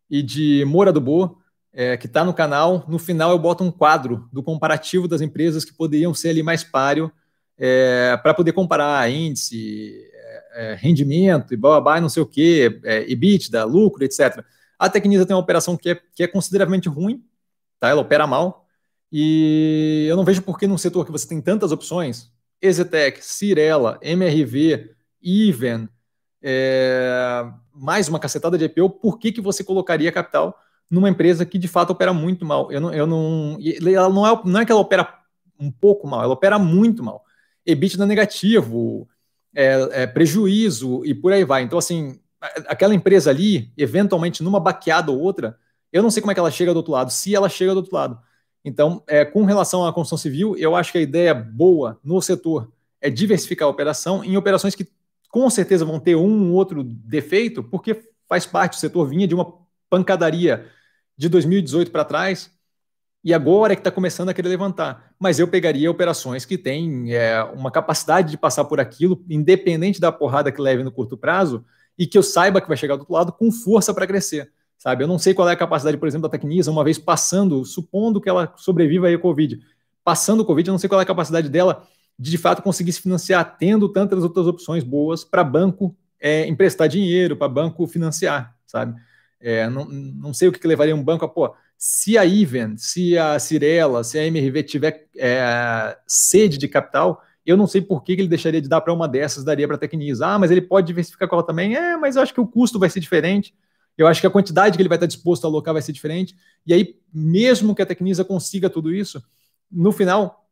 [0.09, 1.39] e de Moura do Bo,
[1.74, 5.63] é, que está no canal, no final eu boto um quadro do comparativo das empresas
[5.63, 7.11] que poderiam ser ali mais páreo
[7.57, 12.82] é, para poder comparar índice, é, é rendimento e blá, blá, não sei o que,
[12.84, 14.43] é, EBITDA, lucro, etc.
[14.78, 17.24] A Tecnisa tem uma operação que é, que é consideravelmente ruim,
[17.80, 17.89] tá?
[17.89, 18.65] ela opera mal,
[19.11, 23.99] e eu não vejo por que num setor que você tem tantas opções, Exetec, Cirela,
[24.01, 24.91] MRV,
[25.22, 25.89] Even,
[26.41, 30.57] é, mais uma cacetada de IPO, por que, que você colocaria capital
[30.89, 32.71] numa empresa que de fato opera muito mal?
[32.71, 33.57] Eu não, eu não,
[33.93, 35.07] ela não, é, não é que ela opera
[35.59, 37.23] um pouco mal, ela opera muito mal.
[37.65, 39.07] EBITDA negativo,
[39.53, 41.63] é, é, prejuízo e por aí vai.
[41.63, 42.19] Então, assim,
[42.67, 45.57] aquela empresa ali, eventualmente numa baqueada ou outra,
[45.91, 47.77] eu não sei como é que ela chega do outro lado, se ela chega do
[47.77, 48.19] outro lado.
[48.63, 52.71] Então, é, com relação à construção civil, eu acho que a ideia boa no setor
[53.01, 54.87] é diversificar a operação em operações que
[55.29, 59.35] com certeza vão ter um ou outro defeito, porque faz parte, o setor vinha de
[59.35, 59.53] uma
[59.89, 60.67] pancadaria
[61.20, 62.49] de 2018 para trás,
[63.22, 65.11] e agora é que está começando a querer levantar.
[65.20, 70.13] Mas eu pegaria operações que têm é, uma capacidade de passar por aquilo, independente da
[70.13, 71.65] porrada que leve no curto prazo,
[71.97, 75.03] e que eu saiba que vai chegar do outro lado com força para crescer sabe?
[75.03, 78.22] Eu não sei qual é a capacidade, por exemplo, da Tecnisa, uma vez passando, supondo
[78.22, 79.59] que ela sobreviva aí ao Covid,
[80.05, 81.86] passando o Covid, eu não sei qual é a capacidade dela
[82.17, 86.88] de, de fato, conseguir se financiar, tendo tantas outras opções boas para banco é, emprestar
[86.88, 88.99] dinheiro, para banco financiar, sabe?
[89.41, 92.75] É, não, não sei o que, que levaria um banco a, pô, se a Even,
[92.77, 98.03] se a Cirela, se a MRV tiver é, sede de capital, eu não sei por
[98.03, 100.27] que, que ele deixaria de dar para uma dessas, daria para a Tecnisa.
[100.27, 101.76] Ah, mas ele pode diversificar com ela também.
[101.76, 103.55] É, mas eu acho que o custo vai ser diferente.
[103.97, 106.35] Eu acho que a quantidade que ele vai estar disposto a alocar vai ser diferente.
[106.65, 109.23] E aí, mesmo que a Tecnisa consiga tudo isso,
[109.72, 110.47] no final,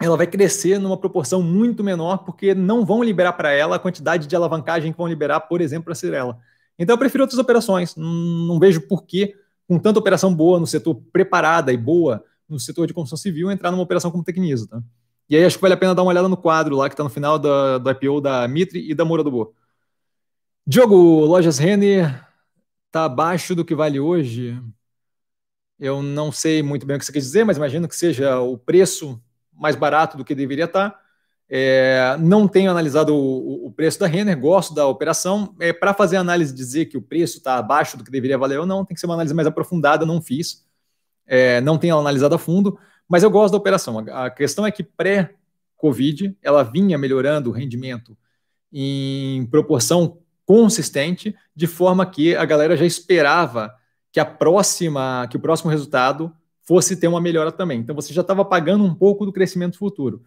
[0.00, 4.26] ela vai crescer numa proporção muito menor, porque não vão liberar para ela a quantidade
[4.26, 6.38] de alavancagem que vão liberar, por exemplo, para a Cirela.
[6.78, 7.94] Então, eu prefiro outras operações.
[7.96, 9.34] Não vejo por que,
[9.66, 13.70] com tanta operação boa no setor preparada e boa no setor de construção civil, entrar
[13.70, 14.68] numa operação como Tecnisa.
[14.68, 14.82] Tá?
[15.28, 17.02] E aí, acho que vale a pena dar uma olhada no quadro lá que está
[17.02, 19.52] no final da, do IPO da Mitre e da Moura do Boa.
[20.66, 22.26] Diogo, Lojas Renner,
[22.86, 24.60] está abaixo do que vale hoje.
[25.78, 28.56] Eu não sei muito bem o que você quer dizer, mas imagino que seja o
[28.56, 29.22] preço
[29.52, 30.98] mais barato do que deveria estar.
[31.48, 35.54] É, não tenho analisado o, o, preço da Renner, gosto da operação.
[35.60, 38.66] É, Para fazer análise dizer que o preço está abaixo do que deveria valer ou
[38.66, 40.64] não, tem que ser uma análise mais aprofundada, não fiz.
[41.26, 42.78] É, não tenho analisado a fundo,
[43.08, 43.98] mas eu gosto da operação.
[44.10, 48.16] A, a questão é que pré-Covid ela vinha melhorando o rendimento
[48.72, 53.74] em proporção consistente, de forma que a galera já esperava
[54.12, 56.32] que a próxima, que o próximo resultado
[56.62, 57.80] fosse ter uma melhora também.
[57.80, 60.22] Então você já estava pagando um pouco do crescimento futuro.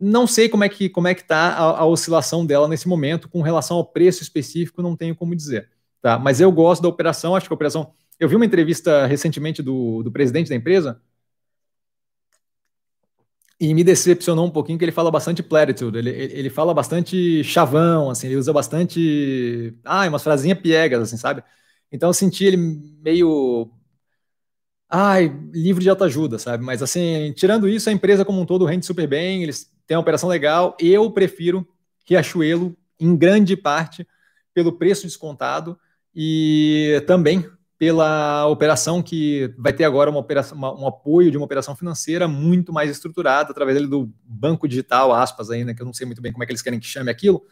[0.00, 3.28] Não sei como é que como é que está a, a, oscilação dela nesse momento
[3.28, 5.70] com relação ao preço específico, não tenho como dizer.
[6.00, 6.18] tá?
[6.18, 7.92] Mas eu gosto da operação, acho que a operação.
[8.20, 11.00] Eu vi uma entrevista recentemente do, do presidente da empresa
[13.62, 18.10] e me decepcionou um pouquinho que ele fala bastante platitude, ele, ele fala bastante chavão,
[18.10, 21.44] assim, ele usa bastante, ah, umas frasinhas piegas, assim, sabe?
[21.92, 23.70] Então eu senti ele meio,
[24.88, 26.64] ai, livro de autoajuda, sabe?
[26.64, 30.02] Mas assim, tirando isso, a empresa como um todo rende super bem, eles têm uma
[30.02, 31.66] operação legal, eu prefiro
[32.08, 34.06] Riachuelo em grande parte
[34.54, 35.78] pelo preço descontado
[36.14, 37.48] e também
[37.82, 42.28] pela operação que vai ter agora uma operação, uma, um apoio de uma operação financeira
[42.28, 46.30] muito mais estruturada através do banco digital, aspas ainda, que eu não sei muito bem
[46.30, 47.42] como é que eles querem que chame aquilo,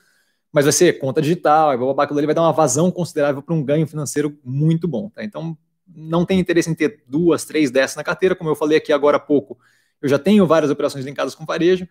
[0.53, 4.87] mas vai ser conta digital, vai dar uma vazão considerável para um ganho financeiro muito
[4.87, 5.11] bom.
[5.11, 5.25] Tá?
[5.25, 8.93] Então, não tem interesse em ter duas, três dessas na carteira, como eu falei aqui
[8.93, 9.59] agora há pouco,
[10.01, 11.89] eu já tenho várias operações linkadas com varejo,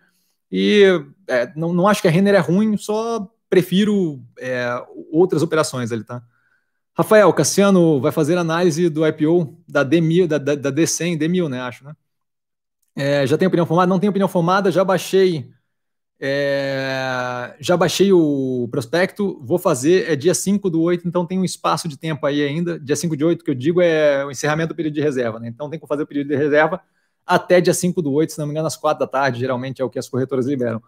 [0.50, 0.84] e
[1.28, 4.66] é, não, não acho que a Renner é ruim, só prefiro é,
[5.10, 6.22] outras operações ali, tá?
[6.96, 11.60] Rafael, Cassiano vai fazer análise do IPO da D1000, da, da, da D100, D1000, né,
[11.60, 11.94] acho, né?
[12.96, 13.88] É, já tenho opinião formada?
[13.88, 15.50] Não tenho opinião formada, já baixei
[16.22, 21.44] é, já baixei o prospecto, vou fazer, é dia 5 do 8, então tem um
[21.44, 22.78] espaço de tempo aí ainda.
[22.78, 25.48] Dia 5 de 8, que eu digo, é o encerramento do período de reserva, né?
[25.48, 26.82] Então tem que fazer o período de reserva
[27.26, 29.84] até dia 5 do 8, se não me engano, às 4 da tarde, geralmente é
[29.84, 30.82] o que as corretoras liberam.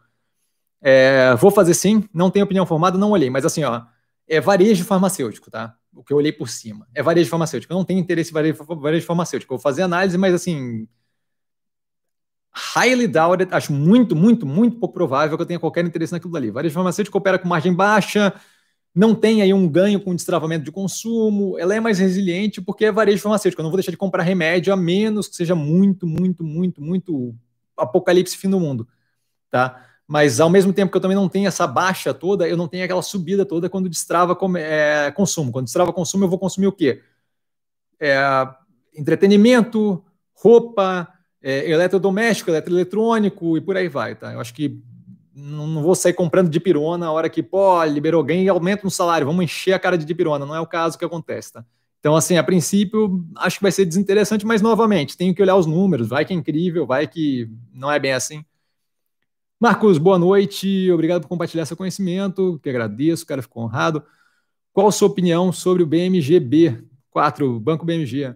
[0.81, 3.83] É, vou fazer sim, não tenho opinião formada, não olhei, mas assim, ó,
[4.27, 5.77] é varejo farmacêutico, tá?
[5.95, 6.89] O que eu olhei por cima.
[6.95, 7.73] É varejo farmacêutico.
[7.73, 9.53] Eu não tenho interesse em varejo, farmacêutico.
[9.53, 10.89] Eu vou fazer análise, mas assim.
[12.55, 16.51] Highly doubted, acho muito, muito, muito pouco provável que eu tenha qualquer interesse naquilo dali.
[16.51, 18.33] Varejo farmacêutico opera com margem baixa,
[18.95, 22.93] não tem aí um ganho com destravamento de consumo, ela é mais resiliente porque é
[22.93, 23.61] varejo farmacêutico.
[23.61, 27.35] Eu não vou deixar de comprar remédio a menos que seja muito, muito, muito, muito
[27.77, 28.87] apocalipse fim do mundo,
[29.51, 29.87] tá?
[30.07, 32.85] Mas ao mesmo tempo que eu também não tenho essa baixa toda, eu não tenho
[32.85, 35.51] aquela subida toda quando destrava é, consumo.
[35.51, 37.03] Quando destrava consumo, eu vou consumir o quê?
[37.99, 38.21] É,
[38.95, 40.05] entretenimento,
[40.35, 41.09] roupa,
[41.41, 44.33] é, eletrodoméstico, eletroeletrônico e por aí vai, tá?
[44.35, 44.83] Eu acho que
[45.35, 48.91] não, vou sair comprando de pirona a hora que, pô, liberou ganho e aumenta no
[48.91, 50.47] salário, vamos encher a cara de pirona.
[50.47, 51.65] Não é o caso que acontece, tá?
[52.01, 55.67] Então, assim, a princípio, acho que vai ser desinteressante, mas novamente, tenho que olhar os
[55.67, 58.45] números, vai que é incrível, vai que não é bem assim.
[59.61, 64.03] Marcos, boa noite, obrigado por compartilhar seu conhecimento, que agradeço, o cara ficou honrado.
[64.73, 68.35] Qual a sua opinião sobre o BMGB 4, Banco BMG?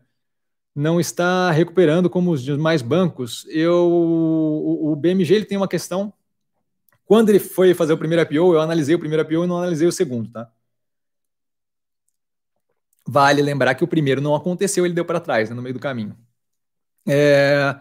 [0.73, 3.45] Não está recuperando como os demais bancos.
[3.49, 6.13] Eu, o, o BMG ele tem uma questão.
[7.07, 9.87] Quando ele foi fazer o primeiro IPO, eu analisei o primeiro IPO e não analisei
[9.87, 10.51] o segundo, tá?
[13.09, 15.81] Vale lembrar que o primeiro não aconteceu, ele deu para trás, né, no meio do
[15.81, 16.17] caminho.
[17.09, 17.79] É,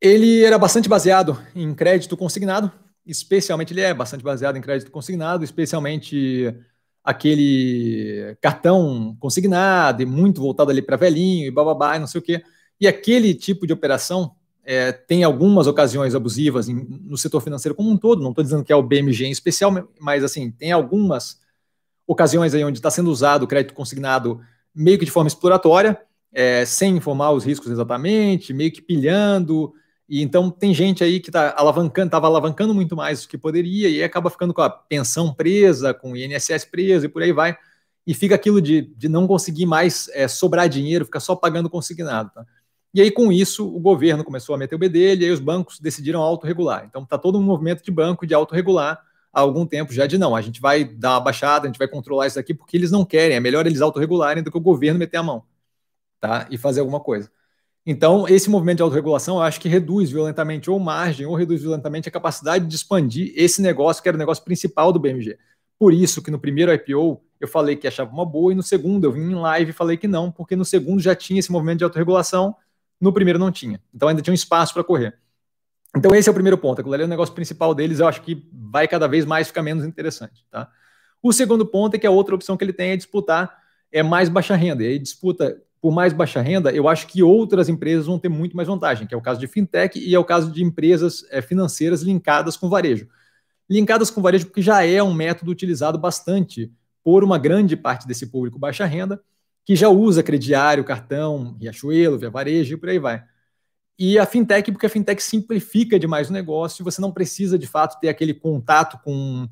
[0.00, 2.72] ele era bastante baseado em crédito consignado,
[3.04, 6.54] especialmente ele é bastante baseado em crédito consignado, especialmente
[7.02, 12.24] aquele cartão consignado e muito voltado ali para velhinho e bababá e não sei o
[12.24, 12.42] quê.
[12.80, 14.34] E aquele tipo de operação
[14.64, 18.64] é, tem algumas ocasiões abusivas em, no setor financeiro como um todo, não estou dizendo
[18.64, 21.38] que é o BMG em especial, mas assim, tem algumas
[22.06, 24.40] ocasiões aí onde está sendo usado o crédito consignado
[24.74, 26.00] meio que de forma exploratória,
[26.32, 29.72] é, sem informar os riscos exatamente, meio que pilhando.
[30.08, 33.88] E então tem gente aí que está alavancando, estava alavancando muito mais do que poderia
[33.88, 37.56] e acaba ficando com a pensão presa, com o INSS preso e por aí vai.
[38.06, 42.30] E fica aquilo de, de não conseguir mais é, sobrar dinheiro, ficar só pagando consignado.
[42.34, 42.44] Tá?
[42.94, 45.40] E aí, com isso, o governo começou a meter o B dele, e aí os
[45.40, 46.86] bancos decidiram autorregular.
[46.88, 49.02] Então, está todo um movimento de banco de autorregular
[49.34, 51.88] há algum tempo já de não, a gente vai dar uma baixada, a gente vai
[51.88, 54.98] controlar isso aqui porque eles não querem, é melhor eles autorregularem do que o governo
[54.98, 55.42] meter a mão,
[56.20, 56.46] tá?
[56.50, 57.30] E fazer alguma coisa.
[57.84, 62.08] Então, esse movimento de autorregulação, eu acho que reduz violentamente ou margem, ou reduz violentamente
[62.08, 65.36] a capacidade de expandir esse negócio, que era o negócio principal do BMG.
[65.78, 69.04] Por isso que no primeiro IPO eu falei que achava uma boa, e no segundo
[69.04, 71.78] eu vim em live e falei que não, porque no segundo já tinha esse movimento
[71.78, 72.56] de autorregulação,
[73.04, 73.78] no primeiro não tinha.
[73.94, 75.14] Então ainda tinha um espaço para correr.
[75.94, 76.80] Então esse é o primeiro ponto.
[76.80, 79.62] Aquilo ali é o negócio principal deles, eu acho que vai cada vez mais ficar
[79.62, 80.44] menos interessante.
[80.50, 80.68] Tá?
[81.22, 83.58] O segundo ponto é que a outra opção que ele tem é disputar
[83.92, 84.82] é mais baixa renda.
[84.82, 88.56] E aí disputa por mais baixa renda, eu acho que outras empresas vão ter muito
[88.56, 91.42] mais vantagem, que é o caso de fintech e é o caso de empresas é,
[91.42, 93.06] financeiras linkadas com varejo.
[93.68, 96.72] Linkadas com varejo porque já é um método utilizado bastante
[97.02, 99.22] por uma grande parte desse público baixa renda,
[99.64, 103.24] que já usa crediário, cartão, Riachuelo, Via Varejo e por aí vai.
[103.98, 107.98] E a fintech, porque a fintech simplifica demais o negócio, você não precisa de fato
[108.00, 109.48] ter aquele contato com,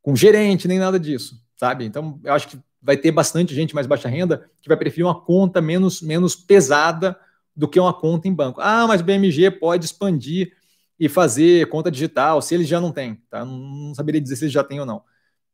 [0.00, 1.84] com gerente, nem nada disso, sabe?
[1.84, 5.20] Então, eu acho que vai ter bastante gente mais baixa renda que vai preferir uma
[5.20, 7.16] conta menos, menos pesada
[7.54, 8.60] do que uma conta em banco.
[8.60, 10.52] Ah, mas o BMG pode expandir
[10.98, 13.44] e fazer conta digital, se eles já não têm, tá?
[13.44, 15.02] Não saberia dizer se eles já têm ou não.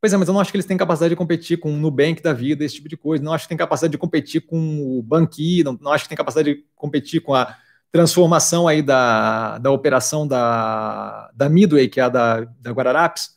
[0.01, 2.23] Pois é, mas eu não acho que eles têm capacidade de competir com o Nubank
[2.23, 3.23] da vida, esse tipo de coisa.
[3.23, 6.16] Não acho que tem capacidade de competir com o Banqui, não, não acho que tem
[6.16, 7.57] capacidade de competir com a
[7.91, 13.37] transformação aí da, da operação da, da Midway, que é a da, da Guararapes,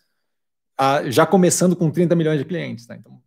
[0.77, 2.85] a, já começando com 30 milhões de clientes.
[2.85, 2.95] Tá?
[2.95, 3.19] Então,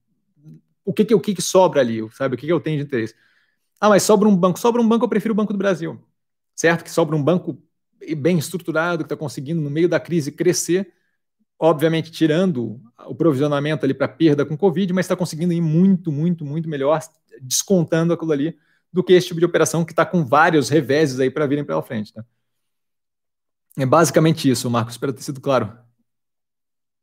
[0.85, 2.09] o que, que, o que, que sobra ali?
[2.13, 2.37] Sabe?
[2.37, 3.17] O que, que eu tenho de interesse?
[3.81, 4.61] Ah, mas sobra um banco.
[4.61, 6.01] Sobra um banco, eu prefiro o Banco do Brasil.
[6.55, 6.85] Certo?
[6.85, 7.61] Que sobra um banco
[8.17, 10.93] bem estruturado, que está conseguindo, no meio da crise, crescer
[11.59, 16.45] obviamente tirando o provisionamento ali para perda com Covid, mas está conseguindo ir muito, muito,
[16.45, 17.01] muito melhor,
[17.41, 18.57] descontando aquilo ali,
[18.93, 21.83] do que esse tipo de operação que está com vários reveses aí para virem pela
[21.83, 22.13] frente.
[22.13, 22.25] Tá?
[23.77, 25.73] É basicamente isso, Marcos, espero ter sido claro.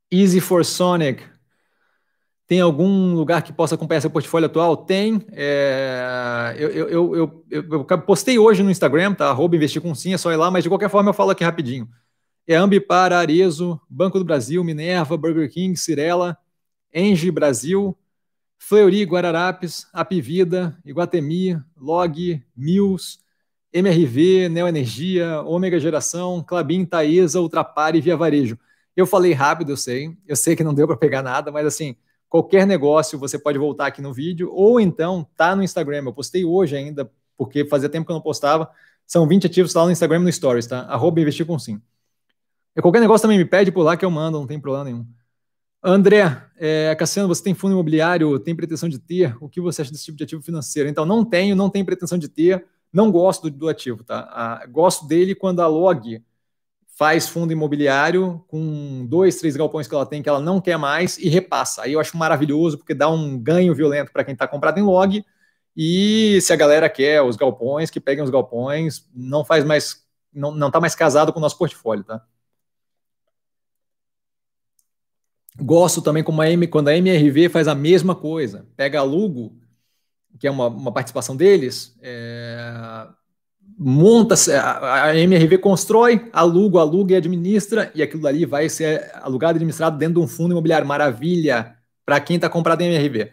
[0.09, 1.23] Easy for Sonic.
[2.47, 4.75] Tem algum lugar que possa acompanhar seu portfólio atual?
[4.75, 5.25] Tem.
[5.31, 9.29] É, eu, eu, eu, eu, postei hoje no Instagram, tá?
[9.29, 11.45] Arroba investir com sim, é só ir lá, mas de qualquer forma eu falo aqui
[11.45, 11.89] rapidinho
[12.47, 16.37] é Ambipar, Arezo, Banco do Brasil, Minerva, Burger King, Cirela,
[16.93, 17.97] Engie Brasil,
[18.57, 23.19] Fleury, Guararapes, Apivida, Iguatemi, Log, Mills,
[23.73, 28.59] MRV, Neoenergia, Ômega Geração, Clabin, Taesa, Ultrapar e Via Varejo.
[28.95, 31.95] Eu falei rápido, eu sei, eu sei que não deu para pegar nada, mas assim,
[32.29, 36.03] qualquer negócio você pode voltar aqui no vídeo, ou então tá no Instagram.
[36.05, 38.69] Eu postei hoje ainda, porque fazia tempo que eu não postava.
[39.07, 40.81] São 20 ativos lá no Instagram no Stories, tá?
[40.81, 41.81] Arroba investir com sim.
[42.75, 45.05] E qualquer negócio também me pede por lá que eu mando, não tem problema nenhum.
[45.83, 49.35] André, é, Cassiano, você tem fundo imobiliário, tem pretensão de ter?
[49.41, 50.87] O que você acha desse tipo de ativo financeiro?
[50.87, 54.29] Então, não tenho, não tenho pretensão de ter, não gosto do, do ativo, tá?
[54.31, 56.23] Ah, gosto dele quando a Log
[57.01, 61.17] faz fundo imobiliário com dois, três galpões que ela tem que ela não quer mais
[61.17, 61.81] e repassa.
[61.81, 65.25] Aí eu acho maravilhoso porque dá um ganho violento para quem está comprado em log.
[65.75, 70.51] E se a galera quer os galpões, que peguem os galpões, não faz mais, não,
[70.51, 72.21] não tá mais casado com o nosso portfólio, tá?
[75.59, 78.65] Gosto também como a M, quando a MRV faz a mesma coisa.
[78.75, 79.57] Pega a Lugo,
[80.39, 83.07] que é uma, uma participação deles, é,
[83.77, 89.55] monta, a, a MRV constrói, aluga, aluga e administra, e aquilo ali vai ser alugado
[89.55, 90.87] e administrado dentro de um fundo imobiliário.
[90.87, 91.75] Maravilha
[92.05, 93.31] para quem está comprado em MRV.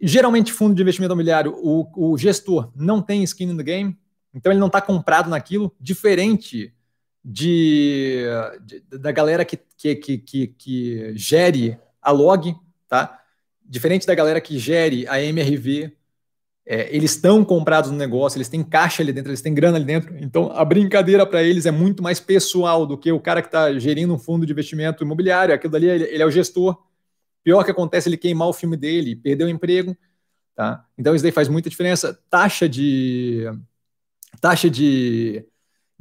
[0.00, 3.96] Geralmente, fundo de investimento imobiliário, o, o gestor não tem skin in the game,
[4.34, 6.74] então ele não está comprado naquilo, diferente
[7.24, 8.24] de,
[8.64, 12.54] de, da galera que, que, que, que, gere a log,
[12.88, 13.20] tá?
[13.64, 15.92] Diferente da galera que gere a MRV,
[16.66, 19.84] é, eles estão comprados no negócio, eles têm caixa ali dentro, eles têm grana ali
[19.84, 20.16] dentro.
[20.18, 23.72] Então a brincadeira para eles é muito mais pessoal do que o cara que está
[23.78, 25.54] gerindo um fundo de investimento imobiliário.
[25.54, 26.76] Aquilo dali, ele, ele é o gestor.
[27.42, 29.96] Pior que acontece ele queimar o filme dele, perder o emprego,
[30.54, 30.86] tá?
[30.96, 32.18] Então isso daí faz muita diferença.
[32.30, 33.46] Taxa de
[34.40, 35.44] taxa de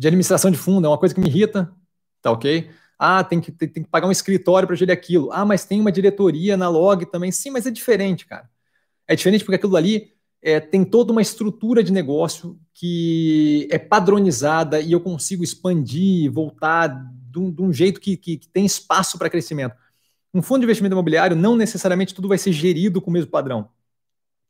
[0.02, 1.72] de administração de fundo, é uma coisa que me irrita,
[2.24, 2.72] tá ok?
[2.98, 5.32] Ah, tem que, tem, tem que pagar um escritório para gerir aquilo.
[5.32, 7.32] Ah, mas tem uma diretoria na log também.
[7.32, 8.50] Sim, mas é diferente, cara.
[9.08, 10.12] É diferente porque aquilo ali
[10.42, 16.88] é, tem toda uma estrutura de negócio que é padronizada e eu consigo expandir, voltar
[16.88, 19.76] de um, de um jeito que, que, que tem espaço para crescimento.
[20.34, 23.70] Um fundo de investimento imobiliário, não necessariamente tudo vai ser gerido com o mesmo padrão.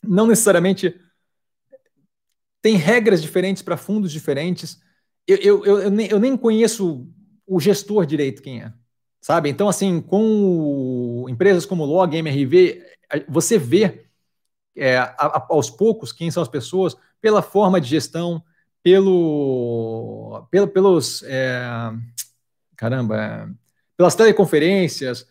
[0.02, 0.98] Não necessariamente
[2.62, 4.80] tem regras diferentes para fundos diferentes
[5.28, 7.08] eu, eu, eu, nem, eu nem conheço
[7.46, 8.74] o gestor direito quem é,
[9.20, 9.50] sabe?
[9.50, 12.82] Então, assim, com empresas como Log, MRV,
[13.28, 14.06] você vê
[14.76, 18.44] é, a, a, aos poucos quem são as pessoas pela forma de gestão,
[18.84, 21.92] pelo, pelo pelos é,
[22.76, 23.48] caramba, é,
[23.96, 25.28] pelas teleconferências,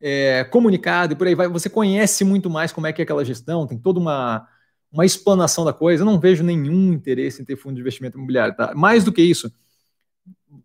[0.00, 1.48] é, comunicado e por aí vai.
[1.48, 4.48] Você conhece muito mais como é que é aquela gestão, tem toda uma
[4.94, 8.54] uma explanação da coisa, eu não vejo nenhum interesse em ter fundo de investimento imobiliário.
[8.56, 8.72] Tá?
[8.74, 9.52] Mais do que isso,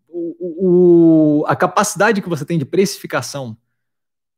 [0.07, 3.57] o, o, a capacidade que você tem de precificação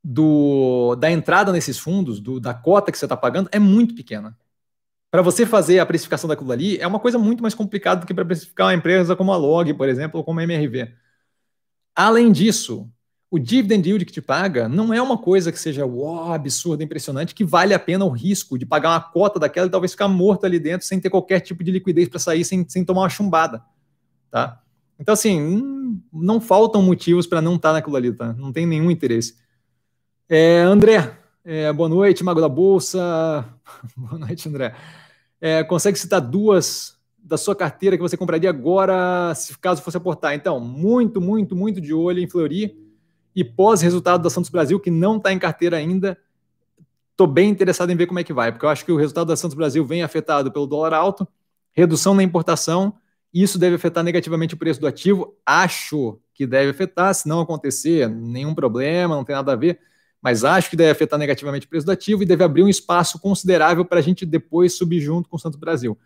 [0.02, 4.36] do, da entrada nesses fundos, do, da cota que você está pagando, é muito pequena.
[5.10, 8.14] Para você fazer a precificação daquilo ali, é uma coisa muito mais complicada do que
[8.14, 10.90] para precificar uma empresa como a Log, por exemplo, ou como a MRV.
[11.94, 12.90] Além disso,
[13.32, 17.34] o dividend yield que te paga não é uma coisa que seja uau, absurda, impressionante,
[17.34, 20.44] que vale a pena o risco de pagar uma cota daquela e talvez ficar morto
[20.44, 23.64] ali dentro sem ter qualquer tipo de liquidez para sair, sem, sem tomar uma chumbada.
[24.30, 24.60] Tá?
[25.00, 28.34] Então, assim, hum, não faltam motivos para não estar tá naquilo ali, tá?
[28.34, 29.36] Não tem nenhum interesse.
[30.28, 33.48] É, André, é, boa noite, Mago da Bolsa.
[33.96, 34.74] boa noite, André.
[35.40, 40.34] É, consegue citar duas da sua carteira que você compraria agora, se caso fosse aportar?
[40.34, 42.81] Então, muito, muito, muito de olho em Fleury
[43.34, 46.18] e pós-resultado da Santos Brasil, que não está em carteira ainda,
[47.10, 49.28] estou bem interessado em ver como é que vai, porque eu acho que o resultado
[49.28, 51.26] da Santos Brasil vem afetado pelo dólar alto,
[51.72, 52.94] redução na importação,
[53.32, 55.34] isso deve afetar negativamente o preço do ativo.
[55.46, 59.80] Acho que deve afetar, se não acontecer, nenhum problema, não tem nada a ver.
[60.22, 63.18] mas acho que deve afetar negativamente o preço do ativo e deve abrir um espaço
[63.18, 65.98] considerável para a gente depois subir junto com o Santos Brasil.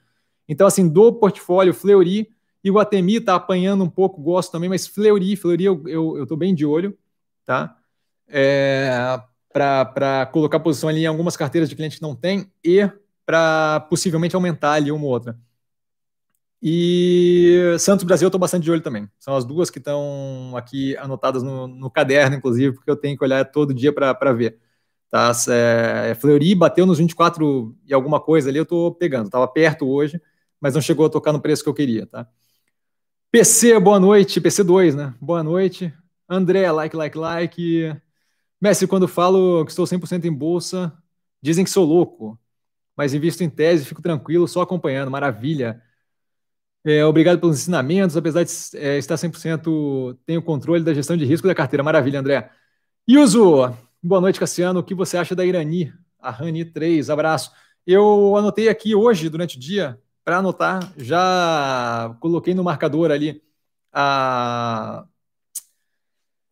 [0.48, 2.26] Então, assim, do portfólio Fleury
[2.64, 6.54] e o Atemi está apanhando um pouco, gosto também, mas Fleury, Fleury eu estou bem
[6.54, 6.96] de olho,
[7.46, 7.76] tá?
[8.28, 8.90] É,
[9.52, 12.90] para colocar posição ali em algumas carteiras de cliente que não tem e
[13.24, 15.38] para possivelmente aumentar ali uma ou outra.
[16.62, 19.08] E Santos Brasil eu estou bastante de olho também.
[19.18, 23.24] São as duas que estão aqui anotadas no, no, caderno, inclusive, porque eu tenho que
[23.24, 24.58] olhar todo dia para ver.
[25.10, 25.32] Tá?
[25.48, 29.26] É, Fleury bateu nos 24 e alguma coisa ali, eu estou pegando.
[29.26, 30.20] Estava perto hoje,
[30.60, 32.06] mas não chegou a tocar no preço que eu queria.
[32.06, 32.26] Tá?
[33.30, 34.40] PC, boa noite.
[34.40, 35.14] PC2, né?
[35.20, 35.92] Boa noite.
[36.28, 37.96] André, like, like, like.
[38.60, 40.92] Messi, quando falo que estou 100% em bolsa,
[41.42, 42.38] dizem que sou louco.
[42.96, 45.10] Mas invisto em tese, fico tranquilo, só acompanhando.
[45.10, 45.82] Maravilha.
[46.84, 51.46] É, obrigado pelos ensinamentos, apesar de é, estar 100%, tenho controle da gestão de risco
[51.46, 51.82] da carteira.
[51.82, 52.50] Maravilha, André.
[53.08, 54.80] Yuzo, boa noite, Cassiano.
[54.80, 55.92] O que você acha da Irani?
[56.20, 57.52] A Rani 3, abraço.
[57.86, 63.42] Eu anotei aqui hoje, durante o dia, para anotar, já coloquei no marcador ali
[63.92, 65.06] a...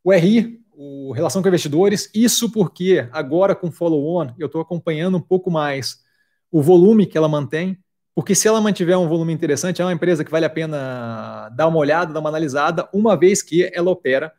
[0.05, 2.09] o RI, o Relação com Investidores.
[2.15, 6.05] Isso porque agora com follow-on eu estou acompanhando um pouco mais
[6.53, 7.83] o volume que ela mantém
[8.15, 11.67] porque se ela mantiver um volume interessante, é uma empresa que vale a pena dar
[11.67, 14.33] uma olhada, dar uma analisada, uma vez que ela opera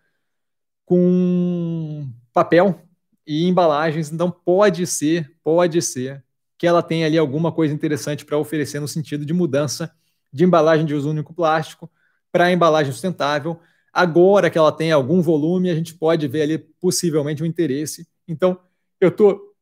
[0.85, 2.81] com papel
[3.27, 4.11] e embalagens.
[4.11, 6.23] Então pode ser, pode ser
[6.57, 9.93] que ela tenha ali alguma coisa interessante para oferecer no sentido de mudança
[10.31, 11.91] de embalagem de uso único plástico
[12.31, 13.59] para embalagem sustentável.
[13.95, 18.05] Agora que ela tem algum volume, a gente pode ver ali possivelmente um interesse.
[18.27, 18.59] Então,
[18.99, 19.55] eu estou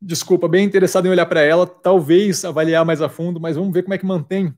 [0.00, 3.82] desculpa, bem interessado em olhar para ela, talvez avaliar mais a fundo, mas vamos ver
[3.82, 4.54] como é que mantém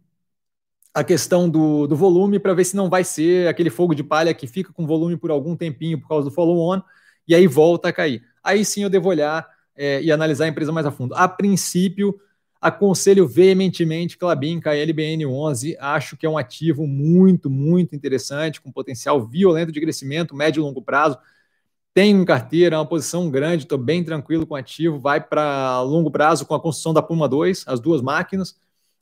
[0.92, 4.34] a questão do, do volume para ver se não vai ser aquele fogo de palha
[4.34, 6.82] que fica com volume por algum tempinho por causa do follow-on
[7.26, 8.22] e aí volta a cair.
[8.42, 11.14] Aí sim eu devo olhar é, e analisar a empresa mais a fundo.
[11.14, 12.18] A princípio,
[12.60, 19.26] aconselho veementemente Clabin KLBN 11, acho que é um ativo muito, muito interessante, com potencial
[19.26, 21.18] violento de crescimento, médio e longo prazo
[21.92, 25.80] tenho em carteira, é uma posição grande, estou bem tranquilo com o ativo, vai para
[25.82, 28.56] longo prazo com a construção da Puma 2, as duas máquinas.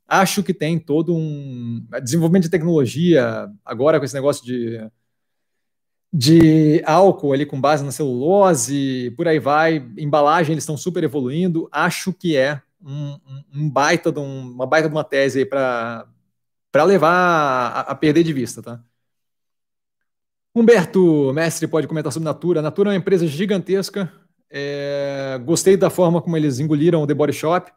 [0.07, 4.81] Acho que tem todo um desenvolvimento de tecnologia, agora com esse negócio de,
[6.11, 11.69] de álcool ali com base na celulose, por aí vai, embalagem, eles estão super evoluindo.
[11.71, 13.19] Acho que é um,
[13.53, 16.05] um baita de um, uma baita de uma tese para
[16.85, 18.83] levar a, a perder de vista, tá?
[20.53, 22.61] Humberto Mestre pode comentar sobre Natura.
[22.61, 24.11] Natura é uma empresa gigantesca.
[24.49, 27.71] É, gostei da forma como eles engoliram o The Body Shop.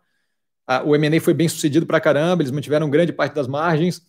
[0.86, 4.02] o M&A foi bem sucedido para caramba, eles mantiveram grande parte das margens.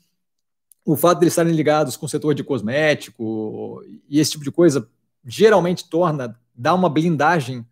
[0.86, 4.52] O fato de eles estarem ligados com o setor de cosmético e esse tipo de
[4.52, 4.90] coisa
[5.26, 7.65] geralmente torna, dá uma blindagem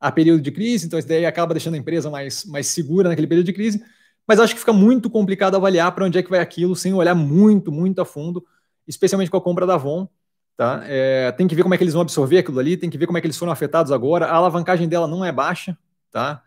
[0.00, 3.26] a período de crise, então isso daí acaba deixando a empresa mais, mais segura naquele
[3.26, 3.82] período de crise.
[4.26, 7.14] Mas acho que fica muito complicado avaliar para onde é que vai aquilo sem olhar
[7.14, 8.44] muito, muito a fundo,
[8.86, 10.08] especialmente com a compra da Avon.
[10.56, 10.82] Tá?
[10.86, 13.06] É, tem que ver como é que eles vão absorver aquilo ali, tem que ver
[13.06, 14.26] como é que eles foram afetados agora.
[14.26, 15.78] A alavancagem dela não é baixa,
[16.10, 16.42] tá?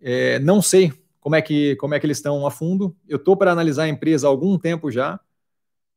[0.00, 2.96] É, não sei como é que como é que eles estão a fundo.
[3.08, 5.18] Eu estou para analisar a empresa há algum tempo já,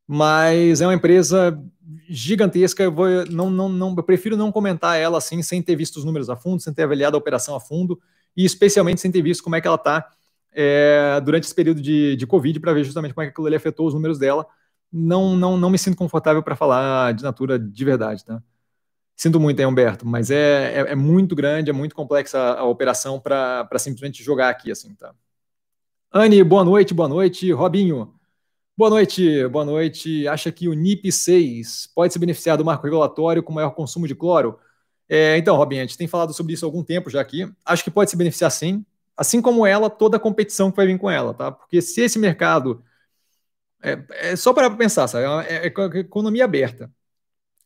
[0.08, 1.60] mas é uma empresa
[2.08, 2.84] gigantesca.
[2.84, 6.06] Eu, vou, não, não, não, eu prefiro não comentar ela assim, sem ter visto os
[6.06, 8.00] números a fundo, sem ter avaliado a operação a fundo
[8.36, 10.10] e especialmente sem ter visto como é que ela está
[10.52, 13.56] é, durante esse período de, de Covid para ver justamente como é que aquilo ali
[13.56, 14.48] afetou os números dela
[14.94, 18.42] não, não, não me sinto confortável para falar de Natura de verdade, tá?
[19.16, 22.64] Sinto muito, hein, Humberto, mas é, é, é muito grande, é muito complexa a, a
[22.66, 25.14] operação para simplesmente jogar aqui, assim, tá?
[26.12, 27.52] Anne, boa noite, boa noite.
[27.52, 28.14] Robinho,
[28.78, 30.28] boa noite, boa noite.
[30.28, 34.16] Acha que o NIP 6 pode se beneficiar do marco regulatório com maior consumo de
[34.16, 34.60] cloro?
[35.08, 37.52] É, então, Robinho, a gente tem falado sobre isso há algum tempo já aqui.
[37.66, 38.86] Acho que pode se beneficiar sim,
[39.16, 41.52] assim como ela, toda a competição que vai vir com ela, tá?
[41.52, 42.84] Porque se esse mercado
[43.82, 45.26] é, é só para pensar, sabe?
[45.48, 46.92] É, é, é economia aberta.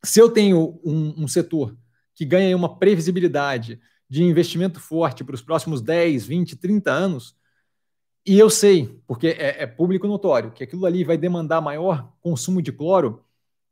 [0.03, 1.77] Se eu tenho um, um setor
[2.15, 3.79] que ganha uma previsibilidade
[4.09, 7.35] de investimento forte para os próximos 10, 20, 30 anos,
[8.27, 12.61] e eu sei, porque é, é, público notório, que aquilo ali vai demandar maior consumo
[12.61, 13.23] de cloro,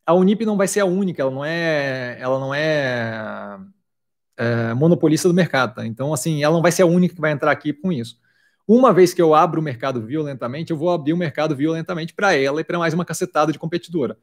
[0.06, 3.60] a Unip não vai ser a única, ela não é, ela não é,
[4.38, 5.76] é monopolista do mercado.
[5.76, 5.86] Tá?
[5.86, 8.18] Então, assim, ela não vai ser a única que vai entrar aqui com isso.
[8.68, 12.34] Uma vez que eu abro o mercado violentamente, eu vou abrir o mercado violentamente para
[12.36, 14.18] ela e para mais uma cacetada de competidora.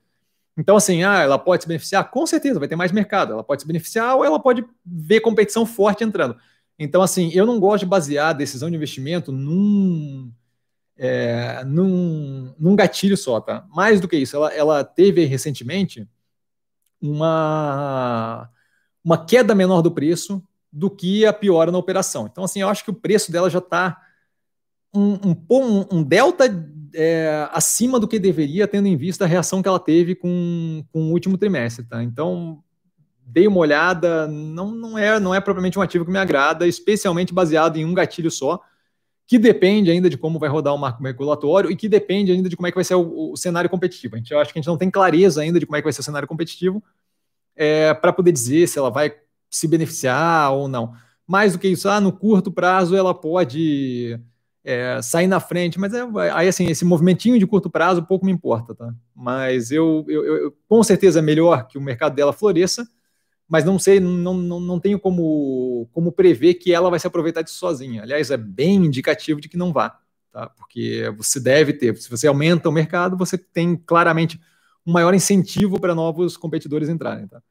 [0.57, 2.11] Então, assim, ah, ela pode se beneficiar?
[2.11, 3.33] Com certeza, vai ter mais mercado.
[3.35, 6.37] Ela pode se beneficiar ou ela pode ver competição forte entrando.
[6.79, 10.33] Então, assim, eu não gosto de basear a decisão de investimento num,
[10.97, 13.67] é, num, num gatilho só, tá?
[13.71, 16.09] Mais do que isso, ela, ela teve recentemente
[17.01, 18.49] uma,
[19.05, 20.43] uma queda menor do preço
[20.73, 22.27] do que a piora na operação.
[22.27, 24.01] Então, assim, eu acho que o preço dela já está
[24.95, 25.15] um,
[25.51, 26.45] um, um, delta
[26.95, 31.03] é, acima do que deveria, tendo em vista a reação que ela teve com, com
[31.03, 31.85] o último trimestre.
[31.85, 32.03] Tá?
[32.03, 32.63] Então,
[33.25, 37.33] dei uma olhada, não, não, é, não é propriamente um ativo que me agrada, especialmente
[37.33, 38.61] baseado em um gatilho só,
[39.27, 42.57] que depende ainda de como vai rodar o marco regulatório e que depende ainda de
[42.57, 44.15] como é que vai ser o, o cenário competitivo.
[44.15, 45.85] A gente, eu acho que a gente não tem clareza ainda de como é que
[45.87, 46.83] vai ser o cenário competitivo
[47.57, 49.15] é, para poder dizer se ela vai
[49.49, 50.93] se beneficiar ou não.
[51.27, 54.19] Mais do que isso, ah, no curto prazo ela pode
[54.65, 58.33] é, sair na frente, mas é, aí assim, esse movimentinho de curto prazo pouco me
[58.33, 58.93] importa, tá?
[59.15, 62.87] Mas eu, eu, eu com certeza é melhor que o mercado dela floresça,
[63.53, 67.43] mas não sei, não, não, não tenho como, como prever que ela vai se aproveitar
[67.43, 68.01] disso sozinha.
[68.01, 70.01] Aliás, é bem indicativo de que não vá,
[70.33, 70.49] tá?
[70.49, 74.41] Porque você deve ter, se você aumenta o mercado, você tem claramente
[74.87, 77.43] um maior incentivo para novos competidores entrarem, tá?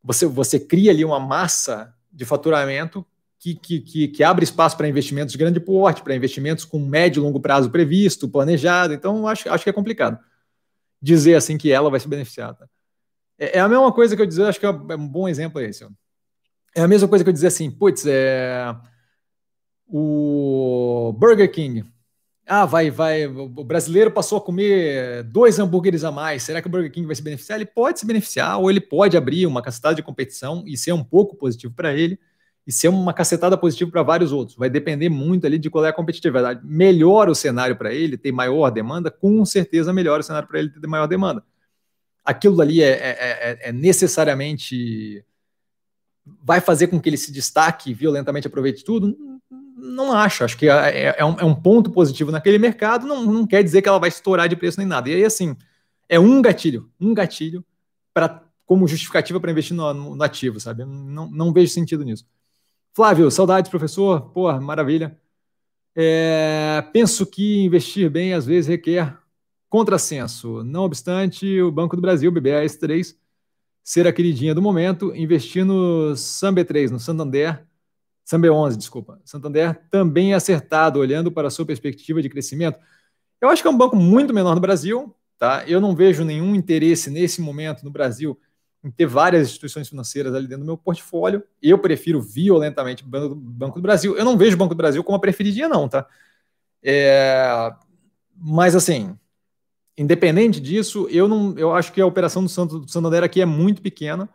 [0.00, 3.04] Você, você cria ali uma massa de faturamento
[3.40, 7.18] que, que, que, que abre espaço para investimentos de grande porte, para investimentos com médio
[7.18, 8.94] e longo prazo previsto, planejado.
[8.94, 10.20] Então, acho, acho que é complicado
[11.02, 12.54] dizer assim que ela vai se beneficiar.
[12.54, 12.68] Tá?
[13.38, 15.86] É, é, a mesma coisa que eu dizer, acho que é um bom exemplo esse.
[16.74, 18.74] É a mesma coisa que eu dizer assim, putz, é
[19.88, 21.84] o Burger King.
[22.46, 23.26] Ah, vai, vai.
[23.26, 26.44] O brasileiro passou a comer dois hambúrgueres a mais.
[26.44, 27.58] Será que o Burger King vai se beneficiar?
[27.58, 31.02] Ele pode se beneficiar, ou ele pode abrir uma capacidade de competição e ser um
[31.02, 32.18] pouco positivo para ele
[32.66, 34.56] e ser uma cacetada positiva para vários outros.
[34.56, 36.60] Vai depender muito ali de qual é a competitividade.
[36.64, 40.70] Melhora o cenário para ele ter maior demanda, com certeza melhora o cenário para ele
[40.70, 41.44] ter maior demanda.
[42.26, 45.24] Aquilo ali é, é, é, é, necessariamente
[46.42, 49.16] vai fazer com que ele se destaque violentamente, aproveite tudo?
[49.76, 50.42] Não acho.
[50.42, 53.06] Acho que é, é, é, um, é um, ponto positivo naquele mercado.
[53.06, 55.08] Não, não quer dizer que ela vai estourar de preço nem nada.
[55.08, 55.56] E aí, assim,
[56.08, 57.64] é um gatilho, um gatilho
[58.12, 60.84] para como justificativa para investir no, no, ativo, sabe?
[60.84, 62.26] Não, não vejo sentido nisso.
[62.92, 64.30] Flávio, saudades, professor.
[64.30, 65.16] Pô, maravilha.
[65.94, 69.16] É, penso que investir bem às vezes requer
[69.76, 70.64] contrassenso.
[70.64, 73.14] Não obstante, o Banco do Brasil, BBAS3,
[73.84, 77.62] ser a queridinha do momento, investir no SAMB3, no Santander,
[78.26, 79.20] SAMB11, desculpa.
[79.22, 82.78] Santander também é acertado, olhando para a sua perspectiva de crescimento.
[83.38, 85.62] Eu acho que é um banco muito menor no Brasil, tá?
[85.68, 88.40] Eu não vejo nenhum interesse nesse momento no Brasil
[88.82, 91.44] em ter várias instituições financeiras ali dentro do meu portfólio.
[91.60, 94.16] Eu prefiro violentamente o Banco do Brasil.
[94.16, 96.06] Eu não vejo o Banco do Brasil como a preferidinha, não, tá?
[96.82, 97.74] É...
[98.34, 99.18] Mas assim,
[99.96, 103.46] independente disso, eu não, eu acho que a operação do, Santo, do Santander aqui é
[103.46, 104.28] muito pequena,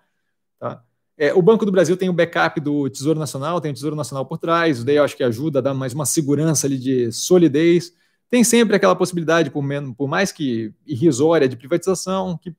[0.59, 0.83] tá?
[1.17, 4.25] É, o Banco do Brasil tem o backup do Tesouro Nacional, tem o Tesouro Nacional
[4.25, 7.93] por trás, daí eu acho que ajuda a dar mais uma segurança ali de solidez.
[8.27, 12.55] Tem sempre aquela possibilidade, por, menos, por mais que irrisória, de privatização, que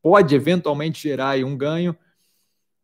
[0.00, 1.96] pode eventualmente gerar um ganho.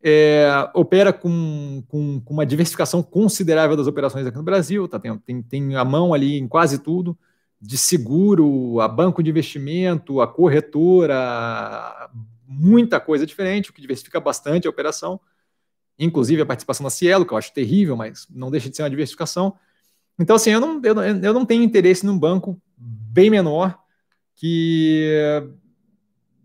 [0.02, 4.98] É, opera com, com, com, uma diversificação considerável das operações aqui no Brasil, tá?
[4.98, 7.18] tem, tem, tem a mão ali em quase tudo,
[7.60, 12.10] de seguro, a banco de investimento, a corretora,
[12.46, 15.20] muita coisa diferente, o que diversifica bastante a operação,
[15.98, 18.90] inclusive a participação na Cielo, que eu acho terrível, mas não deixa de ser uma
[18.90, 19.54] diversificação.
[20.18, 23.78] Então, assim, eu não, eu, eu não tenho interesse num banco bem menor
[24.34, 25.42] que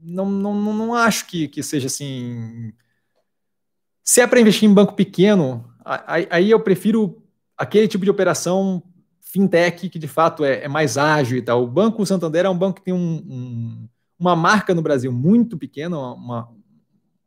[0.01, 2.73] não, não, não acho que, que seja assim.
[4.03, 7.23] Se é para investir em banco pequeno, aí eu prefiro
[7.57, 8.83] aquele tipo de operação
[9.33, 11.63] fintech que de fato é, é mais ágil e tal.
[11.63, 13.89] O Banco Santander é um banco que tem um, um,
[14.19, 16.47] uma marca no Brasil muito pequena, uma,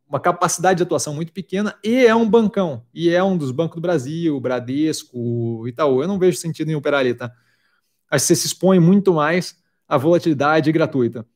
[0.09, 2.87] uma capacidade de atuação muito pequena e é um bancão.
[2.95, 6.01] E é um dos bancos do Brasil, Bradesco, Itaú.
[6.01, 7.33] Eu não vejo sentido em operar ali, tá?
[8.09, 9.57] Acho que você se expõe muito mais
[9.89, 11.27] à volatilidade gratuita.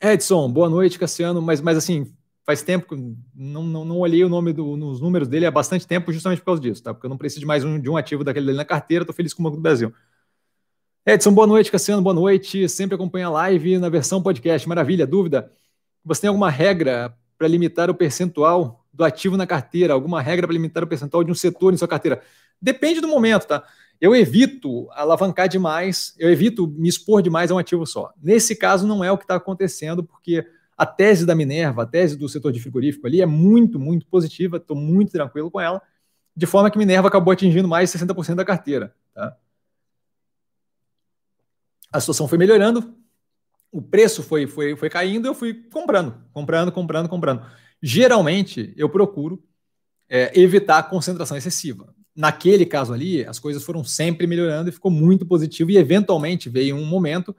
[0.00, 1.42] Edson, boa noite, Cassiano.
[1.42, 2.14] Mas, mas assim,
[2.48, 5.86] faz tempo que não, não, não olhei o nome do, nos números dele há bastante
[5.86, 6.94] tempo, justamente por causa disso, tá?
[6.94, 9.12] Porque eu não preciso de mais um, de um ativo daquele dele na carteira, tô
[9.12, 9.92] feliz com o Banco do Brasil.
[11.04, 12.66] Edson, boa noite, Cassiano, boa noite.
[12.66, 14.66] Sempre acompanha a live na versão podcast.
[14.66, 15.52] Maravilha, dúvida?
[16.02, 19.92] Você tem alguma regra para limitar o percentual do ativo na carteira?
[19.92, 22.22] Alguma regra para limitar o percentual de um setor em sua carteira?
[22.62, 23.62] Depende do momento, tá?
[24.00, 28.12] eu evito alavancar demais, eu evito me expor demais a um ativo só.
[28.22, 30.46] Nesse caso, não é o que está acontecendo, porque
[30.78, 34.56] a tese da Minerva, a tese do setor de frigorífico ali é muito, muito positiva,
[34.56, 35.82] estou muito tranquilo com ela,
[36.34, 38.94] de forma que Minerva acabou atingindo mais de 60% da carteira.
[39.12, 39.36] Tá?
[41.92, 42.94] A situação foi melhorando,
[43.72, 47.44] o preço foi, foi, foi caindo, eu fui comprando, comprando, comprando, comprando.
[47.82, 49.42] Geralmente, eu procuro
[50.08, 55.24] é, evitar concentração excessiva naquele caso ali, as coisas foram sempre melhorando e ficou muito
[55.24, 55.70] positivo.
[55.70, 57.34] E eventualmente veio um momento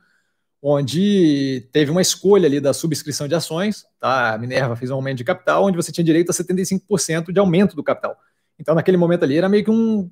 [0.62, 4.34] onde teve uma escolha ali da subscrição de ações, tá?
[4.34, 7.76] A Minerva fez um aumento de capital, onde você tinha direito a 75% de aumento
[7.76, 8.18] do capital.
[8.60, 10.12] Então, naquele momento ali, era meio que um.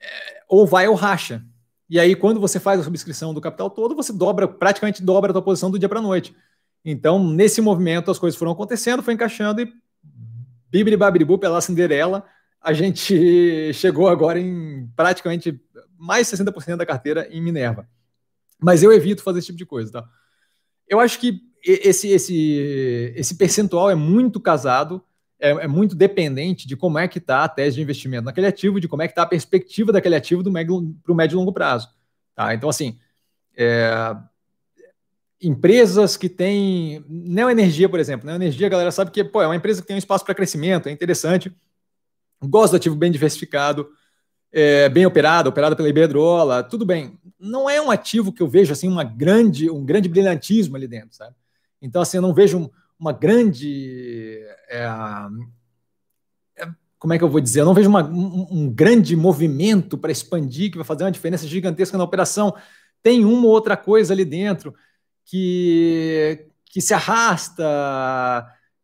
[0.00, 1.44] É, ou vai ou racha.
[1.88, 5.34] E aí, quando você faz a subscrição do capital todo, você dobra, praticamente dobra a
[5.34, 6.34] tua posição do dia para a noite.
[6.84, 9.72] Então, nesse movimento, as coisas foram acontecendo, foi encaixando e
[10.68, 12.24] bibiri babiribu pela Cinderela,
[12.60, 15.60] a gente chegou agora em praticamente
[15.98, 17.86] mais 60% da carteira em Minerva.
[18.62, 20.08] Mas eu evito fazer esse tipo de coisa, tá?
[20.88, 25.02] Eu acho que esse, esse, esse percentual é muito casado,
[25.38, 28.80] é, é muito dependente de como é que está a tese de investimento naquele ativo,
[28.80, 31.88] de como é que está a perspectiva daquele ativo para o médio e longo prazo.
[32.34, 32.54] Tá?
[32.54, 32.98] Então, assim,
[33.56, 34.16] é,
[35.40, 38.26] empresas que têm neoenergia, por exemplo.
[38.26, 40.88] Neoenergia, a galera sabe que pô, é uma empresa que tem um espaço para crescimento,
[40.88, 41.52] é interessante,
[42.40, 43.88] gosta do ativo bem diversificado,
[44.52, 47.18] é, bem operado, operado pela Iberdrola, tudo bem.
[47.38, 51.16] Não é um ativo que eu vejo assim uma grande, um grande brilhantismo ali dentro,
[51.16, 51.34] sabe?
[51.80, 54.86] Então assim, eu não vejo uma grande é,
[56.56, 56.68] é,
[57.02, 57.62] como é que eu vou dizer?
[57.62, 61.48] Eu não vejo uma, um, um, grande movimento para expandir que vai fazer uma diferença
[61.48, 62.54] gigantesca na operação.
[63.02, 64.72] Tem uma ou outra coisa ali dentro
[65.24, 67.64] que, que se arrasta,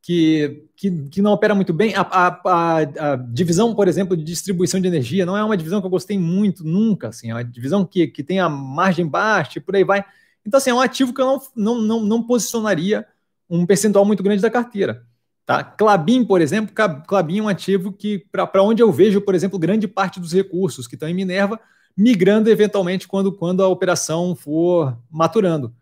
[0.09, 1.93] que, que, que não opera muito bem.
[1.94, 5.86] A, a, a, divisão, por exemplo, de distribuição de energia não é uma divisão que
[5.86, 7.09] eu gostei muito, nunca.
[7.09, 10.02] Assim, é uma divisão que, que tem a margem baixa e por aí vai.
[10.47, 13.06] Então, assim, é um ativo que eu não, não, não, não posicionaria
[13.51, 15.05] um percentual muito grande da carteira.
[15.44, 15.62] Tá?
[15.62, 16.74] Clabin, por exemplo,
[17.06, 20.86] Clabin é um ativo que, para onde eu vejo, por exemplo, grande parte dos recursos
[20.86, 21.60] que estão em Minerva,
[21.94, 25.74] migrando eventualmente quando, quando a operação for maturando.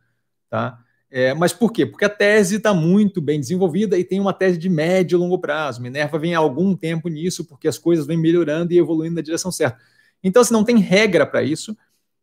[0.50, 0.80] Tá?
[1.10, 1.86] É, mas por quê?
[1.86, 5.38] Porque a tese está muito bem desenvolvida e tem uma tese de médio e longo
[5.38, 5.80] prazo.
[5.80, 9.52] Minerva vem há algum tempo nisso, porque as coisas vêm melhorando e evoluindo na direção
[9.52, 9.78] certa.
[10.22, 11.76] Então, se assim, não tem regra para isso,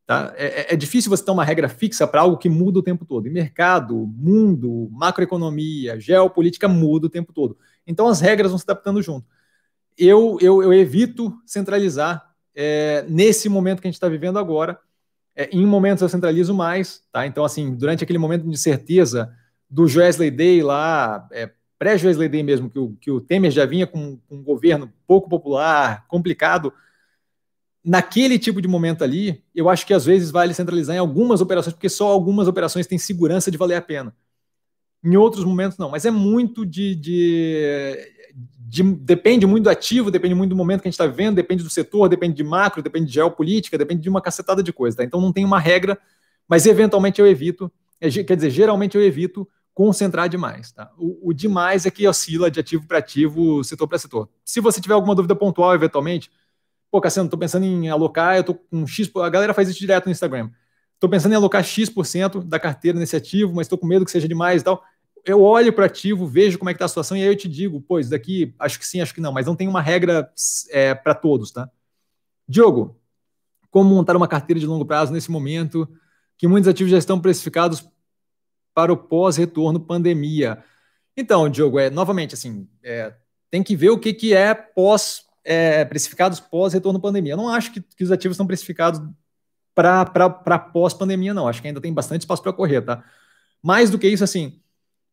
[0.06, 0.34] tá?
[0.36, 3.06] É, é, é, difícil você ter uma regra fixa para algo que muda o tempo
[3.06, 3.26] todo.
[3.26, 7.58] E mercado, mundo, macroeconomia, geopolítica muda o tempo todo.
[7.88, 9.26] Então, as regras vão se adaptando junto.
[9.98, 14.78] Eu, eu, eu evito centralizar é, nesse momento que a gente está vivendo agora
[15.36, 17.26] é, em momentos eu centralizo mais, tá?
[17.26, 19.34] Então, assim, durante aquele momento de certeza
[19.70, 21.50] do Joesley Day lá, é,
[21.80, 25.28] pré-Joesley Day mesmo, que o, que o Temer já vinha com, com um governo pouco
[25.28, 26.72] popular, complicado,
[27.84, 31.74] naquele tipo de momento ali, eu acho que às vezes vale centralizar em algumas operações,
[31.74, 34.16] porque só algumas operações têm segurança de valer a pena.
[35.04, 35.90] Em outros momentos, não.
[35.90, 38.14] Mas é muito de, de
[38.74, 41.64] de, depende muito do ativo, depende muito do momento que a gente está vivendo, depende
[41.64, 44.98] do setor, depende de macro, depende de geopolítica, depende de uma cacetada de coisa.
[44.98, 45.04] Tá?
[45.04, 45.96] Então não tem uma regra,
[46.48, 47.72] mas eventualmente eu evito,
[48.02, 50.72] é, quer dizer, geralmente eu evito concentrar demais.
[50.72, 50.92] Tá?
[50.98, 54.28] O, o demais é que oscila de ativo para ativo, setor para setor.
[54.44, 56.32] Se você tiver alguma dúvida pontual, eventualmente,
[56.90, 60.06] pô, Cassiano, estou pensando em alocar, eu estou com X, a galera faz isso direto
[60.06, 60.50] no Instagram.
[60.96, 64.28] Estou pensando em alocar X% da carteira nesse ativo, mas estou com medo que seja
[64.28, 64.84] demais e tal
[65.26, 67.48] eu olho para ativo, vejo como é que está a situação e aí eu te
[67.48, 70.30] digo, pois daqui acho que sim, acho que não, mas não tem uma regra
[70.70, 71.70] é, para todos, tá?
[72.48, 73.00] Diogo,
[73.72, 75.88] como montar uma carteira de longo prazo nesse momento
[76.38, 77.88] que muitos ativos já estão precificados
[78.74, 80.64] para o pós-retorno pandemia?
[81.16, 83.14] Então, Diogo, é novamente assim, é,
[83.50, 87.34] tem que ver o que, que é pós é, precificados pós-retorno pandemia.
[87.34, 89.02] Eu não acho que, que os ativos estão precificados
[89.76, 91.48] para pós-pandemia, não.
[91.48, 93.04] Acho que ainda tem bastante espaço para correr, tá?
[93.62, 94.62] Mais do que isso, assim,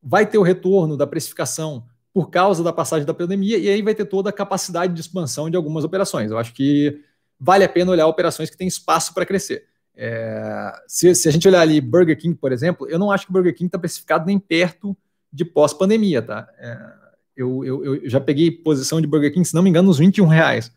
[0.02, 3.94] vai ter o retorno da precificação por causa da passagem da pandemia, e aí vai
[3.94, 6.30] ter toda a capacidade de expansão de algumas operações.
[6.30, 7.00] Eu acho que
[7.38, 9.64] vale a pena olhar operações que têm espaço para crescer.
[9.94, 13.32] É, se, se, a gente olhar ali Burger King, por exemplo, eu não acho que
[13.32, 14.96] Burger King está precificado nem perto
[15.32, 16.48] de pós-pandemia, tá?
[16.58, 16.78] É,
[17.36, 20.26] eu, eu, eu, já peguei posição de Burger King, se não me engano, nos 21
[20.26, 20.72] reais.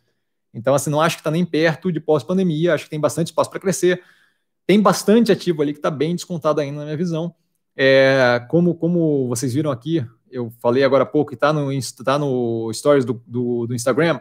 [0.53, 3.49] Então, assim, não acho que está nem perto de pós-pandemia, acho que tem bastante espaço
[3.49, 4.03] para crescer.
[4.67, 7.33] Tem bastante ativo ali que está bem descontado ainda na minha visão.
[7.75, 11.69] É, como, como vocês viram aqui, eu falei agora há pouco e está no,
[12.03, 14.19] tá no stories do, do, do Instagram,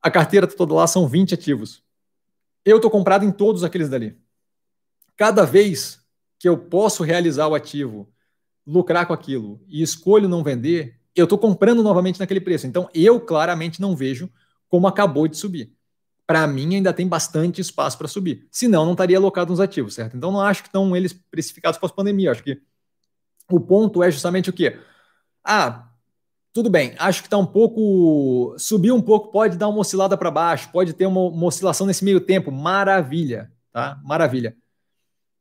[0.00, 1.82] a carteira toda lá são 20 ativos.
[2.64, 4.16] Eu estou comprado em todos aqueles dali.
[5.16, 6.00] Cada vez
[6.38, 8.12] que eu posso realizar o ativo,
[8.66, 12.66] lucrar com aquilo e escolho não vender, eu estou comprando novamente naquele preço.
[12.66, 14.30] Então, eu claramente não vejo
[14.68, 15.77] como acabou de subir
[16.28, 18.46] para mim ainda tem bastante espaço para subir.
[18.50, 20.14] Senão, não estaria alocado nos ativos, certo?
[20.14, 22.30] Então, não acho que estão eles precificados pós-pandemia.
[22.30, 22.60] Acho que
[23.50, 24.78] o ponto é justamente o quê?
[25.42, 25.88] Ah,
[26.52, 28.54] tudo bem, acho que está um pouco.
[28.58, 32.04] Subir um pouco pode dar uma oscilada para baixo, pode ter uma, uma, oscilação nesse
[32.04, 32.52] meio tempo.
[32.52, 33.98] Maravilha, tá?
[34.04, 34.54] Maravilha.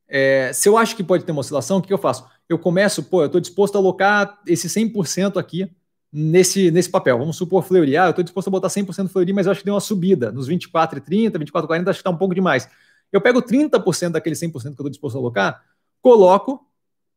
[0.08, 2.26] É, se eu acho que pode ter uma oscilação, o que eu faço?
[2.48, 5.70] Eu começo, pô, eu estou disposto a alocar esse 100% aqui
[6.12, 7.18] nesse, nesse papel.
[7.18, 9.66] Vamos supor Fleury, ah, eu estou disposto a botar 100% Fleury, mas eu acho que
[9.66, 12.34] deu uma subida nos 24 e 30, 24 e 40, acho que está um pouco
[12.34, 12.68] demais.
[13.12, 15.64] Eu pego 30% daquele 100% que eu estou disposto a alocar,
[16.02, 16.66] coloco,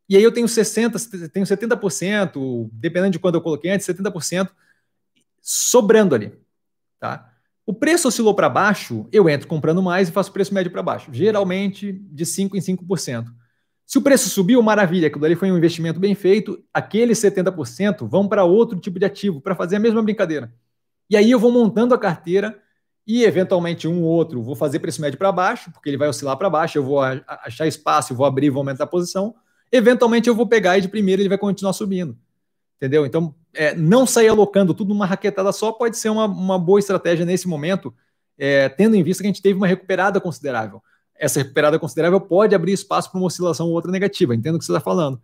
[0.08, 4.50] e aí eu tenho 60%, tenho 70%, dependendo de quando eu coloquei antes, 70%
[5.40, 6.32] sobrando ali.
[6.98, 7.32] Tá?
[7.64, 11.12] O preço oscilou para baixo, eu entro comprando mais e faço preço médio para baixo,
[11.12, 13.26] geralmente de 5% em 5%.
[13.90, 18.28] Se o preço subiu, maravilha, aquilo ali foi um investimento bem feito, aqueles 70% vão
[18.28, 20.54] para outro tipo de ativo, para fazer a mesma brincadeira.
[21.10, 22.56] E aí eu vou montando a carteira
[23.04, 26.36] e, eventualmente, um ou outro vou fazer preço médio para baixo, porque ele vai oscilar
[26.36, 29.34] para baixo, eu vou achar espaço, eu vou abrir, vou aumentar a posição.
[29.72, 32.16] Eventualmente eu vou pegar e de primeiro ele vai continuar subindo.
[32.76, 33.04] Entendeu?
[33.04, 37.26] Então, é, não sair alocando tudo numa raquetada só pode ser uma, uma boa estratégia
[37.26, 37.92] nesse momento,
[38.38, 40.80] é, tendo em vista que a gente teve uma recuperada considerável.
[41.20, 44.64] Essa recuperada considerável pode abrir espaço para uma oscilação ou outra negativa, entendo o que
[44.64, 45.20] você está falando.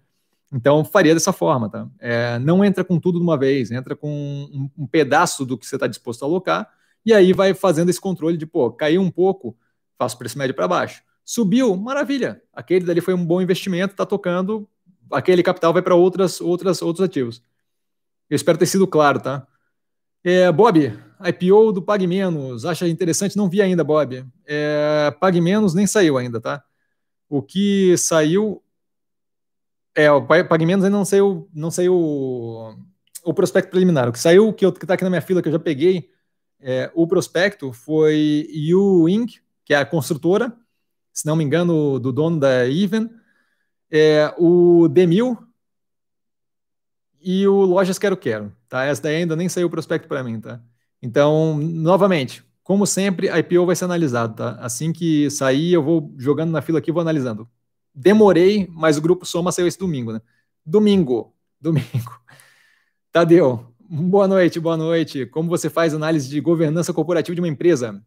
[0.52, 1.88] Então, faria dessa forma, tá?
[1.98, 5.66] É, não entra com tudo de uma vez, entra com um, um pedaço do que
[5.66, 6.70] você está disposto a alocar,
[7.04, 9.56] e aí vai fazendo esse controle de, pô, caiu um pouco,
[9.98, 11.02] faço preço médio para baixo.
[11.24, 12.42] Subiu, maravilha.
[12.52, 14.68] Aquele dali foi um bom investimento, está tocando,
[15.10, 17.42] aquele capital vai para outras, outras, outros ativos.
[18.28, 19.46] Eu espero ter sido claro, tá?
[20.22, 23.36] É, Bob, IPO do Pag Menos, acha interessante?
[23.36, 24.24] Não vi ainda, Bob.
[24.46, 26.62] É, Menos nem saiu ainda, tá?
[27.28, 28.62] O que saiu
[29.96, 30.20] é, o
[30.66, 32.76] Menos ainda não saiu, não saiu o,
[33.24, 34.06] o prospecto preliminar.
[34.08, 36.10] O que saiu, que está aqui na minha fila, que eu já peguei,
[36.60, 40.54] é, o prospecto foi U Inc., que é a construtora,
[41.12, 43.08] se não me engano, do dono da Even,
[43.90, 45.38] é, o Demil
[47.20, 48.54] e o Lojas Quero Quero.
[48.68, 48.84] Tá?
[48.84, 50.38] Essa daí ainda nem saiu o prospecto para mim.
[50.38, 50.60] Tá?
[51.02, 54.34] Então, novamente, como sempre, a IPO vai ser analisado.
[54.34, 54.56] Tá?
[54.60, 57.48] Assim que sair, eu vou jogando na fila aqui vou analisando.
[57.94, 60.20] Demorei, mas o grupo Soma saiu esse domingo, né?
[60.64, 62.20] Domingo, domingo.
[63.12, 65.26] Tadeu, boa noite, boa noite.
[65.26, 68.02] Como você faz análise de governança corporativa de uma empresa?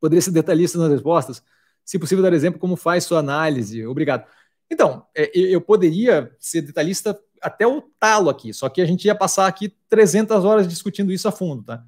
[0.00, 1.42] Poderia ser detalhista nas respostas?
[1.84, 3.86] Se possível, dar exemplo como faz sua análise.
[3.86, 4.26] Obrigado.
[4.70, 9.14] Então, é, eu poderia ser detalhista até o talo aqui, só que a gente ia
[9.14, 11.84] passar aqui 300 horas discutindo isso a fundo, tá?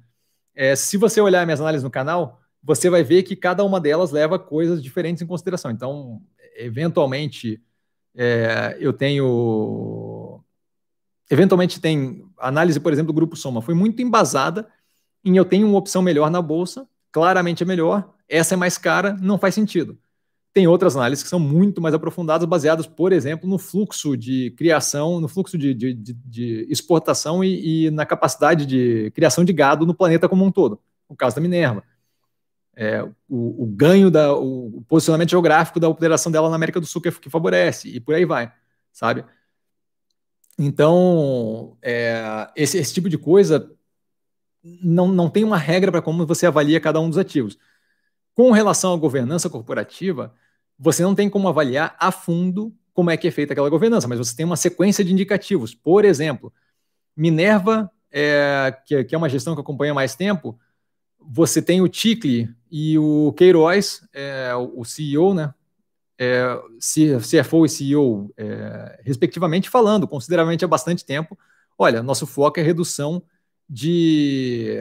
[0.59, 4.09] É, se você olhar minhas análises no canal, você vai ver que cada uma delas
[4.09, 5.69] leva coisas diferentes em consideração.
[5.69, 6.19] Então,
[6.55, 7.61] eventualmente
[8.15, 10.41] é, eu tenho.
[11.29, 14.67] Eventualmente tem análise, por exemplo, do grupo Soma, foi muito embasada
[15.23, 19.13] em eu tenho uma opção melhor na bolsa, claramente é melhor, essa é mais cara,
[19.21, 19.97] não faz sentido.
[20.57, 25.21] Tem outras análises que são muito mais aprofundadas, baseadas, por exemplo, no fluxo de criação,
[25.21, 29.85] no fluxo de, de, de, de exportação e, e, na capacidade de criação de gado
[29.85, 30.81] no planeta como um todo.
[31.07, 31.83] O caso da Minerva
[32.75, 37.03] é, o, o, ganho, da, o, posicionamento geográfico da operação dela na América do Sul
[37.03, 38.51] que, que favorece, e por aí vai,
[38.91, 39.23] sabe?
[40.57, 43.71] Então, é, esse, esse, tipo de coisa
[44.63, 47.59] não, não tem uma regra para como você avalia cada um dos ativos.
[48.33, 50.33] Com relação à governança corporativa,
[50.77, 54.17] você não tem como avaliar a fundo como é que é feita aquela governança, mas
[54.17, 55.75] você tem uma sequência de indicativos.
[55.75, 56.51] Por exemplo,
[57.15, 60.59] Minerva, é, que, que é uma gestão que acompanha mais tempo,
[61.19, 65.53] você tem o Ticle e o Queiroz, é, o CEO, né?
[66.19, 71.37] É, CFO e CEO, é, respectivamente, falando consideravelmente há bastante tempo.
[71.77, 73.21] Olha, nosso foco é redução
[73.69, 74.79] de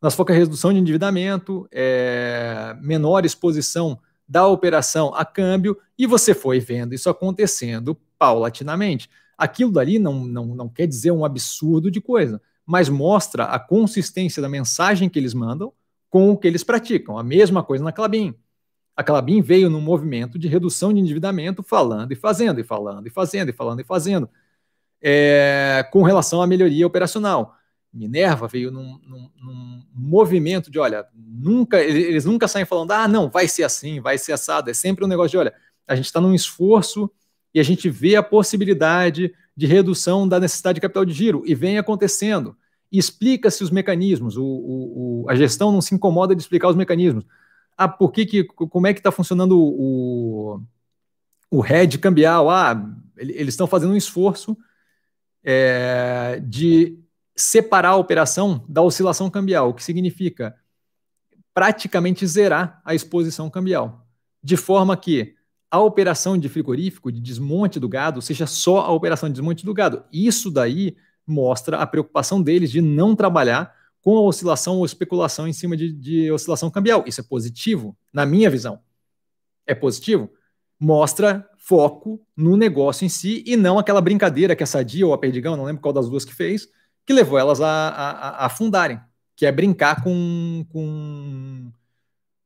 [0.00, 6.34] nosso foco é redução de endividamento, é, menor exposição da operação a câmbio, e você
[6.34, 9.10] foi vendo isso acontecendo paulatinamente.
[9.36, 14.40] Aquilo dali não, não, não quer dizer um absurdo de coisa mas mostra a consistência
[14.40, 15.72] da mensagem que eles mandam
[16.08, 17.18] com o que eles praticam.
[17.18, 18.34] A mesma coisa na Clabin.
[18.96, 23.10] A Clabin veio num movimento de redução de endividamento, falando e fazendo, e falando e
[23.10, 24.30] fazendo, e falando e fazendo,
[25.02, 27.56] é, com relação à melhoria operacional.
[27.94, 33.30] Minerva veio num, num, num, movimento de, olha, nunca, eles nunca saem falando, ah, não,
[33.30, 34.68] vai ser assim, vai ser assado.
[34.68, 35.54] É sempre um negócio de, olha,
[35.86, 37.08] a gente está num esforço
[37.54, 41.54] e a gente vê a possibilidade de redução da necessidade de capital de giro e
[41.54, 42.56] vem acontecendo.
[42.90, 47.24] Explica-se os mecanismos, o, o, o, a gestão não se incomoda de explicar os mecanismos.
[47.76, 50.60] Ah, por que, que como é que está funcionando o,
[51.50, 52.50] o head cambial?
[52.50, 54.56] Ah, eles estão fazendo um esforço
[55.44, 57.03] é, de
[57.36, 60.54] separar a operação da oscilação cambial, o que significa
[61.52, 64.06] praticamente zerar a exposição cambial,
[64.42, 65.34] de forma que
[65.70, 69.74] a operação de frigorífico, de desmonte do gado, seja só a operação de desmonte do
[69.74, 70.04] gado.
[70.12, 70.96] Isso daí
[71.26, 75.92] mostra a preocupação deles de não trabalhar com a oscilação ou especulação em cima de,
[75.92, 77.04] de oscilação cambial.
[77.06, 78.78] Isso é positivo, na minha visão.
[79.66, 80.30] É positivo?
[80.78, 85.18] Mostra foco no negócio em si e não aquela brincadeira que a Sadia ou a
[85.18, 86.68] Perdigão, não lembro qual das duas que fez,
[87.06, 89.00] que levou elas a, a, a afundarem,
[89.36, 91.70] que é brincar com, com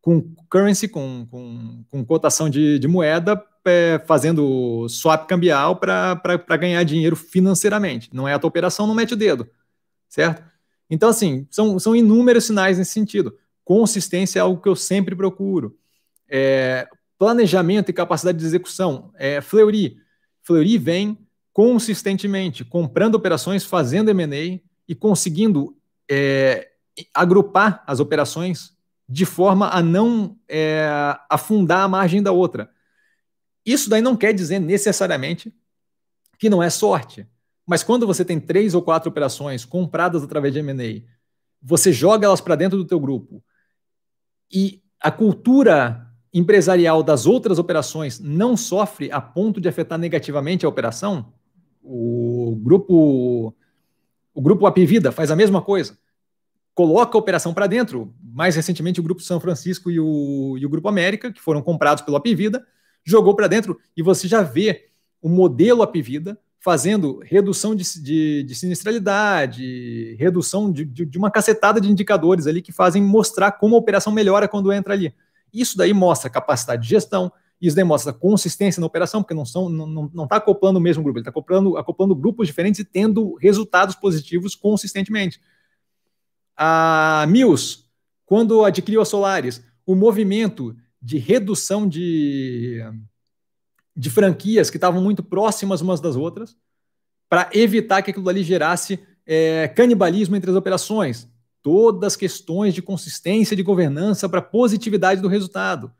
[0.01, 6.83] com currency, com, com, com cotação de, de moeda, é, fazendo swap cambial para ganhar
[6.83, 8.09] dinheiro financeiramente.
[8.13, 9.47] Não é a tua operação, não mete o dedo,
[10.09, 10.43] certo?
[10.89, 13.37] Então, assim, são, são inúmeros sinais nesse sentido.
[13.63, 15.77] Consistência é algo que eu sempre procuro.
[16.27, 19.11] É, planejamento e capacidade de execução.
[19.15, 19.99] É, Fleury.
[20.43, 21.19] Fleury vem
[21.59, 25.77] consistentemente comprando operações, fazendo M&A e conseguindo
[26.09, 26.69] é,
[27.13, 28.77] agrupar as operações
[29.09, 30.89] de forma a não é,
[31.29, 32.71] afundar a margem da outra.
[33.67, 35.53] Isso daí não quer dizer necessariamente
[36.39, 37.27] que não é sorte.
[37.67, 41.03] Mas quando você tem três ou quatro operações compradas através de M&A,
[41.61, 43.43] você joga elas para dentro do teu grupo
[44.49, 50.69] e a cultura empresarial das outras operações não sofre a ponto de afetar negativamente a
[50.69, 51.33] operação,
[51.89, 53.55] o grupo
[54.35, 55.99] o grupo Apivida faz a mesma coisa.
[56.75, 58.15] Coloca a operação para dentro.
[58.23, 62.05] Mais recentemente, o grupo São Francisco e o, e o grupo América, que foram comprados
[62.05, 62.65] pelo Apivida,
[63.03, 64.91] jogou para dentro e você já vê
[65.21, 71.81] o modelo Apivida fazendo redução de, de, de sinistralidade, redução de, de, de, uma cacetada
[71.81, 75.15] de indicadores ali que fazem mostrar como a operação melhora quando entra ali.
[75.53, 79.87] Isso daí mostra capacidade de gestão, isso demonstra consistência na operação, porque não está não,
[79.87, 83.35] não, não tá acoplando o mesmo grupo, ele está acoplando, acoplando grupos diferentes e tendo
[83.35, 85.41] resultados positivos consistentemente.
[86.57, 87.85] A Mills,
[88.25, 92.81] quando adquiriu a Solaris, o movimento de redução de,
[93.97, 96.57] de franquias que estavam muito próximas umas das outras,
[97.29, 101.29] para evitar que aquilo ali gerasse é, canibalismo entre as operações.
[101.63, 105.93] Todas as questões de consistência de governança para positividade do resultado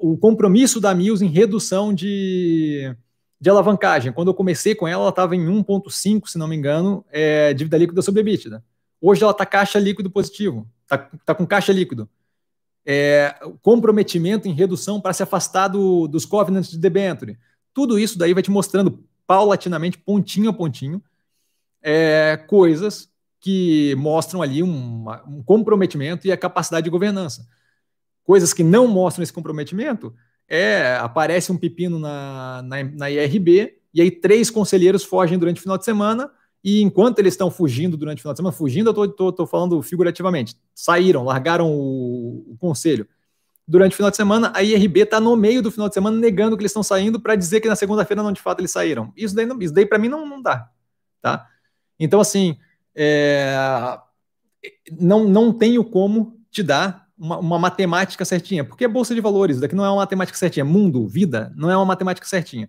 [0.00, 2.94] o compromisso da Mills em redução de,
[3.40, 4.12] de alavancagem.
[4.12, 7.76] Quando eu comecei com ela, ela estava em 1,5, se não me engano, é, dívida
[7.76, 8.64] líquida sobre EBITDA.
[9.00, 12.08] Hoje ela está caixa líquido positivo, está tá com caixa líquido.
[12.84, 17.38] É, comprometimento em redução para se afastar do, dos covenants de debenture.
[17.72, 21.02] Tudo isso daí vai te mostrando paulatinamente, pontinho a pontinho,
[21.80, 23.08] é, coisas
[23.40, 27.46] que mostram ali um, um comprometimento e a capacidade de governança
[28.24, 30.14] coisas que não mostram esse comprometimento,
[30.48, 35.62] é aparece um pepino na, na, na IRB, e aí três conselheiros fogem durante o
[35.62, 36.30] final de semana,
[36.64, 40.56] e enquanto eles estão fugindo durante o final de semana, fugindo, eu estou falando figurativamente,
[40.74, 43.06] saíram, largaram o, o, conselho.
[43.66, 46.56] Durante o final de semana, a IRB está no meio do final de semana negando
[46.56, 49.12] que eles estão saindo para dizer que na segunda-feira não de fato eles saíram.
[49.16, 50.68] Isso daí, isso daí para mim não, não dá.
[51.20, 51.46] Tá?
[51.98, 52.56] Então, assim,
[52.94, 53.56] é,
[55.00, 59.60] não, não tenho como te dar uma, uma, matemática certinha, porque é bolsa de valores,
[59.60, 62.68] daqui não é uma matemática certinha, mundo, vida, não é uma matemática certinha.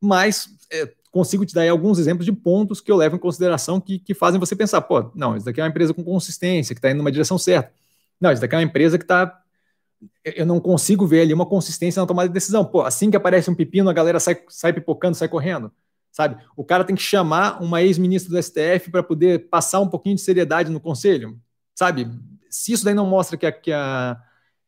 [0.00, 3.98] Mas é, consigo te dar alguns exemplos de pontos que eu levo em consideração que,
[3.98, 6.90] que fazem você pensar, pô, não, isso daqui é uma empresa com consistência, que está
[6.90, 7.72] indo numa direção certa.
[8.18, 9.38] Não, isso daqui é uma empresa que está.
[10.24, 12.64] Eu não consigo ver ali uma consistência na tomada de decisão.
[12.64, 15.70] Pô, assim que aparece um pepino, a galera sai, sai pipocando, sai correndo.
[16.10, 16.42] Sabe?
[16.56, 20.22] O cara tem que chamar uma ex-ministra do STF para poder passar um pouquinho de
[20.22, 21.38] seriedade no conselho.
[21.74, 22.10] Sabe?
[22.50, 24.20] Se isso daí não mostra que a, que a,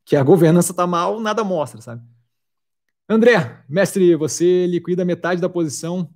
[0.04, 2.02] que a governança está mal, nada mostra, sabe?
[3.08, 6.08] André, mestre, você liquida metade da posição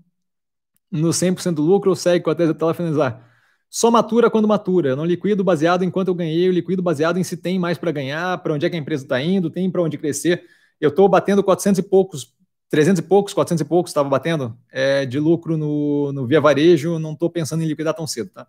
[0.90, 3.26] no 100% do lucro ou segue com a tese até ela finalizar?
[3.68, 4.90] Só matura quando matura.
[4.90, 7.76] Eu não liquido baseado em quanto eu ganhei, eu liquido baseado em se tem mais
[7.76, 10.44] para ganhar, para onde é que a empresa está indo, tem para onde crescer.
[10.80, 12.34] Eu estou batendo 400 e poucos,
[12.70, 16.98] 300 e poucos, 400 e poucos, estava batendo é, de lucro no, no Via Varejo,
[16.98, 18.46] não estou pensando em liquidar tão cedo, tá?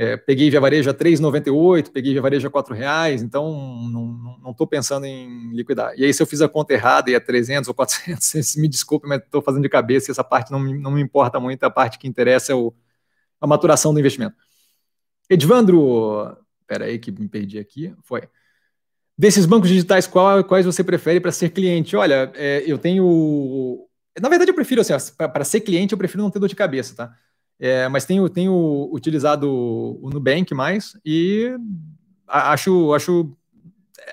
[0.00, 3.52] É, peguei via varejo a 3,98, peguei via varejo a 4 reais, então
[3.90, 5.92] não estou pensando em liquidar.
[5.98, 9.08] E aí, se eu fiz a conta errada e é 300 ou 400, me desculpe,
[9.08, 11.98] mas estou fazendo de cabeça e essa parte não, não me importa muito, a parte
[11.98, 12.72] que interessa é o,
[13.40, 14.36] a maturação do investimento.
[15.28, 18.22] Edvandro, espera aí que me perdi aqui, foi.
[19.18, 21.96] Desses bancos digitais, qual, quais você prefere para ser cliente?
[21.96, 23.84] Olha, é, eu tenho...
[24.20, 26.94] Na verdade, eu prefiro, assim, para ser cliente, eu prefiro não ter dor de cabeça,
[26.94, 27.12] tá?
[27.60, 31.56] É, mas tenho, tenho utilizado o Nubank mais e
[32.26, 33.36] acho, acho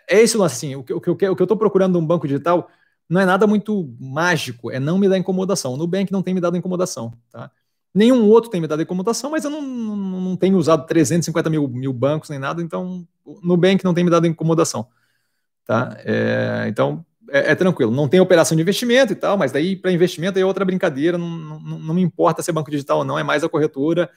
[0.08, 2.28] é esse lance assim, o que, o que, o que eu estou procurando num banco
[2.28, 2.70] digital
[3.08, 5.74] não é nada muito mágico, é não me dar incomodação.
[5.74, 7.52] O Nubank não tem me dado incomodação, tá?
[7.94, 11.68] Nenhum outro tem me dado incomodação, mas eu não, não, não tenho usado 350 mil,
[11.68, 14.88] mil bancos nem nada, então o Nubank não tem me dado incomodação,
[15.66, 15.96] tá?
[16.00, 17.92] É, então, é, é, tranquilo.
[17.92, 21.18] Não tem operação de investimento e tal, mas daí para investimento é outra brincadeira.
[21.18, 24.10] Não, não, não, me importa se é banco digital ou não, é mais a corretora.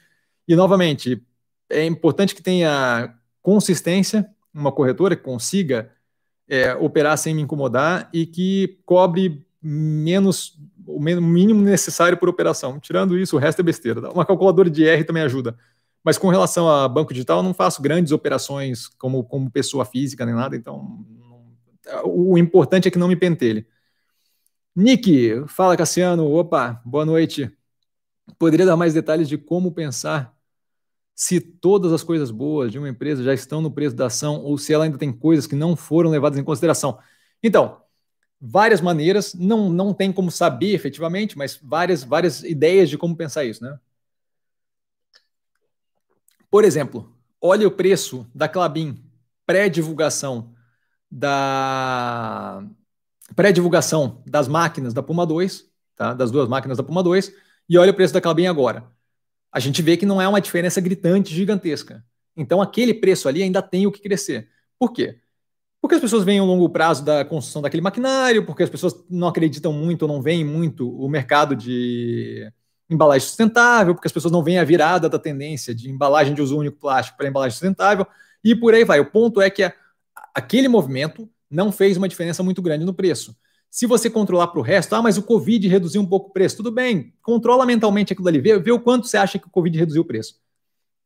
[0.47, 1.23] E, novamente,
[1.71, 5.91] é importante que tenha consistência, uma corretora que consiga
[6.49, 12.81] é, operar sem me incomodar e que cobre menos o mínimo necessário por operação.
[12.81, 14.11] Tirando isso, o resto é besteira.
[14.11, 15.57] Uma calculadora de R também ajuda.
[16.03, 20.25] Mas com relação a banco digital, eu não faço grandes operações como, como pessoa física
[20.25, 21.05] nem nada, então
[22.05, 23.67] o importante é que não me pentelhe.
[24.75, 27.51] Nick, fala Cassiano, opa, boa noite.
[28.39, 30.37] Poderia dar mais detalhes de como pensar
[31.15, 34.57] se todas as coisas boas de uma empresa já estão no preço da ação ou
[34.57, 36.99] se ela ainda tem coisas que não foram levadas em consideração?
[37.43, 37.83] Então,
[38.41, 43.45] várias maneiras, não, não tem como saber efetivamente, mas várias, várias ideias de como pensar
[43.45, 43.79] isso, né?
[46.51, 49.03] Por exemplo, olha o preço da Clabin
[49.45, 50.55] pré-divulgação
[51.11, 52.63] da
[53.35, 55.65] pré-divulgação das máquinas da Puma 2,
[55.97, 56.15] tá?
[56.15, 57.33] Das duas máquinas da Puma 2,
[57.69, 58.85] e olha o preço da Clabin agora.
[59.53, 62.05] A gente vê que não é uma diferença gritante gigantesca.
[62.37, 64.49] Então aquele preço ali ainda tem o que crescer.
[64.79, 65.19] Por quê?
[65.81, 69.29] Porque as pessoas veem o longo prazo da construção daquele maquinário, porque as pessoas não
[69.29, 72.53] acreditam muito ou não veem muito o mercado de
[72.91, 76.59] embalagem sustentável, porque as pessoas não veem a virada da tendência de embalagem de uso
[76.59, 78.07] único plástico para embalagem sustentável,
[78.43, 78.99] e por aí vai.
[78.99, 79.73] O ponto é que a,
[80.39, 83.37] aquele movimento não fez uma diferença muito grande no preço.
[83.71, 86.57] Se você controlar para o resto, ah, mas o Covid reduziu um pouco o preço,
[86.57, 89.79] tudo bem, controla mentalmente aquilo ali, vê, vê o quanto você acha que o Covid
[89.79, 90.41] reduziu o preço.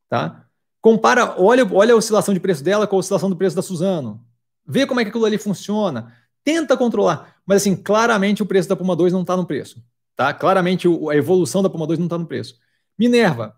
[0.08, 0.46] Tá?
[0.80, 4.24] Compara, olha, olha a oscilação de preço dela com a oscilação do preço da Suzano
[4.66, 6.12] vê como é que aquilo ali funciona,
[6.44, 7.36] tenta controlar.
[7.46, 9.82] Mas assim, claramente o preço da Puma 2 não está no preço.
[10.16, 10.32] Tá?
[10.32, 12.58] Claramente a evolução da Puma 2 não está no preço.
[12.98, 13.56] Minerva.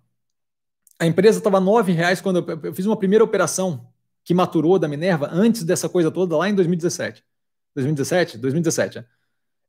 [0.98, 3.88] A empresa estava R$ reais quando eu, eu fiz uma primeira operação
[4.24, 7.22] que maturou da Minerva antes dessa coisa toda lá em 2017.
[7.74, 8.38] 2017?
[8.38, 9.04] 2017.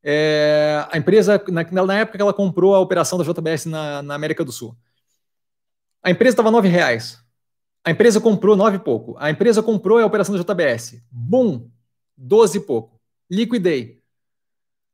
[0.01, 4.15] É, a empresa, na, na, época que ela comprou a operação da JBS na, na
[4.15, 4.77] América do Sul,
[6.03, 7.19] a empresa estava R$ reais.
[7.83, 9.15] A empresa comprou nove e pouco.
[9.17, 11.03] A empresa comprou a operação da JBS.
[11.11, 11.69] Bum!
[12.15, 12.99] Doze e pouco.
[13.29, 14.01] Liquidei.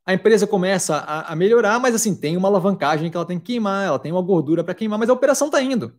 [0.05, 3.45] A empresa começa a, a, melhorar, mas assim, tem uma alavancagem que ela tem que
[3.45, 5.93] queimar, ela tem uma gordura para queimar, mas a operação está indo.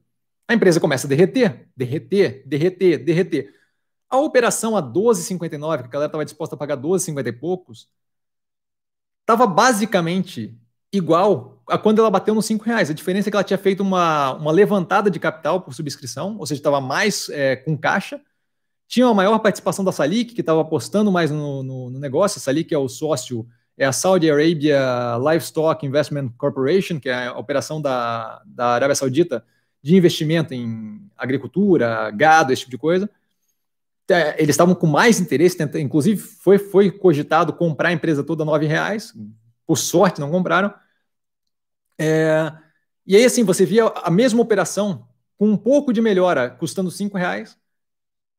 [0.49, 3.55] A empresa começa a derreter, derreter, derreter, derreter.
[4.11, 7.89] A operação a 12,59, que a galera estava disposta a pagar 12,50 e poucos,
[9.23, 10.55] estava basicamente
[10.93, 12.91] igual a quando ela bateu nos cinco reais.
[12.91, 16.47] A diferença é que ela tinha feito uma, uma levantada de capital por subscrição, ou
[16.47, 18.21] seja, estava mais é, com caixa.
[18.87, 22.39] Tinha uma maior participação da Salik, que estava apostando mais no, no, no, negócio.
[22.39, 23.47] A Salik é o sócio,
[23.79, 29.43] é a Saudi Arabia Livestock Investment Corporation, que é a operação da, da Arábia Saudita
[29.83, 33.11] de investimento em agricultura, gado, esse tipo de coisa.
[34.09, 38.47] É, eles estavam com mais interesse, inclusive foi, foi cogitado comprar a empresa toda a
[38.47, 39.15] nove reais.
[39.67, 40.73] Por sorte, não compraram.
[41.99, 42.53] É,
[43.07, 45.07] e aí, assim, você via a mesma operação
[45.37, 47.57] com um pouco de melhora, custando cinco reais,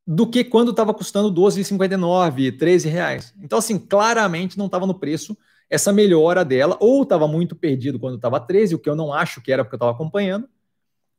[0.05, 3.33] do que quando estava custando 12,59, 13 reais.
[3.41, 5.37] Então, assim, claramente não estava no preço
[5.69, 9.41] essa melhora dela, ou estava muito perdido quando estava 13, o que eu não acho
[9.41, 10.47] que era porque eu estava acompanhando,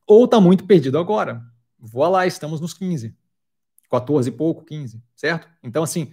[0.07, 1.43] ou está muito perdido agora.
[1.79, 3.15] Voa lá, estamos nos 15,
[3.91, 5.49] 14 e pouco, 15, certo?
[5.63, 6.13] Então, assim,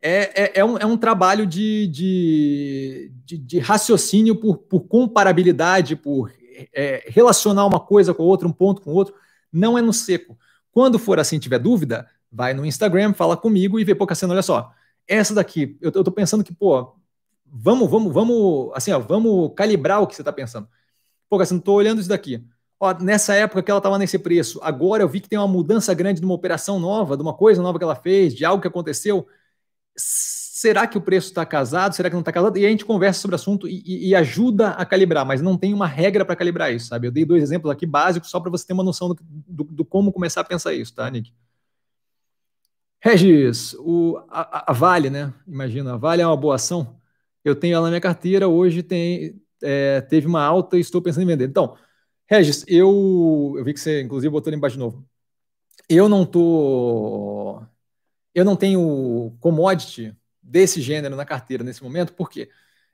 [0.00, 5.94] é, é, é, um, é um trabalho de, de, de, de raciocínio por, por comparabilidade,
[5.94, 6.32] por
[6.72, 9.14] é, relacionar uma coisa com outra, um ponto com outro.
[9.52, 10.36] Não é no seco.
[10.72, 14.42] Quando for assim, tiver dúvida, vai no Instagram, fala comigo e vê, pô, Cassiano, olha
[14.42, 14.72] só,
[15.06, 16.96] essa daqui, eu, eu tô pensando que, pô,
[17.46, 20.66] vamos, vamos, vamos, assim, ó, vamos calibrar o que você tá pensando.
[21.28, 22.44] Pô, Cassiano, tô olhando isso daqui.
[22.82, 25.94] Ó, nessa época que ela estava nesse preço, agora eu vi que tem uma mudança
[25.94, 28.66] grande de uma operação nova, de uma coisa nova que ela fez, de algo que
[28.66, 29.24] aconteceu
[30.62, 31.94] será que o preço está casado?
[31.94, 32.56] Será que não está casado?
[32.56, 35.74] E a gente conversa sobre o assunto e, e, ajuda a calibrar, mas não tem
[35.74, 37.08] uma regra para calibrar isso, sabe?
[37.08, 39.84] Eu dei dois exemplos aqui básicos só para você ter uma noção do, do, do,
[39.84, 41.32] como começar a pensar isso, tá, Nick?
[43.00, 45.34] Regis, o, a, a, Vale, né?
[45.46, 46.96] Imagina, a Vale é uma boa ação.
[47.44, 51.24] Eu tenho ela na minha carteira, hoje tem, é, teve uma alta e estou pensando
[51.24, 51.48] em vender.
[51.48, 51.76] Então,
[52.32, 55.06] Regis, eu, eu vi que você, inclusive, botou ali embaixo de novo.
[55.86, 57.62] Eu não estou
[58.34, 62.48] eu não tenho commodity desse gênero na carteira nesse momento, por quê?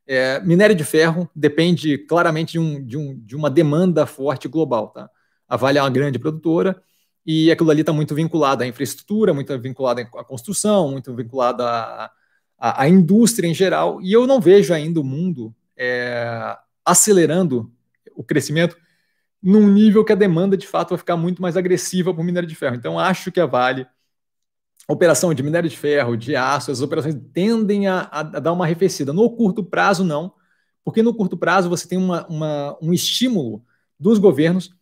[0.04, 4.88] É, minério de ferro depende claramente de, um, de, um, de, uma demanda forte global.
[4.88, 5.08] Tá?
[5.48, 6.82] A Vale é uma grande produtora
[7.24, 12.10] e aquilo ali está muito vinculado à infraestrutura, muito vinculado à construção, muito vinculado à,
[12.58, 14.00] à, à, indústria em geral.
[14.02, 17.70] E eu não vejo ainda o mundo é, acelerando
[18.16, 18.76] o crescimento
[19.42, 22.48] num nível que a demanda de fato vai ficar muito mais agressiva para o minério
[22.48, 22.76] de ferro.
[22.76, 23.86] Então, acho que a Vale
[24.88, 29.12] operação de minério de ferro, de aço, as operações tendem a, a, dar uma arrefecida.
[29.12, 30.32] No curto prazo, não,
[30.82, 33.62] porque no curto prazo você tem uma, uma, um estímulo
[34.00, 34.74] dos governos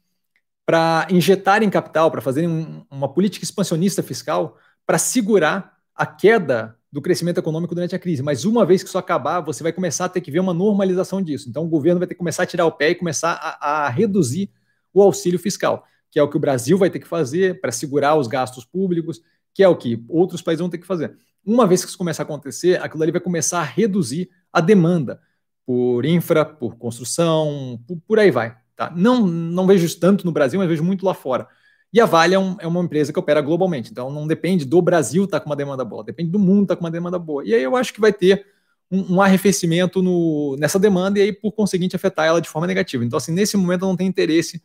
[0.64, 4.56] para injetarem capital, para fazerem um, uma política expansionista fiscal,
[4.86, 8.22] para segurar a queda do crescimento econômico durante a crise.
[8.22, 11.20] Mas uma vez que isso acabar, você vai começar a ter que ver uma normalização
[11.20, 11.48] disso.
[11.48, 13.88] Então o governo vai ter que começar a tirar o pé e começar a, a
[13.88, 14.50] reduzir
[14.92, 18.16] o auxílio fiscal, que é o que o Brasil vai ter que fazer para segurar
[18.16, 19.20] os gastos públicos,
[19.52, 21.16] que é o que outros países vão ter que fazer.
[21.44, 25.20] Uma vez que isso começar a acontecer, aquilo ali vai começar a reduzir a demanda
[25.66, 28.56] por infra, por construção, por, por aí vai.
[28.74, 28.92] Tá?
[28.94, 31.48] Não, não vejo isso tanto no Brasil, mas vejo muito lá fora.
[31.96, 34.82] E a Vale é, um, é, uma empresa que opera globalmente, então não depende do
[34.82, 37.18] Brasil estar tá com uma demanda boa, depende do mundo estar tá com uma demanda
[37.18, 37.42] boa.
[37.42, 38.44] E aí eu acho que vai ter
[38.90, 43.02] um, um, arrefecimento no, nessa demanda e aí, por conseguinte, afetar ela de forma negativa.
[43.02, 44.62] Então, assim, nesse momento eu não tenho interesse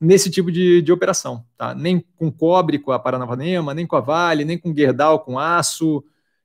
[0.00, 1.72] nesse tipo de, de operação, tá?
[1.72, 6.02] Nem com cobre, com a Paranapanema, nem com a Vale, nem com Gerdau, com aço.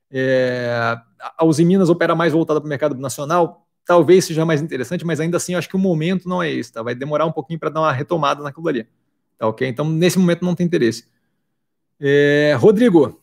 [0.08, 0.96] É,
[1.36, 5.18] a Uzi Minas opera mais voltada para o mercado nacional, talvez seja mais interessante, mas
[5.18, 6.80] ainda assim eu acho que o momento não é esse, tá?
[6.80, 8.86] Vai demorar um pouquinho para dar uma retomada naquilo ali.
[9.42, 9.66] Tá ok?
[9.66, 11.04] Então, nesse momento não tem interesse.
[11.98, 13.20] É, Rodrigo,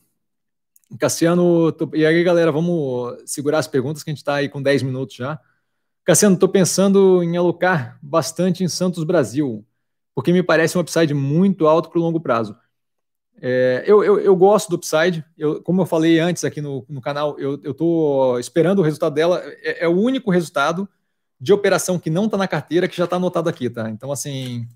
[1.00, 1.90] Cassiano, tô...
[1.94, 5.16] e aí, galera, vamos segurar as perguntas que a gente está aí com 10 minutos
[5.16, 5.40] já.
[6.04, 9.66] Cassiano, estou pensando em alocar bastante em Santos Brasil,
[10.14, 12.54] porque me parece um upside muito alto para o longo prazo.
[13.42, 17.00] É, eu, eu, eu, gosto do upside, eu, como eu falei antes aqui no, no
[17.00, 19.42] canal, eu estou esperando o resultado dela.
[19.62, 20.86] É, é, o único resultado
[21.40, 23.90] de operação que não está na carteira que já está anotado aqui, tá?
[23.90, 24.68] Então, assim,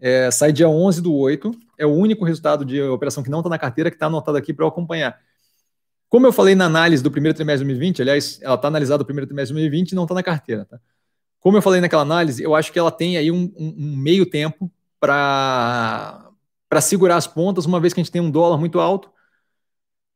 [0.00, 3.50] é, sai dia 11 do 8, é o único resultado de operação que não está
[3.50, 5.18] na carteira que está anotado aqui para eu acompanhar.
[6.08, 9.06] Como eu falei na análise do primeiro trimestre de 2020, aliás, ela está analisada o
[9.06, 10.80] primeiro trimestre de 2020 e não está na carteira, tá?
[11.38, 14.70] Como eu falei naquela análise, eu acho que ela tem aí um, um, meio tempo
[14.98, 16.26] para
[16.68, 19.10] para segurar as pontas, uma vez que a gente tem um dólar muito alto,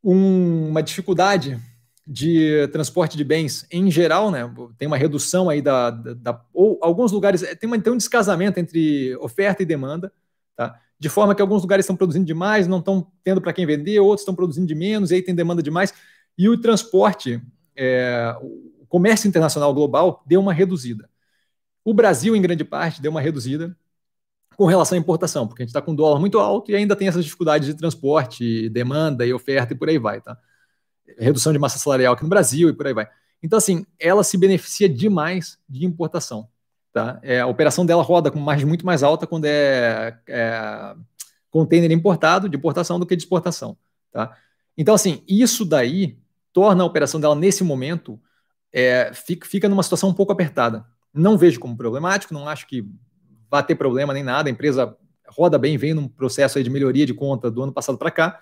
[0.04, 1.60] um, uma dificuldade
[2.06, 4.40] de transporte de bens em geral, né?
[4.76, 7.96] Tem uma redução aí da, da, da ou alguns lugares é, tem, uma, tem um
[7.96, 10.12] descasamento entre oferta e demanda,
[10.54, 10.78] tá?
[10.98, 14.20] De forma que alguns lugares estão produzindo demais, não estão tendo para quem vender, outros
[14.20, 15.92] estão produzindo de menos, e aí tem demanda demais.
[16.36, 17.42] E o transporte,
[17.76, 21.08] é, o comércio internacional global deu uma reduzida.
[21.84, 23.76] O Brasil, em grande parte, deu uma reduzida
[24.56, 27.08] com relação à importação, porque a gente está com dólar muito alto e ainda tem
[27.08, 30.38] essas dificuldades de transporte, demanda e oferta e por aí vai, tá?
[31.18, 33.08] Redução de massa salarial aqui no Brasil e por aí vai.
[33.42, 36.48] Então, assim, ela se beneficia demais de importação,
[36.92, 37.20] tá?
[37.22, 40.94] É, a operação dela roda com margem muito mais alta quando é, é
[41.50, 43.76] container importado, de importação, do que de exportação,
[44.10, 44.36] tá?
[44.76, 46.18] Então, assim, isso daí
[46.52, 48.18] torna a operação dela, nesse momento,
[48.72, 50.86] é, fica, fica numa situação um pouco apertada.
[51.12, 52.84] Não vejo como problemático, não acho que
[53.50, 54.96] vai ter problema nem nada, a empresa
[55.28, 58.40] roda bem, vem num processo de melhoria de conta do ano passado para cá,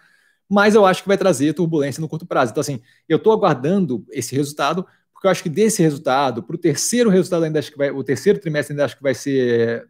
[0.49, 2.53] mas eu acho que vai trazer turbulência no curto prazo.
[2.53, 6.59] Então, assim, eu estou aguardando esse resultado, porque eu acho que desse resultado, para o
[6.59, 9.89] terceiro resultado ainda acho que vai, o terceiro trimestre ainda acho que vai ser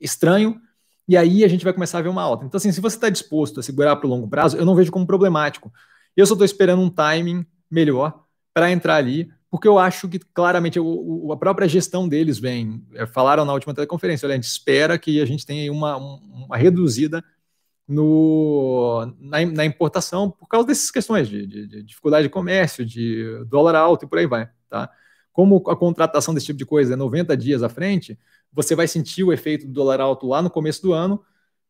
[0.00, 0.60] estranho,
[1.06, 2.44] e aí a gente vai começar a ver uma alta.
[2.44, 4.92] Então, assim, se você está disposto a segurar para o longo prazo, eu não vejo
[4.92, 5.72] como problemático.
[6.16, 10.80] Eu só estou esperando um timing melhor para entrar ali, porque eu acho que claramente
[10.80, 10.86] o,
[11.26, 12.82] o, a própria gestão deles vem.
[12.94, 16.56] É, falaram na última teleconferência: olha, a gente espera que a gente tenha uma, uma
[16.56, 17.22] reduzida
[17.86, 23.44] no, na, na, importação por causa dessas questões de, de, de, dificuldade de comércio, de
[23.46, 24.48] dólar alto e por aí vai.
[24.68, 24.90] Tá?
[25.32, 28.18] Como a contratação desse tipo de coisa é 90 dias à frente,
[28.52, 31.22] você vai sentir o efeito do dólar alto lá no começo do ano,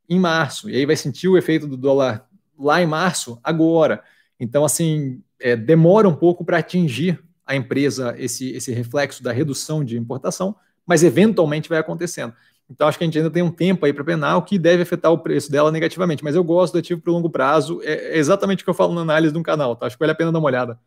[0.09, 2.29] em março, e aí vai sentir o efeito do dólar
[2.59, 4.03] lá em março, agora.
[4.39, 9.85] Então, assim, é, demora um pouco para atingir a empresa esse, esse reflexo da redução
[9.85, 10.55] de importação,
[10.87, 12.35] mas eventualmente vai acontecendo.
[12.73, 14.83] Então, acho que a gente ainda tem um tempo aí para penar, o que deve
[14.83, 16.25] afetar o preço dela negativamente.
[16.25, 18.75] Mas eu gosto do ativo para o longo prazo, é, é exatamente o que eu
[18.75, 19.87] falo na análise de um canal, tá?
[19.87, 20.79] Acho que vale a pena dar uma olhada.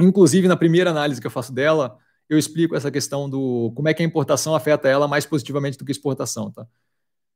[0.00, 3.94] Inclusive, na primeira análise que eu faço dela, eu explico essa questão do como é
[3.94, 6.66] que a importação afeta ela mais positivamente do que a exportação, tá?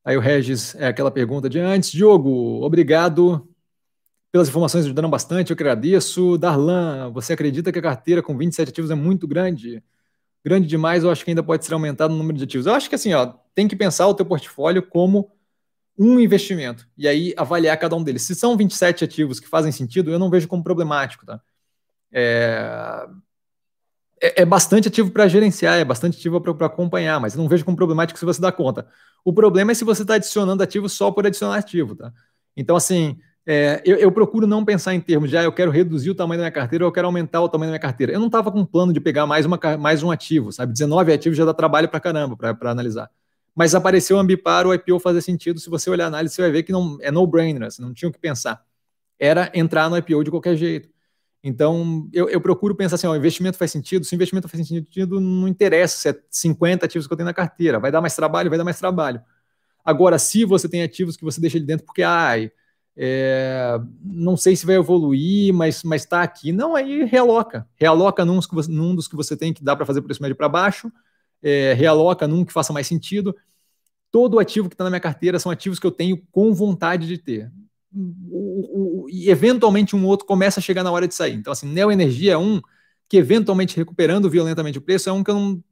[0.04, 1.90] Aí o Regis, é aquela pergunta de antes.
[1.90, 3.46] Diogo, obrigado
[4.32, 6.38] pelas informações ajudaram bastante, eu agradeço.
[6.38, 9.82] Darlan, você acredita que a carteira com 27 ativos é muito grande?
[10.44, 12.66] Grande demais, eu acho que ainda pode ser aumentado o número de ativos.
[12.66, 15.30] Eu acho que assim, ó, tem que pensar o teu portfólio como
[15.98, 18.22] um investimento e aí avaliar cada um deles.
[18.22, 21.40] Se são 27 ativos que fazem sentido, eu não vejo como problemático, tá?
[22.10, 23.06] É,
[24.20, 27.64] é, é bastante ativo para gerenciar, é bastante ativo para acompanhar, mas eu não vejo
[27.64, 28.86] como problemático se você dá conta.
[29.24, 32.12] O problema é se você está adicionando ativo só por adicionar ativo, tá?
[32.56, 36.10] Então, assim, é, eu, eu, procuro não pensar em termos de ah, eu quero reduzir
[36.10, 38.12] o tamanho da minha carteira ou eu quero aumentar o tamanho da minha carteira.
[38.12, 40.72] Eu não estava com plano de pegar mais, uma, mais um ativo, sabe?
[40.72, 43.10] 19 ativos já dá trabalho para caramba para analisar.
[43.54, 45.58] Mas apareceu o Ambipar, o IPO fazer sentido.
[45.58, 48.08] Se você olhar a análise, você vai ver que não é no-brainer, assim, não tinha
[48.08, 48.62] o que pensar.
[49.18, 50.88] Era entrar no IPO de qualquer jeito.
[51.42, 54.04] Então, eu, eu procuro pensar assim: ó, o investimento faz sentido.
[54.04, 57.34] Se o investimento faz sentido, não interessa se é 50 ativos que eu tenho na
[57.34, 57.80] carteira.
[57.80, 59.20] Vai dar mais trabalho, vai dar mais trabalho.
[59.84, 62.52] Agora, se você tem ativos que você deixa ali dentro porque, ai,
[62.96, 66.52] é, não sei se vai evoluir, mas está aqui.
[66.52, 67.66] Não, aí realoca.
[67.76, 70.92] Realoca num, num, dos que você tem que dá para fazer preço médio para baixo,
[71.42, 73.34] é, realoca num que faça mais sentido.
[74.10, 77.16] Todo ativo que está na minha carteira são ativos que eu tenho com vontade de
[77.16, 77.50] ter.
[79.08, 81.34] e eventualmente um outro começa a chegar na hora de sair.
[81.34, 82.60] Então, assim, Neo Energia é um
[83.08, 85.62] que eventualmente recuperando violentamente o preço é um que não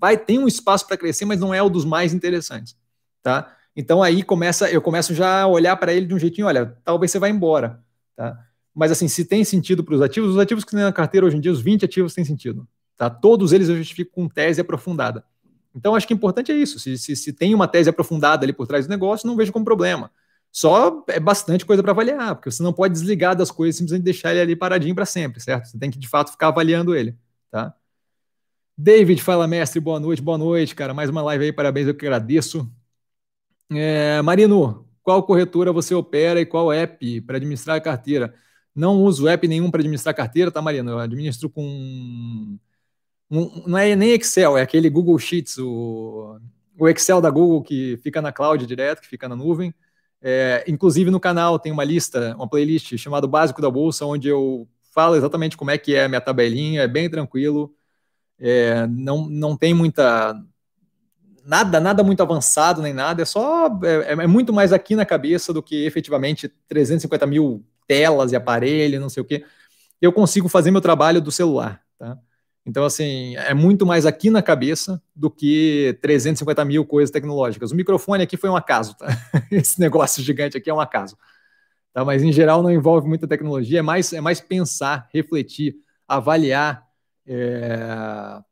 [0.00, 2.76] vai ter um espaço para crescer, mas não é o dos mais interessantes,
[3.22, 3.56] tá?
[3.74, 7.10] Então aí começa, eu começo já a olhar para ele de um jeitinho, olha, talvez
[7.10, 7.82] você vá embora,
[8.14, 8.38] tá?
[8.74, 11.36] Mas assim, se tem sentido para os ativos, os ativos que tem na carteira hoje
[11.36, 12.66] em dia, os 20 ativos têm sentido,
[12.96, 13.08] tá?
[13.08, 15.24] Todos eles eu justifico com tese aprofundada.
[15.74, 18.66] Então acho que importante é isso, se, se, se tem uma tese aprofundada ali por
[18.66, 20.10] trás do negócio, não vejo como problema.
[20.50, 24.32] Só é bastante coisa para avaliar, porque você não pode desligar das coisas simplesmente deixar
[24.32, 25.66] ele ali paradinho para sempre, certo?
[25.68, 27.16] Você tem que de fato ficar avaliando ele,
[27.50, 27.74] tá?
[28.76, 30.92] David, fala mestre, boa noite, boa noite, cara.
[30.92, 32.70] Mais uma live aí, parabéns, eu que agradeço.
[33.76, 38.34] É, Marino, qual corretora você opera e qual app para administrar a carteira?
[38.74, 40.90] Não uso app nenhum para administrar a carteira, tá, Marino?
[40.92, 42.58] Eu administro com.
[43.30, 46.38] Não é nem Excel, é aquele Google Sheets, o,
[46.78, 49.74] o Excel da Google que fica na cloud direto, que fica na nuvem.
[50.20, 54.68] É, inclusive no canal tem uma lista, uma playlist chamada Básico da Bolsa, onde eu
[54.94, 57.74] falo exatamente como é que é a minha tabelinha, é bem tranquilo,
[58.38, 60.34] é, não, não tem muita
[61.44, 65.52] nada nada muito avançado nem nada, é só é, é, muito mais aqui na cabeça
[65.52, 69.44] do que efetivamente 350 mil telas e aparelho, não sei o que.
[70.00, 72.18] Eu consigo fazer meu trabalho do celular, tá?
[72.64, 77.72] Então, assim, é muito mais aqui na cabeça do que 350 mil coisas tecnológicas.
[77.72, 79.08] O microfone aqui foi um acaso, tá?
[79.50, 81.16] Esse negócio gigante aqui é um acaso.
[81.92, 82.04] Tá?
[82.04, 85.74] Mas, em geral, não envolve muita tecnologia, é mais, é mais pensar, refletir,
[86.06, 86.86] avaliar,
[87.26, 87.78] é,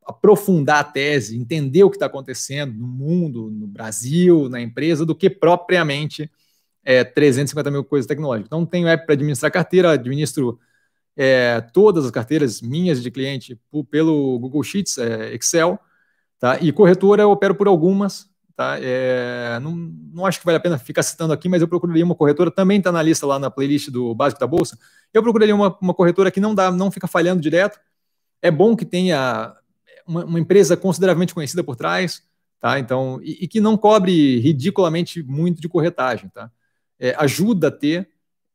[0.07, 5.15] aprofundar a tese, entender o que está acontecendo no mundo, no Brasil, na empresa, do
[5.15, 6.31] que propriamente
[6.85, 8.47] é, 350 mil coisas tecnológicas.
[8.47, 10.59] Então, tenho app para administrar carteira, administro
[11.17, 13.61] é, todas as carteiras minhas de cliente
[13.91, 15.79] pelo Google Sheets, é, Excel,
[16.39, 16.59] tá?
[16.61, 18.79] E corretora eu opero por algumas, tá?
[18.81, 19.75] É, não,
[20.15, 22.79] não acho que vale a pena ficar citando aqui, mas eu procuraria uma corretora, também
[22.79, 24.79] está na lista lá na playlist do básico da bolsa.
[25.13, 27.79] Eu procuraria uma, uma corretora que não dá, não fica falhando direto.
[28.43, 29.55] É bom que tenha
[30.07, 32.23] uma, uma empresa consideravelmente conhecida por trás,
[32.61, 32.79] tá?
[32.79, 36.51] Então, e, e, que não cobre ridiculamente muito de corretagem, tá?
[36.99, 38.09] É, ajuda a ter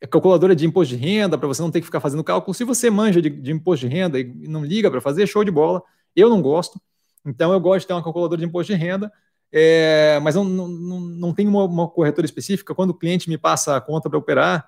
[0.09, 2.53] calculadora de imposto de renda, para você não ter que ficar fazendo cálculo.
[2.53, 5.51] Se você manja de, de imposto de renda e não liga para fazer, show de
[5.51, 5.81] bola.
[6.15, 6.79] Eu não gosto,
[7.25, 9.11] então eu gosto de ter uma calculadora de imposto de renda,
[9.51, 12.73] é, mas não, não, não tem uma, uma, corretora específica.
[12.73, 14.65] Quando o cliente me passa a conta para operar,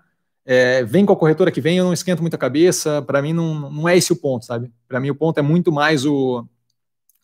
[0.49, 3.01] é, vem com a corretora que vem, eu não esquento muita cabeça.
[3.01, 4.71] Para mim, não, não é esse o ponto, sabe?
[4.87, 6.47] Para mim, o ponto é muito mais o,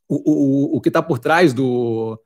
[0.10, 2.20] o, o, o que está por trás do,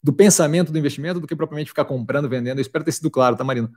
[0.00, 2.58] do pensamento do investimento do que propriamente ficar comprando, vendendo.
[2.58, 3.68] Eu espero ter sido claro, tá, Marino?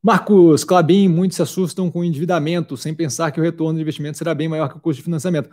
[0.00, 4.18] Marcos Clabin, muitos se assustam com o endividamento, sem pensar que o retorno de investimento
[4.18, 5.50] será bem maior que o custo de financiamento.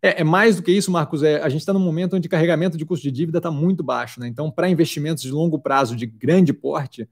[0.00, 1.24] É, é mais do que isso, Marcos.
[1.24, 4.20] É, a gente está num momento onde carregamento de custo de dívida está muito baixo.
[4.20, 4.28] Né?
[4.28, 7.08] Então, para investimentos de longo prazo, de grande porte,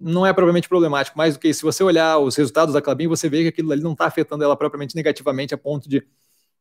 [0.00, 1.16] não é propriamente problemático.
[1.16, 3.82] Mais do que se você olhar os resultados da Clabin, você vê que aquilo ali
[3.82, 6.06] não está afetando ela propriamente negativamente a ponto de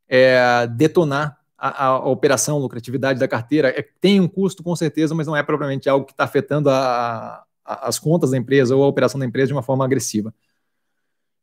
[0.08, 3.70] é, detonar a, a, a, operação, a lucratividade da carteira.
[3.70, 7.44] É, tem um custo, com certeza, mas não é propriamente algo que está afetando a,
[7.64, 10.34] as contas da empresa ou a operação da empresa de uma forma agressiva.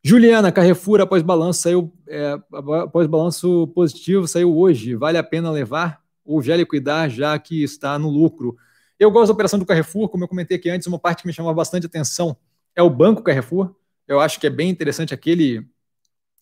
[0.03, 4.95] Juliana, Carrefour após balanço saiu é, após balanço positivo saiu hoje.
[4.95, 8.55] Vale a pena levar ou já liquidar já que está no lucro?
[8.99, 11.33] Eu gosto da operação do Carrefour, como eu comentei aqui antes, uma parte que me
[11.33, 12.37] chama bastante atenção
[12.75, 13.75] é o banco Carrefour.
[14.07, 15.67] Eu acho que é bem interessante aquele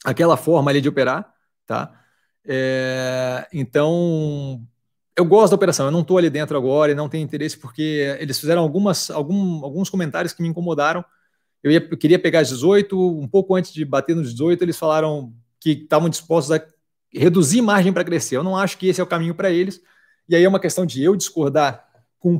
[0.04, 1.34] aquela forma ali de operar,
[1.66, 2.00] tá?
[2.46, 4.62] É, então
[5.16, 8.16] eu gosto da operação, eu não estou ali dentro agora e não tenho interesse porque
[8.20, 11.06] eles fizeram algumas, algum, alguns comentários que me incomodaram.
[11.62, 15.34] Eu, ia, eu queria pegar 18, um pouco antes de bater no 18, eles falaram
[15.60, 16.66] que estavam dispostos a
[17.14, 18.36] reduzir margem para crescer.
[18.36, 19.82] Eu não acho que esse é o caminho para eles.
[20.28, 21.88] E aí é uma questão de eu discordar
[22.24, 22.40] com o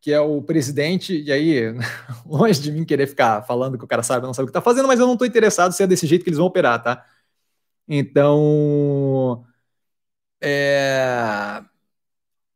[0.00, 1.72] que é o presidente, e aí,
[2.26, 4.60] longe de mim querer ficar falando que o cara sabe, não sabe o que está
[4.60, 7.06] fazendo, mas eu não estou interessado se é desse jeito que eles vão operar, tá?
[7.88, 9.44] Então,
[10.42, 11.62] é...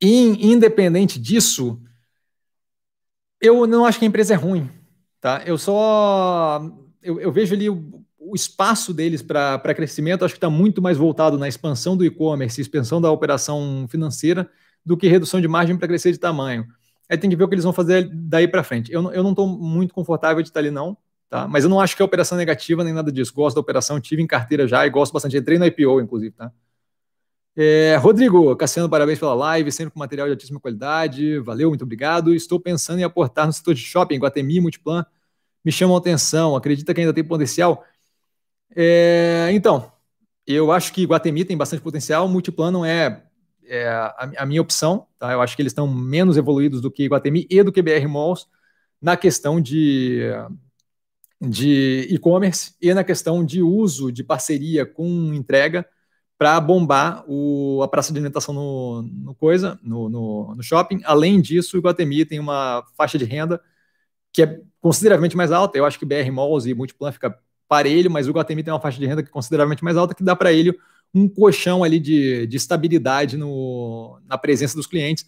[0.01, 1.81] independente disso,
[3.41, 4.69] eu não acho que a empresa é ruim,
[5.21, 5.43] tá?
[5.47, 6.61] Eu só
[7.01, 10.99] eu, eu vejo ali o, o espaço deles para crescimento, acho que está muito mais
[10.99, 14.51] voltado na expansão do e-commerce, expansão da operação financeira,
[14.87, 16.65] do que redução de margem para crescer de tamanho.
[17.11, 18.93] Aí tem que ver o que eles vão fazer daí para frente.
[18.93, 20.97] Eu, eu não estou muito confortável de estar ali, não,
[21.29, 21.47] tá?
[21.49, 23.35] Mas eu não acho que é operação negativa nem nada disso.
[23.35, 25.37] Gosto da operação, tive em carteira já e gosto bastante.
[25.37, 26.53] Entrei no IPO, inclusive, tá?
[27.59, 31.39] É, Rodrigo, Cassiano, parabéns pela live, sempre com material de altíssima qualidade.
[31.41, 32.35] Valeu, muito obrigado.
[32.35, 35.05] Estou pensando em aportar no setor de shopping, Guatemi, Multiplan.
[35.65, 36.55] Me chamam a atenção.
[36.55, 37.83] Acredita que ainda tem potencial?
[38.75, 39.91] É, então,
[40.47, 42.29] eu acho que Guatemi tem bastante potencial.
[42.29, 43.26] Multiplan não é,
[43.69, 45.07] é a, a, minha opção.
[45.19, 45.33] Tá?
[45.33, 48.47] Eu acho que eles estão menos evoluídos do que Guatemi e do que BR Malls
[49.01, 50.31] na questão de
[51.41, 55.87] de e-commerce e na questão de uso de parceria com entrega
[56.39, 61.01] para bombar o, a praça de alimentação no, no coisa, no, no, no, shopping.
[61.05, 63.61] Além disso, o Iguatemi tem uma faixa de renda
[64.33, 65.79] que é consideravelmente mais alta.
[65.79, 67.39] Eu acho que BR Malls e Multiplan fica
[67.69, 70.23] parelho, mas o Iguatemi tem uma faixa de renda que é consideravelmente mais alta, que
[70.23, 70.77] dá para ele
[71.15, 75.27] um colchão ali de, de estabilidade no, na presença dos clientes.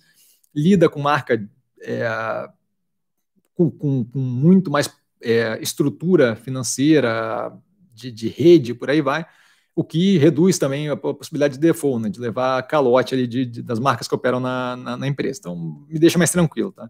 [0.55, 1.49] Lida com marca
[1.83, 2.09] é,
[3.55, 4.89] com, com, com muito mais
[5.23, 7.53] é, estrutura financeira,
[7.93, 9.27] de, de, rede, por aí vai,
[9.75, 13.63] o que reduz também a possibilidade de default, né, de levar calote ali de, de,
[13.63, 15.41] das marcas que operam na, na, na, empresa.
[15.41, 16.89] Então, me deixa mais tranquilo, tá?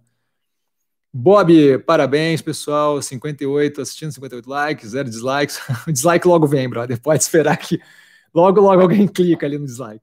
[1.12, 3.00] Bob, parabéns, pessoal.
[3.00, 5.58] 58 assistindo, 58 likes, zero dislikes.
[5.88, 7.00] o dislike logo vem, brother.
[7.00, 7.80] Pode esperar que
[8.34, 10.02] logo, logo alguém clica ali no dislike.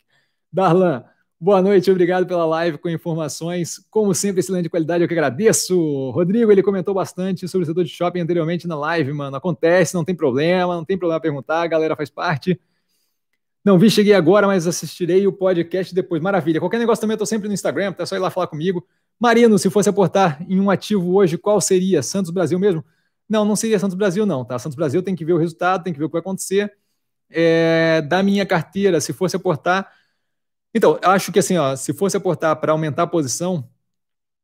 [0.52, 1.03] Darlan,
[1.38, 3.85] Boa noite, obrigado pela live com informações.
[3.91, 6.10] Como sempre, excelente qualidade, eu que agradeço.
[6.11, 9.35] Rodrigo, ele comentou bastante sobre o setor de shopping anteriormente na live, mano.
[9.35, 12.60] Acontece, não tem problema, não tem problema perguntar, a galera faz parte.
[13.65, 16.22] Não vi, cheguei agora, mas assistirei o podcast depois.
[16.22, 16.60] Maravilha.
[16.60, 18.88] Qualquer negócio também, eu tô sempre no Instagram, tá só ir lá falar comigo.
[19.19, 22.02] Marino, se fosse aportar em um ativo hoje, qual seria?
[22.02, 22.84] Santos Brasil mesmo?
[23.27, 24.57] Não, não seria Santos Brasil, não, tá?
[24.57, 26.72] Santos Brasil tem que ver o resultado, tem que ver o que vai acontecer.
[27.30, 29.91] É, da minha carteira, se fosse aportar
[30.76, 33.65] então, acho que assim, ó, se fosse aportar para aumentar a posição,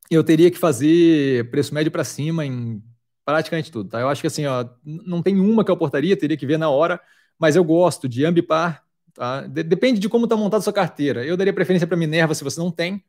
[0.10, 2.82] eu teria que fazer preço médio para cima em
[3.26, 4.00] praticamente tudo, tá?
[4.00, 6.70] Eu acho que assim, ó, não tem uma que eu aportaria, teria que ver na
[6.70, 7.02] hora,
[7.38, 8.84] mas eu gosto de ambipar,
[9.14, 9.42] tá?
[9.42, 11.26] De depende de como está montada sua carteira.
[11.26, 13.04] Eu daria preferência para Minerva se você não tem,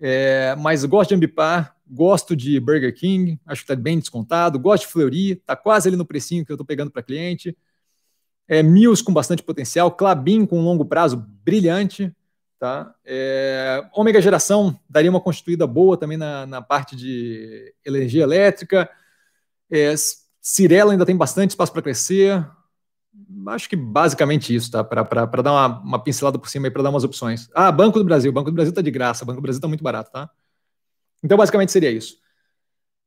[0.00, 4.86] é, mas gosto de ambipar, gosto de Burger King, acho que está bem descontado, gosto
[4.86, 7.56] de Fleury, está quase ali no precinho que eu estou pegando para cliente.
[8.50, 12.12] É, Mills com bastante potencial, Clabin com longo prazo brilhante,
[12.60, 12.94] Tá?
[13.06, 18.86] É, ômega geração daria uma constituída boa também na, na parte de energia elétrica.
[19.70, 19.94] É,
[20.42, 22.46] Cirela ainda tem bastante espaço para crescer.
[23.46, 24.84] Acho que basicamente isso, tá?
[24.84, 27.48] Para dar uma, uma, pincelada por cima e para dar umas opções.
[27.54, 28.30] Ah, Banco do Brasil.
[28.30, 29.24] Banco do Brasil está de graça.
[29.24, 30.28] Banco do Brasil está muito barato, tá?
[31.24, 32.18] Então, basicamente seria isso.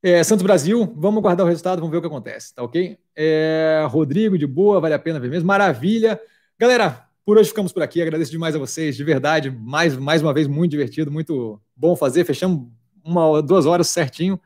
[0.06, 2.98] É, Santos Brasil, vamos guardar o resultado, vamos ver o que acontece, tá ok?
[3.16, 5.48] É, Rodrigo, de boa, vale a pena ver mesmo.
[5.48, 6.20] Maravilha.
[6.60, 8.02] Galera, por hoje ficamos por aqui.
[8.02, 9.50] Agradeço demais a vocês, de verdade.
[9.50, 12.26] Mais, mais uma vez, muito divertido, muito bom fazer.
[12.26, 12.68] Fechamos
[13.02, 14.38] uma duas horas certinho.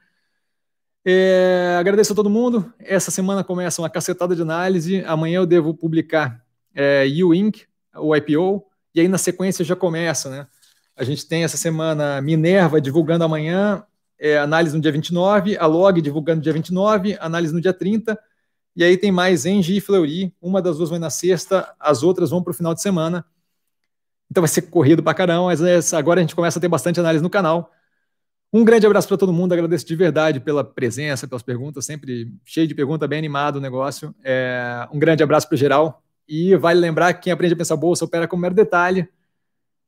[1.04, 2.72] É, agradeço a todo mundo.
[2.78, 5.04] Essa semana começa uma cacetada de análise.
[5.06, 6.40] Amanhã eu devo publicar
[6.76, 7.64] é, U-Inc.,
[7.96, 8.64] o IPO,
[8.94, 10.46] e aí na sequência já começa, né?
[10.96, 13.84] A gente tem essa semana Minerva divulgando amanhã,
[14.20, 18.18] é, análise no dia 29, a Log divulgando dia 29, análise no dia 30,
[18.76, 20.34] e aí tem mais Engie e Fleury.
[20.42, 23.26] Uma das duas vai na sexta, as outras vão para o final de semana.
[24.30, 27.00] Então vai ser corrido para caramba, mas é, agora a gente começa a ter bastante
[27.00, 27.72] análise no canal.
[28.52, 32.68] Um grande abraço para todo mundo, agradeço de verdade pela presença, pelas perguntas, sempre cheio
[32.68, 34.16] de pergunta, bem animado o negócio.
[34.24, 36.04] É, um grande abraço para geral.
[36.28, 39.08] E vale lembrar que quem aprende a pensar bolsa opera com mero detalhe.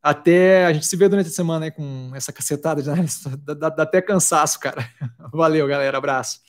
[0.02, 3.54] Até a gente se vê durante a semana aí com essa cacetada de análise, dá,
[3.54, 4.90] dá, dá até cansaço, cara.
[5.34, 6.49] Valeu, galera, abraço.